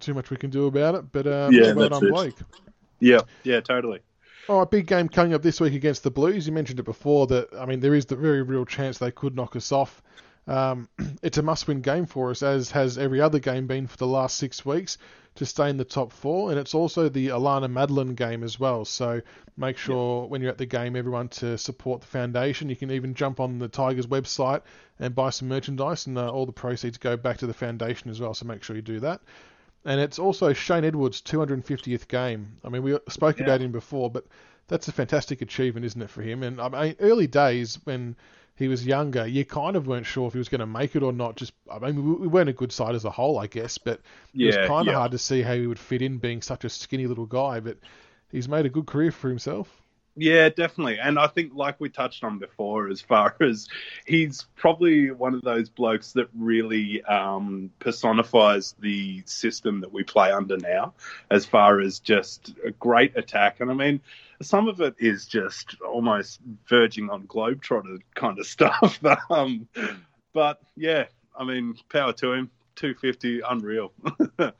too 0.00 0.14
much 0.14 0.30
we 0.30 0.36
can 0.36 0.50
do 0.50 0.66
about 0.66 0.94
it. 0.94 1.12
But 1.12 1.26
um, 1.26 1.52
Yeah, 1.52 1.72
well 1.72 1.88
done, 1.88 2.06
it. 2.06 2.10
Blake. 2.10 2.36
Yeah, 3.00 3.20
yeah, 3.44 3.60
totally. 3.60 4.00
All 4.48 4.60
right, 4.60 4.70
big 4.70 4.86
game 4.86 5.08
coming 5.08 5.34
up 5.34 5.42
this 5.42 5.60
week 5.60 5.74
against 5.74 6.04
the 6.04 6.10
Blues. 6.10 6.46
You 6.46 6.52
mentioned 6.52 6.78
it 6.78 6.84
before 6.84 7.26
that 7.28 7.48
I 7.58 7.66
mean 7.66 7.80
there 7.80 7.94
is 7.94 8.06
the 8.06 8.16
very 8.16 8.42
real 8.42 8.64
chance 8.64 8.98
they 8.98 9.10
could 9.10 9.34
knock 9.34 9.56
us 9.56 9.72
off. 9.72 10.02
Um, 10.46 10.88
it's 11.22 11.38
a 11.38 11.42
must-win 11.42 11.80
game 11.80 12.06
for 12.06 12.30
us, 12.30 12.42
as 12.42 12.70
has 12.72 12.98
every 12.98 13.20
other 13.20 13.38
game 13.38 13.66
been 13.66 13.86
for 13.86 13.96
the 13.96 14.06
last 14.06 14.36
six 14.36 14.64
weeks, 14.64 14.98
to 15.36 15.44
stay 15.44 15.68
in 15.68 15.76
the 15.76 15.84
top 15.84 16.12
four. 16.12 16.50
And 16.50 16.58
it's 16.58 16.74
also 16.74 17.08
the 17.08 17.28
Alannah 17.28 17.68
Madeline 17.68 18.14
game 18.14 18.42
as 18.42 18.58
well. 18.58 18.84
So 18.84 19.20
make 19.56 19.76
sure 19.76 20.26
when 20.26 20.40
you're 20.40 20.50
at 20.50 20.58
the 20.58 20.66
game, 20.66 20.96
everyone 20.96 21.28
to 21.28 21.58
support 21.58 22.00
the 22.00 22.06
foundation. 22.06 22.70
You 22.70 22.76
can 22.76 22.90
even 22.90 23.12
jump 23.14 23.38
on 23.40 23.58
the 23.58 23.68
Tigers 23.68 24.06
website 24.06 24.62
and 24.98 25.14
buy 25.14 25.30
some 25.30 25.48
merchandise, 25.48 26.06
and 26.06 26.16
uh, 26.16 26.30
all 26.30 26.46
the 26.46 26.52
proceeds 26.52 26.96
go 26.96 27.16
back 27.16 27.38
to 27.38 27.46
the 27.46 27.52
foundation 27.54 28.10
as 28.10 28.20
well. 28.20 28.32
So 28.32 28.46
make 28.46 28.62
sure 28.62 28.76
you 28.76 28.82
do 28.82 29.00
that. 29.00 29.20
And 29.84 30.00
it's 30.00 30.18
also 30.18 30.52
Shane 30.52 30.84
Edwards' 30.84 31.20
250th 31.22 32.08
game. 32.08 32.56
I 32.64 32.70
mean, 32.70 32.82
we 32.82 32.98
spoke 33.08 33.38
Yeah. 33.38 33.44
about 33.44 33.60
him 33.60 33.72
before, 33.72 34.10
but 34.10 34.26
that's 34.68 34.88
a 34.88 34.92
fantastic 34.92 35.42
achievement, 35.42 35.86
isn't 35.86 36.00
it, 36.02 36.10
for 36.10 36.22
him? 36.22 36.42
And 36.42 36.60
I 36.60 36.68
mean, 36.68 36.96
early 36.98 37.26
days 37.26 37.78
when 37.84 38.16
he 38.56 38.68
was 38.68 38.86
younger, 38.86 39.26
you 39.26 39.44
kind 39.44 39.76
of 39.76 39.86
weren't 39.86 40.06
sure 40.06 40.26
if 40.26 40.32
he 40.32 40.38
was 40.38 40.48
going 40.48 40.60
to 40.60 40.66
make 40.66 40.96
it 40.96 41.02
or 41.02 41.12
not. 41.12 41.36
Just, 41.36 41.52
I 41.70 41.78
mean, 41.78 42.04
we- 42.04 42.20
we 42.22 42.26
weren't 42.26 42.48
a 42.48 42.54
good 42.54 42.72
side 42.72 42.94
as 42.94 43.04
a 43.04 43.10
whole, 43.10 43.38
I 43.38 43.46
guess, 43.46 43.78
but 43.78 44.00
it 44.34 44.46
was 44.46 44.56
kind 44.56 44.88
of 44.88 44.92
yeah. 44.92 44.98
hard 44.98 45.12
to 45.12 45.18
see 45.18 45.42
how 45.42 45.54
he 45.54 45.66
would 45.66 45.78
fit 45.78 46.02
in 46.02 46.18
being 46.18 46.40
such 46.42 46.64
a 46.64 46.68
skinny 46.68 47.06
little 47.06 47.26
guy. 47.26 47.60
But 47.60 47.78
he's 48.32 48.48
made 48.48 48.66
a 48.66 48.70
good 48.70 48.86
career 48.86 49.12
for 49.12 49.28
himself. 49.28 49.82
Yeah, 50.18 50.48
definitely. 50.48 50.98
And 50.98 51.18
I 51.18 51.26
think, 51.26 51.52
like 51.54 51.78
we 51.78 51.90
touched 51.90 52.24
on 52.24 52.38
before, 52.38 52.88
as 52.88 53.02
far 53.02 53.36
as 53.40 53.68
he's 54.06 54.46
probably 54.56 55.10
one 55.10 55.34
of 55.34 55.42
those 55.42 55.68
blokes 55.68 56.12
that 56.12 56.28
really 56.34 57.02
um, 57.04 57.70
personifies 57.78 58.74
the 58.80 59.22
system 59.26 59.82
that 59.82 59.92
we 59.92 60.02
play 60.02 60.32
under 60.32 60.56
now, 60.56 60.94
as 61.30 61.44
far 61.44 61.80
as 61.80 61.98
just 61.98 62.54
a 62.64 62.70
great 62.70 63.16
attack. 63.16 63.60
And 63.60 63.70
I 63.70 63.74
mean, 63.74 64.00
some 64.40 64.68
of 64.68 64.80
it 64.80 64.94
is 64.98 65.26
just 65.26 65.76
almost 65.82 66.40
verging 66.66 67.10
on 67.10 67.26
globetrotter 67.26 68.00
kind 68.14 68.38
of 68.38 68.46
stuff. 68.56 68.98
um, 69.30 69.68
but 70.32 70.60
yeah, 70.76 71.04
I 71.38 71.44
mean, 71.44 71.76
power 71.90 72.14
to 72.14 72.32
him. 72.32 72.50
250, 72.76 73.40
unreal. 73.40 73.92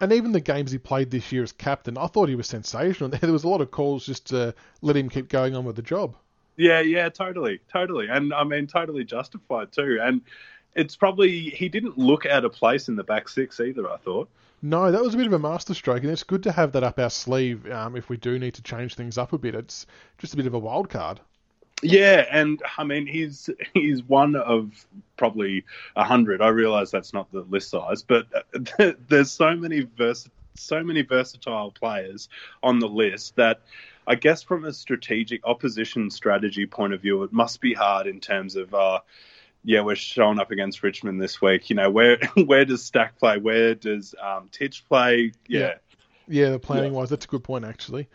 And 0.00 0.12
even 0.12 0.32
the 0.32 0.40
games 0.40 0.70
he 0.70 0.78
played 0.78 1.10
this 1.10 1.32
year 1.32 1.42
as 1.42 1.52
captain, 1.52 1.98
I 1.98 2.06
thought 2.06 2.28
he 2.28 2.36
was 2.36 2.46
sensational. 2.46 3.10
There 3.20 3.32
was 3.32 3.44
a 3.44 3.48
lot 3.48 3.60
of 3.60 3.70
calls 3.70 4.06
just 4.06 4.26
to 4.28 4.54
let 4.80 4.96
him 4.96 5.08
keep 5.08 5.28
going 5.28 5.56
on 5.56 5.64
with 5.64 5.76
the 5.76 5.82
job. 5.82 6.14
Yeah, 6.56 6.80
yeah, 6.80 7.08
totally, 7.08 7.60
totally, 7.72 8.08
and 8.08 8.32
I 8.34 8.44
mean, 8.44 8.66
totally 8.66 9.04
justified 9.04 9.72
too. 9.72 9.98
And 10.00 10.22
it's 10.74 10.96
probably 10.96 11.50
he 11.50 11.68
didn't 11.68 11.98
look 11.98 12.26
out 12.26 12.44
of 12.44 12.52
place 12.52 12.88
in 12.88 12.96
the 12.96 13.04
back 13.04 13.28
six 13.28 13.60
either. 13.60 13.88
I 13.88 13.96
thought. 13.96 14.28
No, 14.60 14.90
that 14.90 15.00
was 15.00 15.14
a 15.14 15.16
bit 15.16 15.28
of 15.28 15.32
a 15.32 15.38
masterstroke, 15.38 16.02
and 16.02 16.10
it's 16.10 16.24
good 16.24 16.42
to 16.42 16.52
have 16.52 16.72
that 16.72 16.82
up 16.82 16.98
our 16.98 17.10
sleeve 17.10 17.70
um, 17.70 17.94
if 17.94 18.08
we 18.08 18.16
do 18.16 18.40
need 18.40 18.54
to 18.54 18.62
change 18.62 18.96
things 18.96 19.16
up 19.16 19.32
a 19.32 19.38
bit. 19.38 19.54
It's 19.54 19.86
just 20.18 20.34
a 20.34 20.36
bit 20.36 20.46
of 20.46 20.54
a 20.54 20.58
wild 20.58 20.90
card. 20.90 21.20
Yeah, 21.82 22.26
and 22.30 22.60
I 22.76 22.84
mean, 22.84 23.06
he's 23.06 23.48
he's 23.72 24.02
one 24.02 24.36
of 24.36 24.86
probably 25.16 25.64
a 25.94 26.04
hundred. 26.04 26.40
I 26.42 26.48
realise 26.48 26.90
that's 26.90 27.12
not 27.12 27.30
the 27.30 27.42
list 27.42 27.70
size, 27.70 28.02
but 28.02 28.26
uh, 28.34 28.92
there's 29.08 29.30
so 29.30 29.54
many 29.54 29.86
vers- 29.96 30.28
so 30.54 30.82
many 30.82 31.02
versatile 31.02 31.70
players 31.70 32.28
on 32.62 32.78
the 32.78 32.88
list 32.88 33.36
that. 33.36 33.60
I 34.10 34.14
guess 34.14 34.42
from 34.42 34.64
a 34.64 34.72
strategic 34.72 35.46
opposition 35.46 36.10
strategy 36.10 36.64
point 36.66 36.94
of 36.94 37.02
view, 37.02 37.24
it 37.24 37.32
must 37.34 37.60
be 37.60 37.74
hard 37.74 38.06
in 38.06 38.20
terms 38.20 38.56
of 38.56 38.72
uh, 38.72 39.00
yeah, 39.64 39.82
we're 39.82 39.96
showing 39.96 40.38
up 40.38 40.50
against 40.50 40.82
Richmond 40.82 41.20
this 41.20 41.42
week. 41.42 41.68
You 41.68 41.76
know, 41.76 41.90
where 41.90 42.18
where 42.46 42.64
does 42.64 42.82
Stack 42.82 43.18
play? 43.18 43.36
Where 43.36 43.74
does 43.74 44.14
um, 44.20 44.48
Titch 44.50 44.86
play? 44.88 45.32
Yeah. 45.46 45.74
Yeah, 46.30 46.50
the 46.50 46.58
planning 46.58 46.92
wise, 46.92 47.08
that's 47.08 47.24
a 47.24 47.28
good 47.28 47.44
point 47.44 47.64
actually. 47.64 48.06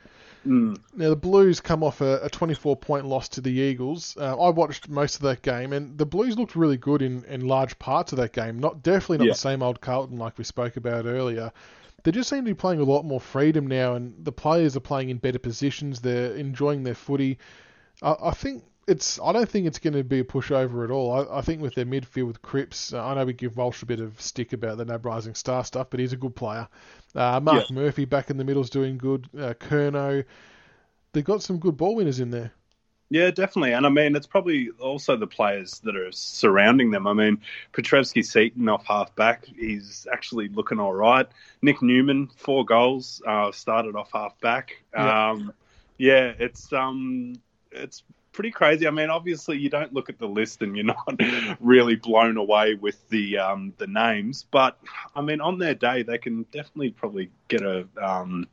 Mm. 0.45 0.77
Now 0.95 1.09
the 1.09 1.15
Blues 1.15 1.61
come 1.61 1.83
off 1.83 2.01
a, 2.01 2.19
a 2.23 2.29
24 2.29 2.75
point 2.77 3.05
loss 3.05 3.29
to 3.29 3.41
the 3.41 3.51
Eagles. 3.51 4.17
Uh, 4.19 4.37
I 4.37 4.49
watched 4.49 4.89
most 4.89 5.15
of 5.15 5.21
that 5.21 5.41
game, 5.41 5.71
and 5.73 5.97
the 5.97 6.05
Blues 6.05 6.37
looked 6.37 6.55
really 6.55 6.77
good 6.77 7.01
in, 7.01 7.23
in 7.25 7.47
large 7.47 7.77
parts 7.79 8.11
of 8.11 8.17
that 8.17 8.33
game. 8.33 8.59
Not 8.59 8.83
definitely 8.83 9.19
not 9.19 9.27
Yeah. 9.27 9.33
the 9.33 9.37
same 9.39 9.63
old 9.63 9.79
Carlton 9.81 10.17
like 10.17 10.37
we 10.37 10.43
spoke 10.43 10.75
about 10.75 11.05
earlier. 11.05 11.51
They 12.03 12.11
just 12.11 12.29
seem 12.29 12.39
to 12.39 12.51
be 12.51 12.53
playing 12.53 12.81
a 12.81 12.83
lot 12.83 13.03
more 13.03 13.21
freedom 13.21 13.67
now, 13.67 13.95
and 13.95 14.13
the 14.25 14.33
players 14.33 14.75
are 14.75 14.81
playing 14.81 15.09
in 15.09 15.17
better 15.17 15.39
positions. 15.39 16.01
They're 16.01 16.35
enjoying 16.35 16.83
their 16.83 16.95
footy. 16.95 17.37
I, 18.01 18.15
I 18.23 18.31
think 18.31 18.63
it's. 18.87 19.19
I 19.19 19.31
don't 19.31 19.49
think 19.49 19.67
it's 19.67 19.79
going 19.79 19.93
to 19.93 20.03
be 20.03 20.19
a 20.19 20.23
pushover 20.23 20.83
at 20.83 20.91
all. 20.91 21.11
I, 21.11 21.39
I 21.39 21.41
think 21.41 21.61
with 21.61 21.75
their 21.75 21.85
midfield 21.85 22.27
with 22.27 22.41
Cripps, 22.41 22.93
uh, 22.93 23.05
I 23.05 23.15
know 23.15 23.25
we 23.25 23.33
give 23.33 23.57
Walsh 23.57 23.81
a 23.81 23.85
bit 23.85 23.99
of 23.99 24.19
stick 24.19 24.53
about 24.53 24.77
the 24.77 24.85
NAB 24.85 25.05
Rising 25.05 25.35
Star 25.35 25.63
stuff, 25.63 25.87
but 25.89 25.99
he's 25.99 26.13
a 26.13 26.17
good 26.17 26.35
player. 26.35 26.67
Uh, 27.15 27.39
Marc 27.39 27.69
Murphy 27.71 28.05
back 28.05 28.29
in 28.29 28.37
the 28.37 28.43
middle's 28.43 28.69
doing 28.69 28.97
good. 28.97 29.27
Uh, 29.37 29.53
Kerno. 29.53 30.25
They've 31.13 31.23
got 31.23 31.43
some 31.43 31.59
good 31.59 31.77
ball 31.77 31.95
winners 31.95 32.19
in 32.19 32.31
there. 32.31 32.51
Yeah, 33.09 33.29
definitely. 33.29 33.73
And 33.73 33.85
I 33.85 33.89
mean, 33.89 34.15
it's 34.15 34.25
probably 34.25 34.69
also 34.79 35.15
the 35.15 35.27
players 35.27 35.79
that 35.81 35.95
are 35.95 36.11
surrounding 36.11 36.89
them. 36.89 37.05
I 37.05 37.13
mean, 37.13 37.41
Petrevski-Seton 37.73 38.67
off 38.67 38.87
half 38.87 39.15
back, 39.15 39.45
he's 39.45 40.07
actually 40.11 40.47
looking 40.47 40.79
all 40.79 40.93
right. 40.93 41.27
Nick 41.61 41.83
Newman, 41.83 42.31
four 42.35 42.65
goals, 42.65 43.21
uh, 43.27 43.51
started 43.51 43.95
off 43.95 44.09
half 44.11 44.39
back. 44.39 44.83
Yeah. 44.95 45.29
Um, 45.29 45.53
yeah, 45.99 46.33
it's 46.39 46.73
um, 46.73 47.35
it's 47.71 48.01
pretty 48.33 48.51
crazy. 48.51 48.87
I 48.87 48.91
mean, 48.91 49.09
obviously, 49.09 49.57
you 49.57 49.69
don't 49.69 49.93
look 49.93 50.09
at 50.09 50.19
the 50.19 50.27
list 50.27 50.61
and 50.61 50.75
you're 50.75 50.85
not 51.07 51.19
really 51.61 51.95
blown 51.95 52.37
away 52.37 52.75
with 52.75 53.07
the 53.09 53.37
um, 53.37 53.73
the 53.77 53.87
names, 53.87 54.45
but 54.51 54.77
I 55.15 55.21
mean, 55.21 55.39
on 55.39 55.59
their 55.59 55.75
day, 55.75 56.03
they 56.03 56.17
can 56.17 56.43
definitely 56.51 56.89
probably 56.91 57.29
get 57.47 57.61
a 57.61 57.87
um, 58.01 58.47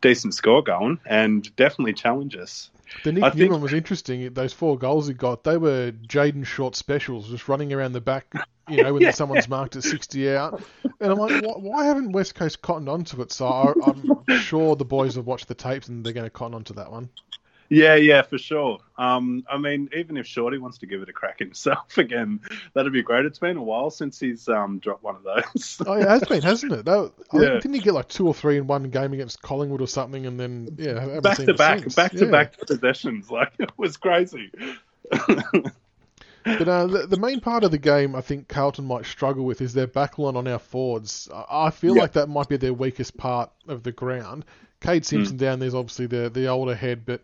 decent 0.00 0.34
score 0.34 0.62
going 0.62 0.98
and 1.04 1.54
definitely 1.56 1.92
challenge 1.92 2.36
us. 2.36 2.70
The 3.02 3.12
Nick 3.12 3.24
I 3.24 3.30
think- 3.30 3.40
Newman 3.42 3.60
was 3.60 3.72
interesting. 3.72 4.32
Those 4.32 4.52
four 4.52 4.78
goals 4.78 5.08
he 5.08 5.14
got, 5.14 5.42
they 5.44 5.56
were 5.58 5.90
Jayden 6.06 6.46
Short 6.46 6.76
specials, 6.76 7.28
just 7.28 7.48
running 7.48 7.72
around 7.72 7.92
the 7.92 8.00
back, 8.00 8.32
you 8.68 8.82
know, 8.82 8.92
when 8.94 9.02
Yeah. 9.02 9.10
someone's 9.10 9.48
marked 9.48 9.74
at 9.74 9.82
60 9.82 10.30
out. 10.36 10.62
And 11.00 11.10
I'm 11.10 11.18
like, 11.18 11.42
why, 11.42 11.54
why 11.58 11.84
haven't 11.84 12.12
West 12.12 12.36
Coast 12.36 12.62
cottoned 12.62 12.88
onto 12.88 13.20
it? 13.22 13.32
So 13.32 13.48
I, 13.48 13.72
I'm 13.84 14.38
sure 14.40 14.76
the 14.76 14.84
boys 14.84 15.16
have 15.16 15.26
watched 15.26 15.48
the 15.48 15.54
tapes 15.56 15.88
and 15.88 16.06
they're 16.06 16.12
going 16.12 16.24
to 16.26 16.30
cotton 16.30 16.54
onto 16.54 16.74
that 16.74 16.92
one. 16.92 17.10
Yeah, 17.68 17.96
yeah, 17.96 18.22
for 18.22 18.38
sure. 18.38 18.78
Um, 18.96 19.44
I 19.50 19.58
mean, 19.58 19.88
even 19.96 20.16
if 20.16 20.26
Shorty 20.26 20.58
wants 20.58 20.78
to 20.78 20.86
give 20.86 21.02
it 21.02 21.08
a 21.08 21.12
crack 21.12 21.38
himself 21.40 21.98
again, 21.98 22.40
that'd 22.74 22.92
be 22.92 23.02
great. 23.02 23.24
It's 23.24 23.38
been 23.38 23.56
a 23.56 23.62
while 23.62 23.90
since 23.90 24.20
he's 24.20 24.48
um, 24.48 24.78
dropped 24.78 25.02
one 25.02 25.16
of 25.16 25.22
those. 25.24 25.82
Oh, 25.86 25.96
yeah, 25.96 26.04
it 26.04 26.08
has 26.08 26.22
been, 26.28 26.42
hasn't 26.42 26.72
it? 26.72 26.84
That, 26.84 27.12
I 27.32 27.38
Yeah. 27.42 27.48
think, 27.50 27.62
didn't 27.62 27.74
he 27.74 27.80
get 27.80 27.94
like 27.94 28.08
two 28.08 28.26
or 28.26 28.34
three 28.34 28.56
in 28.58 28.66
one 28.66 28.84
game 28.84 29.12
against 29.12 29.42
Collingwood 29.42 29.80
or 29.80 29.88
something? 29.88 30.26
And 30.26 30.38
then, 30.38 30.68
yeah, 30.78 31.20
back 31.20 31.38
to 31.38 31.54
back, 31.54 31.80
since. 31.80 31.94
back 31.94 32.12
to 32.12 32.26
back 32.26 32.58
possessions. 32.66 33.30
Like 33.30 33.52
it 33.58 33.70
was 33.76 33.96
crazy. 33.96 34.50
But 36.44 36.68
uh, 36.68 36.86
the, 36.86 37.06
the 37.08 37.16
main 37.16 37.40
part 37.40 37.64
of 37.64 37.72
the 37.72 37.78
game, 37.78 38.14
I 38.14 38.20
think 38.20 38.46
Carlton 38.46 38.84
might 38.84 39.04
struggle 39.04 39.44
with 39.44 39.60
is 39.60 39.74
their 39.74 39.88
backline 39.88 40.36
on 40.36 40.46
our 40.46 40.60
forwards. 40.60 41.28
I, 41.34 41.66
I 41.66 41.70
feel 41.70 41.94
Yeah. 41.94 42.02
like 42.02 42.12
that 42.12 42.28
might 42.28 42.48
be 42.48 42.56
their 42.56 42.72
weakest 42.72 43.16
part 43.16 43.50
of 43.66 43.82
the 43.82 43.90
ground. 43.90 44.44
Kade 44.80 45.04
Simpson 45.04 45.36
down 45.36 45.58
there's 45.58 45.74
obviously 45.74 46.06
the 46.06 46.30
the 46.30 46.46
older 46.46 46.74
head, 46.74 47.04
but 47.04 47.22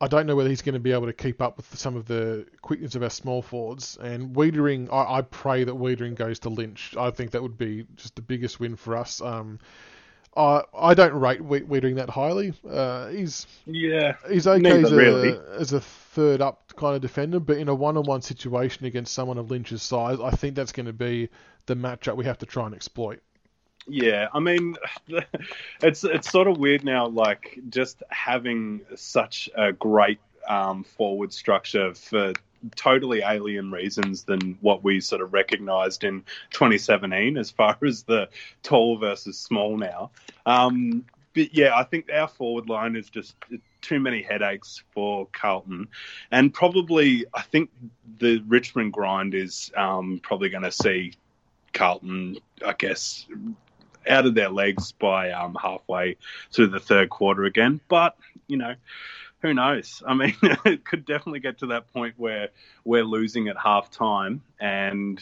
I 0.00 0.06
don't 0.06 0.26
know 0.26 0.36
whether 0.36 0.48
he's 0.48 0.62
going 0.62 0.74
to 0.74 0.80
be 0.80 0.92
able 0.92 1.06
to 1.06 1.12
keep 1.12 1.42
up 1.42 1.56
with 1.56 1.76
some 1.76 1.96
of 1.96 2.06
the 2.06 2.46
quickness 2.62 2.94
of 2.94 3.02
our 3.02 3.10
small 3.10 3.42
forwards. 3.42 3.98
And 4.00 4.34
Weitering, 4.34 4.88
I, 4.92 5.18
I 5.18 5.22
pray 5.22 5.64
that 5.64 5.74
Weitering 5.74 6.14
goes 6.14 6.38
to 6.40 6.50
Lynch. 6.50 6.96
I 6.96 7.10
think 7.10 7.32
that 7.32 7.42
would 7.42 7.58
be 7.58 7.84
just 7.96 8.14
the 8.14 8.22
biggest 8.22 8.60
win 8.60 8.76
for 8.76 8.96
us. 8.96 9.20
Um, 9.20 9.58
I 10.36 10.62
I 10.72 10.94
don't 10.94 11.14
rate 11.14 11.40
Weitering 11.40 11.96
that 11.96 12.10
highly. 12.10 12.54
Uh, 12.68 13.08
he's 13.08 13.46
yeah, 13.66 14.14
He's 14.30 14.46
okay 14.46 14.82
as 14.82 14.92
a, 14.92 14.96
really. 14.96 15.38
as 15.58 15.72
a 15.72 15.80
third 15.80 16.40
up 16.40 16.72
kind 16.76 16.94
of 16.94 17.02
defender, 17.02 17.40
but 17.40 17.56
in 17.56 17.68
a 17.68 17.74
one-on-one 17.74 18.22
situation 18.22 18.86
against 18.86 19.12
someone 19.12 19.38
of 19.38 19.50
Lynch's 19.50 19.82
size, 19.82 20.18
I 20.20 20.30
think 20.30 20.54
that's 20.54 20.72
going 20.72 20.86
to 20.86 20.92
be 20.92 21.28
the 21.66 21.74
matchup 21.74 22.16
we 22.16 22.24
have 22.26 22.38
to 22.38 22.46
try 22.46 22.66
and 22.66 22.74
exploit. 22.74 23.20
Yeah, 23.88 24.28
I 24.32 24.40
mean, 24.40 24.76
it's 25.82 26.04
it's 26.04 26.30
sort 26.30 26.46
of 26.46 26.58
weird 26.58 26.84
now, 26.84 27.08
like 27.08 27.58
just 27.70 28.02
having 28.10 28.82
such 28.94 29.48
a 29.56 29.72
great 29.72 30.20
um, 30.46 30.84
forward 30.84 31.32
structure 31.32 31.94
for 31.94 32.34
totally 32.74 33.22
alien 33.22 33.70
reasons 33.70 34.24
than 34.24 34.58
what 34.60 34.82
we 34.82 35.00
sort 35.00 35.22
of 35.22 35.32
recognized 35.32 36.04
in 36.04 36.24
2017 36.50 37.36
as 37.36 37.50
far 37.50 37.76
as 37.86 38.02
the 38.02 38.28
tall 38.62 38.98
versus 38.98 39.38
small 39.38 39.76
now. 39.76 40.10
Um, 40.44 41.04
but 41.34 41.54
yeah, 41.54 41.74
I 41.74 41.84
think 41.84 42.10
our 42.12 42.28
forward 42.28 42.68
line 42.68 42.96
is 42.96 43.08
just 43.08 43.36
too 43.80 44.00
many 44.00 44.22
headaches 44.22 44.82
for 44.90 45.28
Carlton, 45.32 45.88
and 46.30 46.52
probably 46.52 47.24
I 47.32 47.42
think 47.42 47.70
the 48.18 48.42
Richmond 48.46 48.92
grind 48.92 49.34
is 49.34 49.70
um, 49.76 50.20
probably 50.22 50.48
going 50.48 50.64
to 50.64 50.72
see 50.72 51.12
Carlton, 51.72 52.38
I 52.64 52.72
guess, 52.72 53.26
out 54.08 54.26
of 54.26 54.34
their 54.34 54.50
legs 54.50 54.92
by 54.92 55.30
um, 55.30 55.56
halfway 55.60 56.16
through 56.52 56.68
the 56.68 56.80
third 56.80 57.10
quarter 57.10 57.44
again. 57.44 57.80
But 57.88 58.16
you 58.46 58.56
know, 58.56 58.74
who 59.40 59.54
knows? 59.54 60.02
I 60.06 60.14
mean, 60.14 60.36
it 60.64 60.84
could 60.84 61.04
definitely 61.04 61.40
get 61.40 61.58
to 61.58 61.66
that 61.66 61.92
point 61.92 62.14
where 62.16 62.48
we're 62.84 63.04
losing 63.04 63.48
at 63.48 63.56
halftime 63.56 64.40
and 64.60 65.20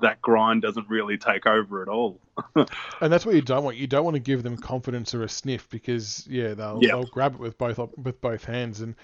that 0.00 0.20
grind 0.20 0.62
doesn't 0.62 0.88
really 0.88 1.16
take 1.16 1.46
over 1.46 1.82
at 1.82 1.88
all. 1.88 2.20
and 2.54 3.12
that's 3.12 3.24
what 3.24 3.34
you 3.34 3.40
don't 3.40 3.64
want. 3.64 3.76
You 3.76 3.86
don't 3.86 4.04
want 4.04 4.14
to 4.14 4.20
give 4.20 4.42
them 4.42 4.56
confidence 4.56 5.14
or 5.14 5.22
a 5.22 5.28
sniff 5.28 5.68
because 5.70 6.26
yeah, 6.28 6.54
they'll 6.54 6.78
yep. 6.82 6.90
they'll 6.90 7.04
grab 7.04 7.34
it 7.34 7.40
with 7.40 7.56
both 7.56 7.78
with 7.96 8.20
both 8.20 8.44
hands. 8.44 8.80
And 8.80 8.94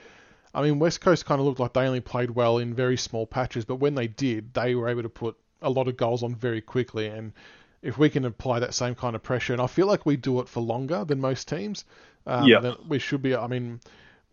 I 0.55 0.63
mean, 0.63 0.79
West 0.79 1.01
Coast 1.01 1.25
kind 1.25 1.41
of 1.41 1.47
looked 1.47 1.61
like 1.61 1.73
they 1.73 1.87
only 1.87 2.01
played 2.01 2.31
well 2.31 2.59
in 2.59 2.75
very 2.75 2.97
small 2.97 3.27
patches, 3.27 3.65
but 3.65 3.77
when 3.77 3.95
they 3.95 4.07
did, 4.07 4.55
they 4.55 4.75
were 4.75 4.89
able 4.89 5.03
to 5.03 5.09
put 5.09 5.37
a 5.63 5.71
lot 5.71 5.89
of 5.89 5.97
goals 5.97 6.23
on 6.23 6.35
very 6.35 6.61
quickly. 6.61 7.07
And 7.07 7.33
if 7.83 7.99
we 7.99 8.11
can 8.11 8.25
apply 8.25 8.61
that 8.61 8.75
same 8.75 8.95
kind 8.95 9.15
of 9.15 9.23
pressure, 9.23 9.53
and 9.53 9.63
I 9.63 9.67
feel 9.67 9.87
like 9.87 10.07
we 10.07 10.17
do 10.17 10.41
it 10.41 10.49
for 10.49 10.61
longer 10.61 11.05
than 11.05 11.21
most 11.21 11.49
teams, 11.49 11.85
um, 12.27 12.47
yeah, 12.47 12.61
then 12.61 12.75
we 12.89 12.99
should 12.99 13.23
be. 13.23 13.35
I 13.35 13.47
mean, 13.47 13.81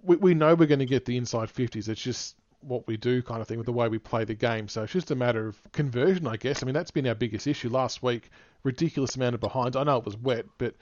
we 0.03 0.15
we 0.15 0.33
know 0.33 0.55
we're 0.55 0.65
going 0.67 0.79
to 0.79 0.85
get 0.85 1.05
the 1.05 1.17
inside 1.17 1.49
fifties. 1.49 1.87
It's 1.87 2.01
just 2.01 2.35
what 2.61 2.87
we 2.87 2.97
do 2.97 3.21
kind 3.21 3.41
of 3.41 3.47
thing 3.47 3.57
with 3.57 3.67
the 3.67 3.73
way 3.73 3.87
we 3.87 3.99
play 3.99 4.23
the 4.23 4.33
game. 4.33 4.67
So 4.67 4.83
it's 4.83 4.93
just 4.93 5.11
a 5.11 5.15
matter 5.15 5.47
of 5.47 5.57
conversion, 5.71 6.27
I 6.27 6.37
guess. 6.37 6.63
I 6.63 6.65
mean, 6.65 6.73
that's 6.73 6.91
been 6.91 7.07
our 7.07 7.15
biggest 7.15 7.47
issue 7.47 7.69
last 7.69 8.01
week. 8.01 8.29
Ridiculous 8.63 9.15
amount 9.15 9.35
of 9.35 9.41
behinds. 9.41 9.75
I 9.75 9.83
know 9.83 9.97
it 9.97 10.05
was 10.05 10.17
wet, 10.17 10.45
but 10.57 10.75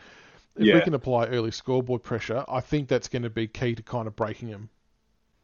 if 0.55 0.65
yeah. 0.65 0.75
we 0.75 0.81
can 0.81 0.93
apply 0.93 1.25
early 1.27 1.51
scoreboard 1.51 2.03
pressure, 2.03 2.45
I 2.47 2.61
think 2.61 2.87
that's 2.87 3.09
going 3.09 3.23
to 3.23 3.29
be 3.29 3.47
key 3.47 3.75
to 3.75 3.83
kind 3.83 4.07
of 4.07 4.15
breaking 4.15 4.49
them. 4.49 4.69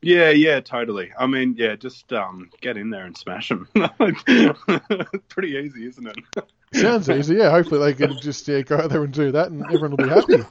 Yeah, 0.02 0.30
yeah, 0.30 0.62
totally. 0.62 1.12
I 1.20 1.28
mean, 1.28 1.56
yeah, 1.58 1.76
just 1.76 2.14
um, 2.14 2.50
get 2.62 2.78
in 2.78 2.90
there 2.90 3.06
and 3.06 3.18
smash 3.18 3.50
them. 3.50 3.68
Pretty 5.28 5.58
easy, 5.58 5.88
isn't 5.88 6.08
it? 6.08 6.16
Sounds 6.74 7.10
easy. 7.10 7.36
Yeah, 7.36 7.50
hopefully 7.50 7.80
they 7.80 7.94
can 7.94 8.20
just 8.20 8.48
yeah, 8.48 8.62
go 8.62 8.78
out 8.78 8.90
there 8.90 9.04
and 9.04 9.14
do 9.14 9.32
that, 9.32 9.52
and 9.52 9.64
everyone 9.66 9.92
will 9.92 9.98
be 9.98 10.10
happy. 10.10 10.44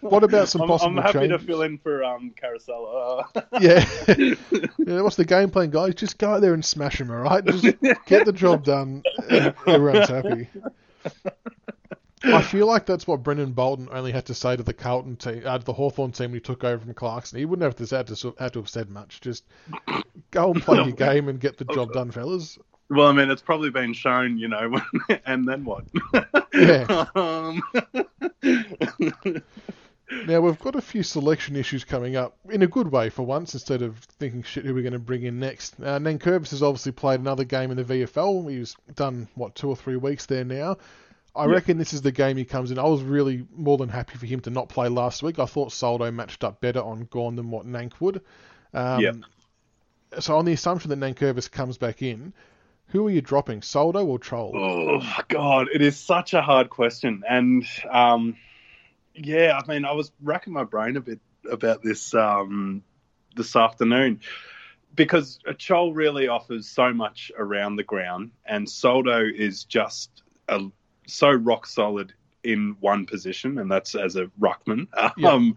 what 0.00 0.24
about 0.24 0.48
some 0.48 0.66
possible 0.66 0.92
I'm, 0.92 0.98
I'm 0.98 1.04
happy 1.04 1.18
changes? 1.20 1.40
to 1.40 1.46
fill 1.46 1.62
in 1.62 1.78
for 1.78 2.02
um, 2.02 2.32
Carousel. 2.34 3.30
yeah. 3.60 3.84
yeah. 4.08 5.02
What's 5.02 5.16
the 5.16 5.24
game 5.26 5.50
plan, 5.50 5.70
guys? 5.70 5.94
Just 5.94 6.18
go 6.18 6.34
out 6.34 6.40
there 6.40 6.54
and 6.54 6.64
smash 6.64 6.98
them, 6.98 7.10
all 7.10 7.18
right? 7.18 7.44
Just 7.44 7.64
get 8.06 8.24
the 8.24 8.32
job 8.32 8.64
done. 8.64 9.02
everyone's 9.28 10.08
happy. 10.08 10.48
I 12.24 12.42
feel 12.42 12.66
like 12.66 12.86
that's 12.86 13.06
what 13.06 13.22
Brendon 13.22 13.52
Bolton 13.52 13.88
only 13.92 14.12
had 14.12 14.26
to 14.26 14.34
say 14.34 14.56
to 14.56 14.62
the 14.62 14.72
Carlton 14.72 15.16
team, 15.16 15.42
uh, 15.44 15.58
the 15.58 15.72
Hawthorn 15.72 16.12
team 16.12 16.30
when 16.30 16.34
he 16.34 16.40
took 16.40 16.64
over 16.64 16.84
from 16.84 16.94
Clarkson. 16.94 17.38
He 17.38 17.44
wouldn't 17.44 17.64
have 17.64 17.76
to, 17.86 17.96
had 17.96 18.08
to, 18.08 18.34
had 18.38 18.52
to 18.54 18.58
have 18.60 18.68
said 18.68 18.90
much. 18.90 19.20
Just 19.20 19.44
go 20.30 20.52
and 20.52 20.62
play 20.62 20.78
your 20.78 20.92
game 20.92 21.28
and 21.28 21.38
get 21.38 21.58
the 21.58 21.64
job 21.64 21.92
done, 21.92 22.10
fellas. 22.10 22.58
Well, 22.90 23.08
I 23.08 23.12
mean, 23.12 23.30
it's 23.30 23.42
probably 23.42 23.70
been 23.70 23.92
shown, 23.92 24.38
you 24.38 24.48
know, 24.48 24.80
and 25.26 25.46
then 25.46 25.64
what? 25.64 25.84
Yeah. 26.54 27.06
um... 27.14 27.62
now, 30.26 30.40
we've 30.40 30.58
got 30.58 30.74
a 30.74 30.80
few 30.80 31.02
selection 31.02 31.54
issues 31.54 31.84
coming 31.84 32.16
up 32.16 32.38
in 32.48 32.62
a 32.62 32.66
good 32.66 32.90
way 32.90 33.10
for 33.10 33.24
once, 33.24 33.52
instead 33.52 33.82
of 33.82 33.98
thinking, 34.18 34.42
shit, 34.42 34.64
who 34.64 34.74
we're 34.74 34.82
going 34.82 34.94
to 34.94 34.98
bring 34.98 35.24
in 35.24 35.38
next. 35.38 35.74
Uh, 35.80 35.98
Nankervis 35.98 36.50
has 36.50 36.62
obviously 36.62 36.92
played 36.92 37.20
another 37.20 37.44
game 37.44 37.70
in 37.70 37.76
the 37.76 37.84
VFL. 37.84 38.50
He's 38.50 38.74
done, 38.94 39.28
what, 39.34 39.54
two 39.54 39.68
or 39.68 39.76
three 39.76 39.96
weeks 39.96 40.24
there 40.26 40.44
now. 40.44 40.78
I 41.36 41.44
reckon 41.44 41.78
this 41.78 41.92
is 41.92 42.02
the 42.02 42.10
game 42.10 42.36
he 42.36 42.44
comes 42.44 42.72
in. 42.72 42.78
I 42.80 42.84
was 42.84 43.00
really 43.00 43.46
more 43.54 43.78
than 43.78 43.88
happy 43.88 44.18
for 44.18 44.26
him 44.26 44.40
to 44.40 44.50
not 44.50 44.68
play 44.68 44.88
last 44.88 45.22
week. 45.22 45.38
I 45.38 45.44
thought 45.44 45.70
Soldo 45.70 46.10
matched 46.10 46.42
up 46.42 46.60
better 46.60 46.80
on 46.80 47.06
Gawn 47.10 47.36
than 47.36 47.50
what 47.50 47.64
Nank 47.64 47.92
would. 48.00 48.22
Um, 48.74 49.00
yep. 49.00 49.16
So 50.18 50.36
on 50.36 50.46
the 50.46 50.52
assumption 50.52 50.90
that 50.90 50.98
Nankervis 50.98 51.48
comes 51.48 51.78
back 51.78 52.02
in, 52.02 52.32
who 52.88 53.06
are 53.06 53.10
you 53.10 53.20
dropping, 53.20 53.62
Soldo 53.62 54.04
or 54.04 54.18
Chol? 54.18 54.52
Oh 54.54 55.22
God, 55.28 55.68
it 55.72 55.82
is 55.82 55.98
such 55.98 56.34
a 56.34 56.42
hard 56.42 56.70
question, 56.70 57.22
and 57.28 57.66
um, 57.90 58.36
yeah, 59.14 59.58
I 59.62 59.70
mean, 59.70 59.84
I 59.84 59.92
was 59.92 60.10
racking 60.22 60.52
my 60.52 60.64
brain 60.64 60.96
a 60.96 61.00
bit 61.00 61.20
about 61.50 61.82
this 61.82 62.14
um, 62.14 62.82
this 63.36 63.56
afternoon 63.56 64.20
because 64.94 65.38
a 65.46 65.54
Chol 65.54 65.94
really 65.94 66.28
offers 66.28 66.66
so 66.68 66.92
much 66.92 67.30
around 67.36 67.76
the 67.76 67.84
ground, 67.84 68.32
and 68.44 68.68
Soldo 68.68 69.22
is 69.24 69.64
just 69.64 70.22
a, 70.48 70.60
so 71.06 71.30
rock 71.30 71.66
solid 71.66 72.12
in 72.42 72.76
one 72.80 73.06
position, 73.06 73.58
and 73.58 73.70
that's 73.70 73.94
as 73.94 74.16
a 74.16 74.30
ruckman. 74.40 74.88
Um, 75.24 75.56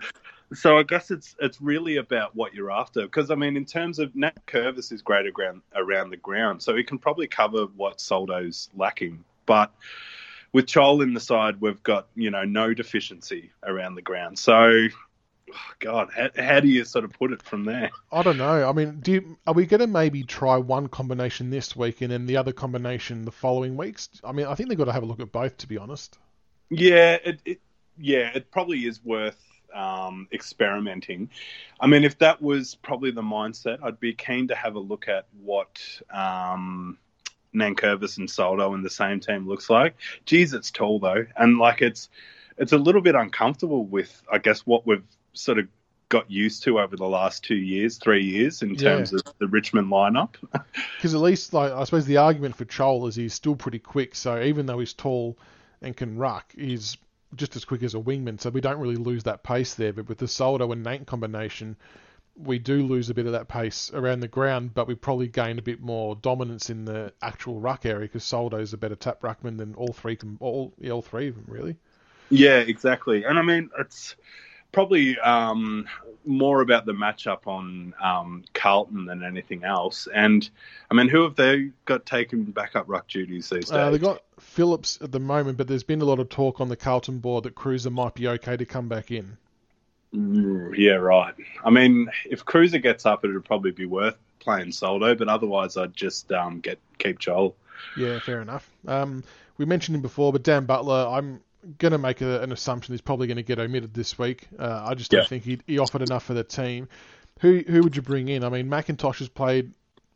so 0.53 0.77
I 0.77 0.83
guess 0.83 1.11
it's 1.11 1.35
it's 1.39 1.61
really 1.61 1.97
about 1.97 2.35
what 2.35 2.53
you're 2.53 2.71
after. 2.71 3.03
Because 3.03 3.31
I 3.31 3.35
mean, 3.35 3.55
in 3.55 3.65
terms 3.65 3.99
of 3.99 4.13
Nankervis 4.13 4.91
is 4.91 5.01
great 5.01 5.25
around 5.27 5.61
around 5.75 6.09
the 6.09 6.17
ground, 6.17 6.61
so 6.61 6.75
he 6.75 6.83
can 6.83 6.97
probably 6.97 7.27
cover 7.27 7.65
what 7.75 8.01
Soldo's 8.01 8.69
lacking. 8.75 9.23
But 9.45 9.73
with 10.53 10.65
Chol 10.65 11.03
in 11.03 11.13
the 11.13 11.19
side, 11.19 11.61
we've 11.61 11.81
got 11.83 12.07
you 12.15 12.31
know 12.31 12.43
no 12.43 12.73
deficiency 12.73 13.51
around 13.63 13.95
the 13.95 14.01
ground. 14.01 14.37
So, 14.37 14.53
oh 14.53 15.71
God, 15.79 16.09
how, 16.15 16.29
how, 16.35 16.59
do 16.59 16.67
you 16.67 16.83
sort 16.83 17.05
of 17.05 17.13
put 17.13 17.31
it 17.31 17.41
from 17.41 17.63
there? 17.63 17.91
I 18.11 18.21
don't 18.21 18.37
know. 18.37 18.67
I 18.67 18.73
mean, 18.73 18.99
do 18.99 19.11
you, 19.13 19.37
are 19.47 19.53
we 19.53 19.65
going 19.65 19.79
to 19.79 19.87
maybe 19.87 20.23
try 20.23 20.57
one 20.57 20.87
combination 20.87 21.49
this 21.49 21.75
week 21.75 22.01
and 22.01 22.11
then 22.11 22.25
the 22.25 22.37
other 22.37 22.51
combination 22.51 23.23
the 23.23 23.31
following 23.31 23.77
weeks? 23.77 24.09
I 24.23 24.33
mean, 24.33 24.47
I 24.47 24.55
think 24.55 24.69
they've 24.69 24.77
got 24.77 24.85
to 24.85 24.93
have 24.93 25.03
a 25.03 25.05
look 25.05 25.21
at 25.21 25.31
both, 25.31 25.57
to 25.57 25.67
be 25.67 25.77
honest. 25.77 26.17
Yeah, 26.69 27.17
it, 27.23 27.41
it 27.45 27.61
yeah, 27.97 28.31
it 28.33 28.51
probably 28.51 28.79
is 28.79 29.03
worth 29.03 29.50
um, 29.74 30.28
experimenting. 30.32 31.30
I 31.80 31.88
mean, 31.88 32.03
if 32.03 32.17
that 32.19 32.41
was 32.41 32.76
probably 32.76 33.11
the 33.11 33.22
mindset, 33.22 33.80
I'd 33.84 33.99
be 33.99 34.13
keen 34.13 34.47
to 34.49 34.55
have 34.55 34.76
a 34.76 34.80
look 34.80 35.07
at 35.07 35.26
what 35.41 35.82
um, 36.09 36.97
Nankervis 37.53 38.17
and 38.17 38.30
Soldo 38.30 38.74
in 38.74 38.84
the 38.84 38.89
same 38.89 39.19
team 39.19 39.47
looks 39.47 39.69
like. 39.69 39.95
Geez, 40.26 40.53
it's 40.53 40.72
tall 40.72 40.99
though, 40.99 41.26
and 41.36 41.57
like 41.57 41.82
it's 41.82 42.09
it's 42.57 42.74
a 42.74 42.78
little 42.78 43.01
bit 43.01 43.15
uncomfortable 43.15 43.86
with, 43.86 44.22
I 44.32 44.38
guess, 44.38 44.61
what 44.61 44.86
we've 44.86 45.03
sort 45.34 45.57
of 45.57 45.67
got 46.09 46.30
used 46.30 46.63
to 46.63 46.80
over 46.80 46.95
the 46.95 47.07
last 47.07 47.43
two 47.43 47.55
years, 47.55 47.97
three 47.97 48.24
years 48.24 48.61
in 48.61 48.76
terms 48.76 49.11
yeah. 49.11 49.19
of 49.26 49.34
the 49.39 49.47
Richmond 49.47 49.88
lineup. 49.88 50.36
Because 50.97 51.15
at 51.15 51.22
least, 51.22 51.51
like 51.51 51.72
I 51.72 51.84
suppose, 51.86 52.05
the 52.05 52.17
argument 52.17 52.55
for 52.55 52.65
Chol 52.65 53.09
is 53.09 53.15
he's 53.15 53.34
still 53.34 53.55
pretty 53.55 53.80
quick. 53.80 54.13
So 54.13 54.39
even 54.39 54.67
though 54.67 54.78
he's 54.78 54.93
tall 54.93 55.36
and 55.82 55.97
can 55.97 56.15
ruck, 56.15 56.53
he's 56.55 56.95
just 57.36 57.55
as 57.55 57.65
quick 57.65 57.84
as 57.84 57.95
a 57.95 57.99
wingman, 57.99 58.39
so 58.39 58.49
we 58.49 58.61
don't 58.61 58.79
really 58.79 58.95
lose 58.95 59.23
that 59.23 59.43
pace 59.43 59.73
there. 59.73 59.93
But 59.93 60.09
with 60.09 60.17
the 60.17 60.27
Soldo 60.27 60.71
and 60.71 60.84
Nate 60.84 61.05
combination, 61.05 61.75
we 62.36 62.59
do 62.59 62.84
lose 62.84 63.09
a 63.09 63.13
bit 63.13 63.25
of 63.25 63.34
that 63.34 63.47
pace 63.47 63.91
around 63.93 64.21
the 64.21 64.27
ground, 64.27 64.73
but 64.73 64.88
we 64.88 64.95
probably 64.95 65.27
gain 65.27 65.59
a 65.59 65.61
bit 65.61 65.82
more 65.82 66.15
dominance 66.15 66.69
in 66.69 66.86
the 66.86 67.13
actual 67.21 67.59
ruck 67.59 67.86
area 67.86 68.07
because 68.07 68.23
Soldo's 68.23 68.73
a 68.73 68.77
better 68.77 68.95
tap 68.95 69.21
ruckman 69.21 69.57
than 69.57 69.75
all 69.75 69.93
three, 69.93 70.17
all 70.39 70.73
all 70.89 71.01
three 71.01 71.27
of 71.27 71.36
them 71.36 71.45
really. 71.47 71.75
Yeah, 72.29 72.59
exactly. 72.59 73.25
And 73.25 73.38
I 73.38 73.41
mean, 73.41 73.69
it's 73.77 74.15
probably 74.72 75.17
um, 75.19 75.88
more 76.26 76.61
about 76.61 76.86
the 76.86 76.93
matchup 76.93 77.47
on 77.47 77.93
um, 78.01 78.43
Carlton 78.53 79.05
than 79.05 79.24
anything 79.24 79.63
else. 79.63 80.07
And 80.13 80.49
I 80.89 80.93
mean, 80.93 81.07
who 81.07 81.24
have 81.24 81.36
they 81.36 81.72
got 81.86 82.05
taken 82.05 82.43
backup 82.45 82.86
ruck 82.88 83.07
duties 83.07 83.49
these 83.49 83.65
days? 83.65 83.72
Uh, 83.72 83.89
they've 83.89 84.01
got 84.01 84.22
Phillips 84.39 84.99
at 85.01 85.11
the 85.11 85.19
moment, 85.19 85.57
but 85.57 85.67
there's 85.67 85.84
been 85.84 86.01
a 86.01 86.05
lot 86.05 86.19
of 86.19 86.30
talk 86.30 86.61
on 86.61 86.69
the 86.69 86.76
Carlton 86.76 87.19
board 87.19 87.45
that 87.45 87.55
Cruiser 87.55 87.89
might 87.89 88.15
be 88.15 88.28
okay 88.28 88.57
to 88.57 88.65
come 88.65 88.88
back 88.88 89.11
in. 89.11 89.38
Mm, 90.13 90.78
yeah, 90.78 90.93
right. 90.93 91.34
I 91.63 91.69
mean, 91.69 92.09
if 92.30 92.43
Cruiser 92.43 92.80
gets 92.80 93.05
up, 93.05 93.24
it 93.24 93.32
would 93.32 93.45
probably 93.45 93.72
be 93.72 93.86
worth 93.86 94.17
playing 94.39 94.72
Soldo, 94.72 95.15
but 95.15 95.30
otherwise, 95.30 95.78
I'd 95.78 95.95
just 95.95 96.32
um, 96.32 96.59
get 96.59 96.80
keep 96.97 97.19
Chol. 97.19 97.53
Yeah, 97.97 98.19
fair 98.19 98.41
enough. 98.41 98.69
Um, 98.88 99.24
we 99.57 99.65
mentioned 99.65 99.95
him 99.95 100.01
before, 100.01 100.32
but 100.32 100.43
Dan 100.43 100.65
Butler, 100.65 101.07
I'm 101.07 101.41
going 101.78 101.91
to 101.91 101.97
make 101.97 102.22
a, 102.22 102.41
an 102.41 102.51
assumption 102.51 102.93
he's 102.93 103.01
probably 103.01 103.28
going 103.28 103.38
to 103.38 103.43
get 103.43 103.59
omitted 103.59 103.93
this 103.93 104.18
week. 104.18 104.47
Uh, 104.57 104.82
I 104.86 104.93
just 104.93 105.12
don't 105.12 105.28
think 105.28 105.43
he, 105.43 105.59
he 105.68 105.80
offered 105.80 106.01
enough 106.01 106.24
for 106.24 106.34
the 106.34 106.43
team. 106.43 106.88
Who 107.39 107.64
who 107.68 107.82
would 107.82 107.95
you 107.95 108.01
bring 108.01 108.28
in? 108.30 108.43
I 108.43 108.49
mean, 108.49 108.68
McIntosh 108.68 109.20
has 109.20 109.30
played, 109.30 109.72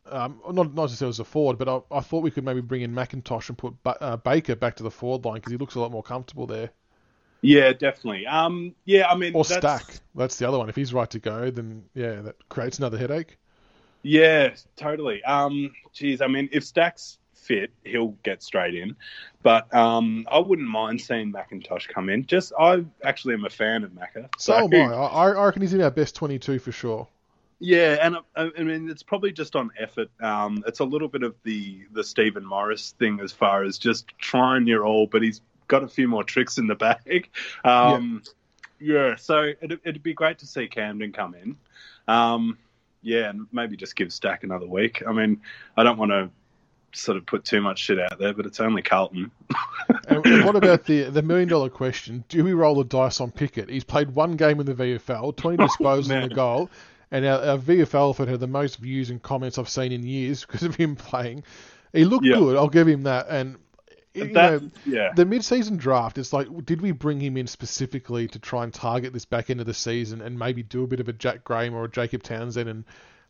um, 0.08 0.40
not 0.46 0.74
not 0.74 0.84
necessarily 0.84 1.10
as 1.10 1.20
a 1.20 1.24
forward, 1.24 1.58
but 1.58 1.68
I, 1.68 1.80
I, 1.96 2.00
thought 2.00 2.22
we 2.22 2.30
could 2.30 2.44
maybe 2.44 2.60
bring 2.60 2.82
in 2.82 2.92
McIntosh 2.92 3.48
and 3.48 3.58
put 3.58 3.82
ba- 3.82 4.00
uh, 4.00 4.16
Baker 4.16 4.54
back 4.54 4.76
to 4.76 4.82
the 4.82 4.90
forward 4.90 5.24
line 5.24 5.36
because 5.36 5.50
he 5.50 5.58
looks 5.58 5.74
a 5.74 5.80
lot 5.80 5.90
more 5.90 6.02
comfortable 6.02 6.46
there. 6.46 6.70
Yeah, 7.42 7.72
definitely. 7.72 8.26
Um, 8.26 8.74
yeah, 8.84 9.08
I 9.08 9.16
mean, 9.16 9.34
or 9.34 9.44
that's... 9.44 9.58
Stack. 9.58 10.00
That's 10.14 10.36
the 10.36 10.48
other 10.48 10.58
one. 10.58 10.68
If 10.68 10.76
he's 10.76 10.94
right 10.94 11.10
to 11.10 11.18
go, 11.18 11.50
then 11.50 11.84
yeah, 11.94 12.22
that 12.22 12.48
creates 12.48 12.78
another 12.78 12.98
headache. 12.98 13.38
Yeah, 14.02 14.54
totally. 14.76 15.22
Um, 15.24 15.72
geez, 15.92 16.20
I 16.20 16.28
mean, 16.28 16.48
if 16.52 16.64
Stack's 16.64 17.18
fit, 17.46 17.70
he'll 17.84 18.14
get 18.22 18.42
straight 18.42 18.74
in. 18.74 18.96
But 19.42 19.72
um, 19.74 20.26
I 20.30 20.38
wouldn't 20.38 20.68
mind 20.68 21.00
seeing 21.00 21.32
McIntosh 21.32 21.88
come 21.88 22.08
in. 22.08 22.26
Just 22.26 22.52
I 22.58 22.84
actually 23.02 23.34
am 23.34 23.44
a 23.44 23.50
fan 23.50 23.84
of 23.84 23.90
Macca. 23.92 24.28
So, 24.38 24.52
so 24.52 24.64
am 24.64 24.92
I. 24.92 24.94
I. 24.94 25.30
I 25.30 25.44
reckon 25.44 25.62
he's 25.62 25.74
in 25.74 25.82
our 25.82 25.90
best 25.90 26.14
twenty-two 26.14 26.58
for 26.58 26.72
sure. 26.72 27.08
Yeah, 27.58 27.96
and 28.02 28.16
uh, 28.16 28.50
I 28.58 28.62
mean 28.62 28.90
it's 28.90 29.02
probably 29.02 29.32
just 29.32 29.56
on 29.56 29.70
effort. 29.78 30.10
Um, 30.20 30.62
it's 30.66 30.80
a 30.80 30.84
little 30.84 31.08
bit 31.08 31.22
of 31.22 31.34
the 31.42 31.86
the 31.92 32.04
Steven 32.04 32.44
Morris 32.44 32.94
thing 32.98 33.20
as 33.20 33.32
far 33.32 33.64
as 33.64 33.78
just 33.78 34.06
trying 34.18 34.66
your 34.66 34.84
all, 34.84 35.06
but 35.06 35.22
he's 35.22 35.40
got 35.68 35.82
a 35.82 35.88
few 35.88 36.08
more 36.08 36.24
tricks 36.24 36.58
in 36.58 36.66
the 36.66 36.74
bag. 36.74 37.30
Um, 37.64 38.22
yeah. 38.78 39.08
yeah. 39.08 39.16
so 39.16 39.52
it'd, 39.60 39.80
it'd 39.84 40.02
be 40.02 40.14
great 40.14 40.38
to 40.38 40.46
see 40.46 40.68
Camden 40.68 41.12
come 41.12 41.34
in. 41.34 41.56
Um, 42.08 42.58
yeah, 43.02 43.30
and 43.30 43.46
maybe 43.52 43.76
just 43.76 43.96
give 43.96 44.12
Stack 44.12 44.44
another 44.44 44.66
week. 44.66 45.02
I 45.06 45.12
mean, 45.12 45.40
I 45.76 45.82
don't 45.82 45.98
want 45.98 46.10
to 46.10 46.30
sort 46.92 47.18
of 47.18 47.26
put 47.26 47.44
too 47.44 47.60
much 47.60 47.78
shit 47.80 47.98
out 48.00 48.18
there, 48.18 48.32
but 48.32 48.46
it's 48.46 48.60
only 48.60 48.82
Carlton. 48.82 49.30
and 50.08 50.44
what 50.44 50.56
about 50.56 50.84
the 50.84 51.04
the 51.04 51.22
million 51.22 51.48
dollar 51.48 51.68
question? 51.68 52.24
Do 52.28 52.42
we 52.44 52.52
roll 52.52 52.74
the 52.76 52.84
dice 52.84 53.20
on 53.20 53.30
Pickett? 53.30 53.68
He's 53.68 53.84
played 53.84 54.10
one 54.10 54.36
game 54.36 54.60
in 54.60 54.66
the 54.66 54.74
VFL, 54.74 55.36
20 55.36 55.56
disposals 55.64 56.10
and 56.10 56.32
a 56.32 56.34
goal, 56.34 56.70
and 57.10 57.24
our, 57.26 57.40
our 57.42 57.58
VFL 57.58 58.26
had 58.28 58.40
the 58.40 58.46
most 58.46 58.76
views 58.78 59.10
and 59.10 59.22
comments 59.22 59.58
I've 59.58 59.68
seen 59.68 59.92
in 59.92 60.02
years 60.04 60.40
because 60.46 60.62
of 60.62 60.74
him 60.74 60.96
playing. 60.96 61.44
He 61.92 62.04
looked 62.04 62.24
Yeah. 62.26 62.36
good, 62.36 62.56
I'll 62.56 62.68
give 62.68 62.88
him 62.88 63.04
that. 63.04 63.26
And 63.28 63.56
That- 64.14 64.32
know, 64.62 64.70
yeah. 64.86 65.12
the 65.14 65.24
mid-season 65.24 65.76
draft, 65.76 66.18
it's 66.18 66.32
like, 66.32 66.48
did 66.64 66.80
we 66.80 66.90
bring 66.92 67.20
him 67.20 67.36
in 67.36 67.46
specifically 67.46 68.26
to 68.28 68.38
try 68.38 68.64
and 68.64 68.72
target 68.72 69.12
this 69.12 69.24
back 69.26 69.50
end 69.50 69.60
of 69.60 69.66
the 69.66 69.74
season 69.74 70.20
and 70.22 70.38
maybe 70.38 70.62
do 70.62 70.82
a 70.82 70.86
bit 70.86 71.00
of 71.00 71.08
a 71.08 71.12
Jack 71.12 71.44
Graham 71.44 71.74
or 71.74 71.84
a 71.84 71.90
Jacob 71.90 72.22
Townsend 72.22 72.68
and 72.68 72.84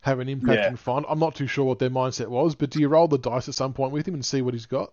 have 0.07 0.21
an 0.21 0.29
impact 0.29 0.61
Yeah. 0.61 0.69
and 0.69 0.79
fun? 0.79 1.05
I'm 1.09 1.19
not 1.19 1.35
too 1.35 1.47
sure 1.47 1.65
what 1.65 1.79
their 1.79 1.91
mindset 1.91 2.29
was, 2.29 2.55
but 2.55 2.71
do 2.71 2.81
you 2.81 2.89
roll 2.89 3.09
the 3.09 3.19
dice 3.19 3.49
at 3.49 3.55
some 3.55 3.75
point 3.75 3.93
with 3.93 4.07
him 4.09 4.15
and 4.15 4.25
see 4.25 4.41
what 4.41 4.55
he's 4.55 4.67
got? 4.67 4.93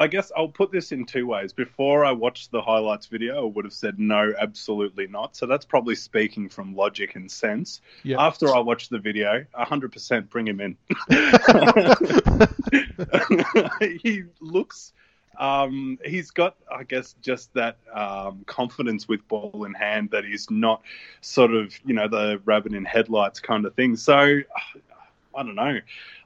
I 0.00 0.06
guess 0.06 0.30
I'll 0.36 0.48
put 0.48 0.70
this 0.70 0.92
in 0.92 1.06
two 1.06 1.26
ways. 1.26 1.52
Before 1.52 2.04
I 2.04 2.12
watched 2.12 2.52
the 2.52 2.60
highlights 2.60 3.06
video, 3.06 3.42
I 3.42 3.50
would 3.52 3.64
have 3.64 3.72
said 3.72 3.98
no, 3.98 4.32
absolutely 4.38 5.08
not. 5.08 5.34
So 5.34 5.46
that's 5.46 5.64
probably 5.64 5.96
speaking 5.96 6.48
from 6.48 6.76
logic 6.76 7.16
and 7.16 7.28
sense. 7.28 7.80
Yeah. 8.04 8.24
After 8.24 8.54
I 8.54 8.60
watched 8.60 8.90
the 8.90 9.00
video, 9.00 9.44
100% 9.58 10.28
bring 10.28 10.46
him 10.46 10.60
in. 10.60 10.76
he 14.02 14.22
looks, 14.40 14.92
um, 15.38 15.98
he's 16.04 16.30
got, 16.30 16.56
I 16.70 16.82
guess, 16.82 17.14
just 17.22 17.54
that 17.54 17.76
um, 17.94 18.42
confidence 18.46 19.08
with 19.08 19.26
ball 19.28 19.64
in 19.64 19.72
hand 19.74 20.10
that 20.10 20.24
he's 20.24 20.50
not 20.50 20.82
sort 21.20 21.54
of, 21.54 21.72
you 21.84 21.94
know, 21.94 22.08
the 22.08 22.40
rabbit 22.44 22.74
in 22.74 22.84
headlights 22.84 23.40
kind 23.40 23.64
of 23.64 23.74
thing. 23.74 23.96
So 23.96 24.14
I 25.34 25.42
don't 25.42 25.54
know. 25.54 25.78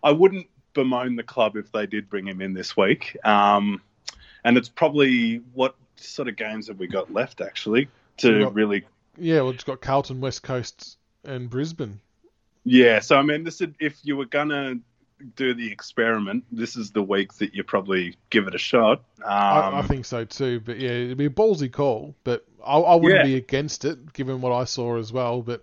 I 0.02 0.10
wouldn't 0.10 0.46
bemoan 0.72 1.16
the 1.16 1.22
club 1.22 1.56
if 1.56 1.70
they 1.72 1.86
did 1.86 2.08
bring 2.08 2.26
him 2.26 2.40
in 2.40 2.54
this 2.54 2.76
week. 2.76 3.16
Um, 3.24 3.82
and 4.44 4.56
it's 4.56 4.68
probably 4.68 5.42
what 5.52 5.76
sort 5.96 6.28
of 6.28 6.36
games 6.36 6.68
have 6.68 6.78
we 6.78 6.86
got 6.86 7.12
left 7.12 7.40
actually 7.40 7.88
to 8.18 8.40
got- 8.44 8.54
really 8.54 8.84
Yeah, 9.18 9.42
well, 9.42 9.50
it's 9.50 9.64
got 9.64 9.80
Carlton, 9.80 10.20
West 10.20 10.42
Coast, 10.42 10.96
and 11.24 11.50
Brisbane. 11.50 12.00
Yeah, 12.64 13.00
so 13.00 13.16
I 13.16 13.22
mean, 13.22 13.44
this 13.44 13.60
is, 13.60 13.68
if 13.80 13.98
you 14.02 14.16
were 14.16 14.24
gonna 14.26 14.76
do 15.36 15.54
the 15.54 15.70
experiment, 15.70 16.44
this 16.50 16.76
is 16.76 16.90
the 16.92 17.02
week 17.02 17.34
that 17.34 17.54
you 17.54 17.64
probably 17.64 18.16
give 18.30 18.46
it 18.48 18.54
a 18.54 18.58
shot. 18.58 19.04
Um, 19.24 19.30
I, 19.30 19.78
I 19.78 19.82
think 19.82 20.04
so 20.04 20.24
too. 20.24 20.60
But 20.60 20.78
yeah, 20.78 20.90
it'd 20.90 21.18
be 21.18 21.26
a 21.26 21.30
ballsy 21.30 21.70
call. 21.70 22.14
But 22.24 22.44
I, 22.64 22.78
I 22.78 22.94
wouldn't 22.96 23.20
Yeah. 23.20 23.26
be 23.26 23.36
against 23.36 23.84
it, 23.84 24.12
given 24.12 24.40
what 24.40 24.52
I 24.52 24.64
saw 24.64 24.98
as 24.98 25.12
well. 25.12 25.42
But 25.42 25.62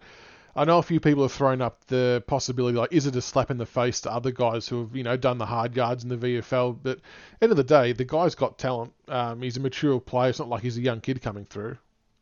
I 0.55 0.66
know 0.66 0.80
a 0.80 0.84
few 0.84 0.99
people 0.99 1.24
have 1.24 1.32
thrown 1.32 1.62
up 1.62 1.86
the 1.86 2.24
possibility, 2.28 2.78
like, 2.78 2.91
is 2.91 3.05
it 3.05 3.16
a 3.16 3.22
slap 3.22 3.51
in 3.51 3.57
the 3.57 3.66
face 3.66 4.01
to 4.01 4.12
other 4.12 4.32
guys 4.32 4.68
who 4.68 4.82
have, 4.82 4.95
you 4.95 5.03
know, 5.03 5.16
done 5.16 5.38
the 5.38 5.45
hard 5.45 5.76
yards 5.76 6.03
in 6.03 6.10
the 6.10 6.18
VFL? 6.18 6.78
But 6.82 6.99
end 7.41 7.51
of 7.51 7.57
the 7.57 7.64
day, 7.64 7.93
the 7.93 8.03
guy's 8.03 8.36
got 8.36 8.57
talent. 8.57 8.91
Um, 9.07 9.41
he's 9.41 9.57
a 9.57 9.60
mature 9.62 9.99
player. 9.99 10.30
It's 10.32 10.39
not 10.39 10.49
like 10.49 10.62
he's 10.64 10.78
a 10.78 10.82
young 10.82 11.01
kid 11.01 11.22
coming 11.22 11.45
through. 11.45 11.78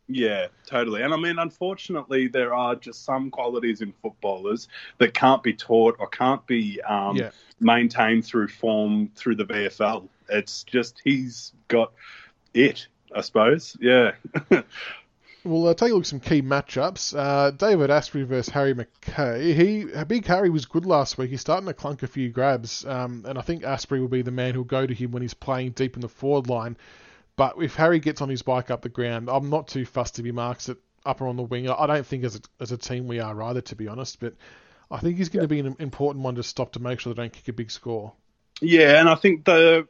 Yeah, 0.10 0.48
totally. 0.66 1.02
And 1.02 1.14
I 1.14 1.18
mean, 1.18 1.38
unfortunately, 1.38 2.28
there 2.28 2.54
are 2.54 2.76
just 2.76 3.04
some 3.04 3.30
qualities 3.30 3.82
in 3.82 3.94
footballers 4.02 4.68
that 5.00 5.14
can't 5.14 5.44
be 5.44 5.54
taught 5.54 5.98
or 6.00 6.08
can't 6.08 6.46
be 6.48 6.82
um, 6.82 7.18
Yeah. 7.18 7.32
maintained 7.60 8.26
through 8.26 8.48
form 8.48 9.10
through 9.16 9.36
the 9.36 9.46
VFL. 9.46 10.08
It's 10.30 10.64
just 10.64 11.02
he's 11.04 11.52
got 11.68 11.92
it, 12.54 12.88
I 13.14 13.22
suppose. 13.22 13.76
Yeah. 13.82 14.12
We'll 15.44 15.68
uh, 15.68 15.74
take 15.76 15.92
a 15.92 15.94
look 15.94 16.04
at 16.04 16.08
some 16.08 16.20
key 16.20 16.42
matchups. 16.42 17.18
Uh, 17.18 17.52
David 17.52 17.90
Astbury 17.90 18.26
versus 18.26 18.52
Harry 18.52 18.74
McKay. 18.74 19.56
He, 19.56 20.04
Big 20.04 20.26
Harry 20.26 20.50
was 20.50 20.66
good 20.66 20.86
last 20.86 21.18
week. 21.18 21.30
He's 21.30 21.40
starting 21.40 21.68
to 21.68 21.74
clunk 21.74 22.04
a 22.04 22.08
few 22.08 22.28
grabs, 22.30 22.86
um, 22.86 23.24
and 23.26 23.38
I 23.38 23.42
think 23.42 23.64
Astbury 23.64 24.02
will 24.02 24.10
be 24.10 24.24
the 24.24 24.32
man 24.32 24.54
who'll 24.54 24.66
go 24.66 24.86
to 24.86 24.94
him 24.94 25.12
when 25.12 25.22
he's 25.22 25.34
playing 25.36 25.72
deep 25.72 25.96
in 25.96 26.02
the 26.02 26.10
forward 26.10 26.50
line. 26.50 26.76
But 27.38 27.56
if 27.62 27.76
Harry 27.76 28.00
gets 28.00 28.22
on 28.22 28.30
his 28.30 28.42
bike 28.42 28.70
up 28.70 28.82
the 28.82 28.90
ground, 28.90 29.30
I'm 29.30 29.50
not 29.50 29.70
too 29.70 29.86
fussed 29.86 30.20
if 30.20 30.26
he 30.26 30.32
marks 30.32 30.68
it 30.68 30.78
up 31.06 31.22
or 31.22 31.28
on 31.28 31.38
the 31.38 31.44
wing. 31.44 31.70
I 31.70 31.88
don't 31.88 32.06
think 32.06 32.26
as 32.26 32.36
a, 32.36 32.42
as 32.60 32.72
a 32.74 32.78
team 32.78 33.08
we 33.08 33.20
are 33.20 33.42
either, 33.44 33.62
to 33.62 33.76
be 33.76 33.88
honest. 33.88 34.20
But 34.20 34.34
I 34.92 35.00
think 35.00 35.18
he's 35.18 35.30
going 35.30 35.44
to 35.44 35.48
be 35.48 35.60
an 35.60 35.76
important 35.80 36.26
one 36.26 36.36
to 36.36 36.44
stop 36.44 36.74
to 36.74 36.80
make 36.80 37.00
sure 37.00 37.14
they 37.14 37.22
don't 37.22 37.32
kick 37.32 37.48
a 37.48 37.54
big 37.54 37.72
score. 37.72 38.12
Yeah, 38.60 39.00
and 39.00 39.08
I 39.08 39.16
think 39.16 39.46
the 39.46 39.88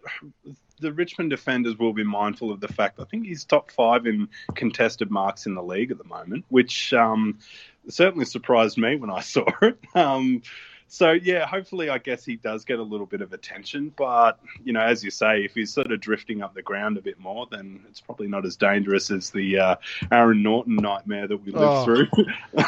the 0.80 0.94
Richmond 0.94 1.30
defenders 1.30 1.78
will 1.78 1.94
be 1.94 2.04
mindful 2.04 2.52
of 2.52 2.60
the 2.60 2.68
fact. 2.68 3.00
I 3.00 3.06
think 3.06 3.26
he's 3.26 3.46
top 3.46 3.72
five 3.72 4.06
in 4.06 4.28
contested 4.54 5.10
marks 5.10 5.46
in 5.46 5.56
the 5.56 5.64
league 5.64 5.92
at 5.92 5.98
the 5.98 6.04
moment, 6.04 6.46
which 6.50 6.94
um, 6.94 7.40
certainly 7.88 8.26
surprised 8.26 8.78
me 8.78 8.96
when 8.96 9.10
I 9.10 9.22
saw 9.22 9.46
it. 9.62 9.80
Um, 9.96 10.44
so 10.88 11.12
yeah, 11.12 11.46
hopefully, 11.46 11.90
I 11.90 11.98
guess 11.98 12.24
he 12.26 12.36
does 12.38 12.66
get 12.66 12.80
a 12.80 12.84
little 12.84 13.06
bit 13.06 13.22
of 13.22 13.34
attention. 13.34 13.92
But 13.96 14.40
you 14.64 14.74
know, 14.74 14.82
as 14.82 15.04
you 15.04 15.12
say, 15.12 15.44
if 15.44 15.54
he's 15.54 15.74
sort 15.74 15.92
of 15.92 16.00
drifting 16.00 16.42
up 16.42 16.54
the 16.54 16.62
ground 16.62 16.98
a 16.98 17.02
bit 17.02 17.20
more, 17.20 17.48
then 17.52 17.84
it's 17.90 18.00
probably 18.02 18.28
not 18.28 18.46
as 18.46 18.56
dangerous 18.56 19.12
as 19.12 19.30
the 19.30 19.60
uh, 19.60 19.76
Aaron 20.12 20.44
Naughton 20.44 20.76
nightmare 20.76 21.28
that 21.28 21.38
we 21.38 21.52
lived 21.52 21.64
Oh. 21.66 21.86
through. 21.86 22.08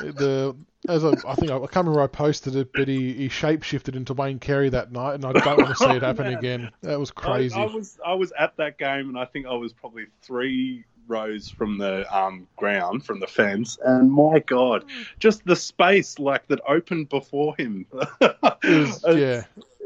The 0.00 0.54
as 0.88 1.04
I, 1.04 1.12
I 1.26 1.34
think 1.34 1.50
I, 1.50 1.56
I 1.56 1.66
can't 1.66 1.86
remember 1.86 2.02
I 2.02 2.06
posted 2.06 2.54
it, 2.54 2.70
but 2.72 2.86
he, 2.86 3.12
he 3.14 3.28
shapeshifted 3.28 3.96
into 3.96 4.14
Wayne 4.14 4.38
Carey 4.38 4.68
that 4.70 4.92
night, 4.92 5.14
and 5.14 5.24
I 5.24 5.32
don't 5.32 5.56
want 5.58 5.68
to 5.70 5.74
see 5.74 5.90
it 5.90 6.02
happen 6.02 6.24
Man. 6.26 6.34
again. 6.38 6.70
That 6.82 6.98
was 7.00 7.10
crazy. 7.10 7.56
I, 7.56 7.64
I 7.64 7.66
was 7.74 7.98
I 8.06 8.14
was 8.14 8.32
at 8.38 8.56
that 8.58 8.78
game, 8.78 9.08
and 9.08 9.18
I 9.18 9.24
think 9.24 9.46
I 9.46 9.54
was 9.54 9.72
probably 9.72 10.06
three 10.22 10.84
rows 11.08 11.48
from 11.48 11.78
the 11.78 12.04
um, 12.16 12.46
ground, 12.56 13.04
from 13.04 13.20
the 13.20 13.26
fence, 13.26 13.78
and 13.84 14.10
my 14.12 14.38
God, 14.40 14.84
just 15.18 15.44
the 15.44 15.56
space 15.56 16.18
like 16.18 16.46
that 16.48 16.60
opened 16.68 17.08
before 17.08 17.54
him. 17.56 17.86
Yeah. 18.64 19.44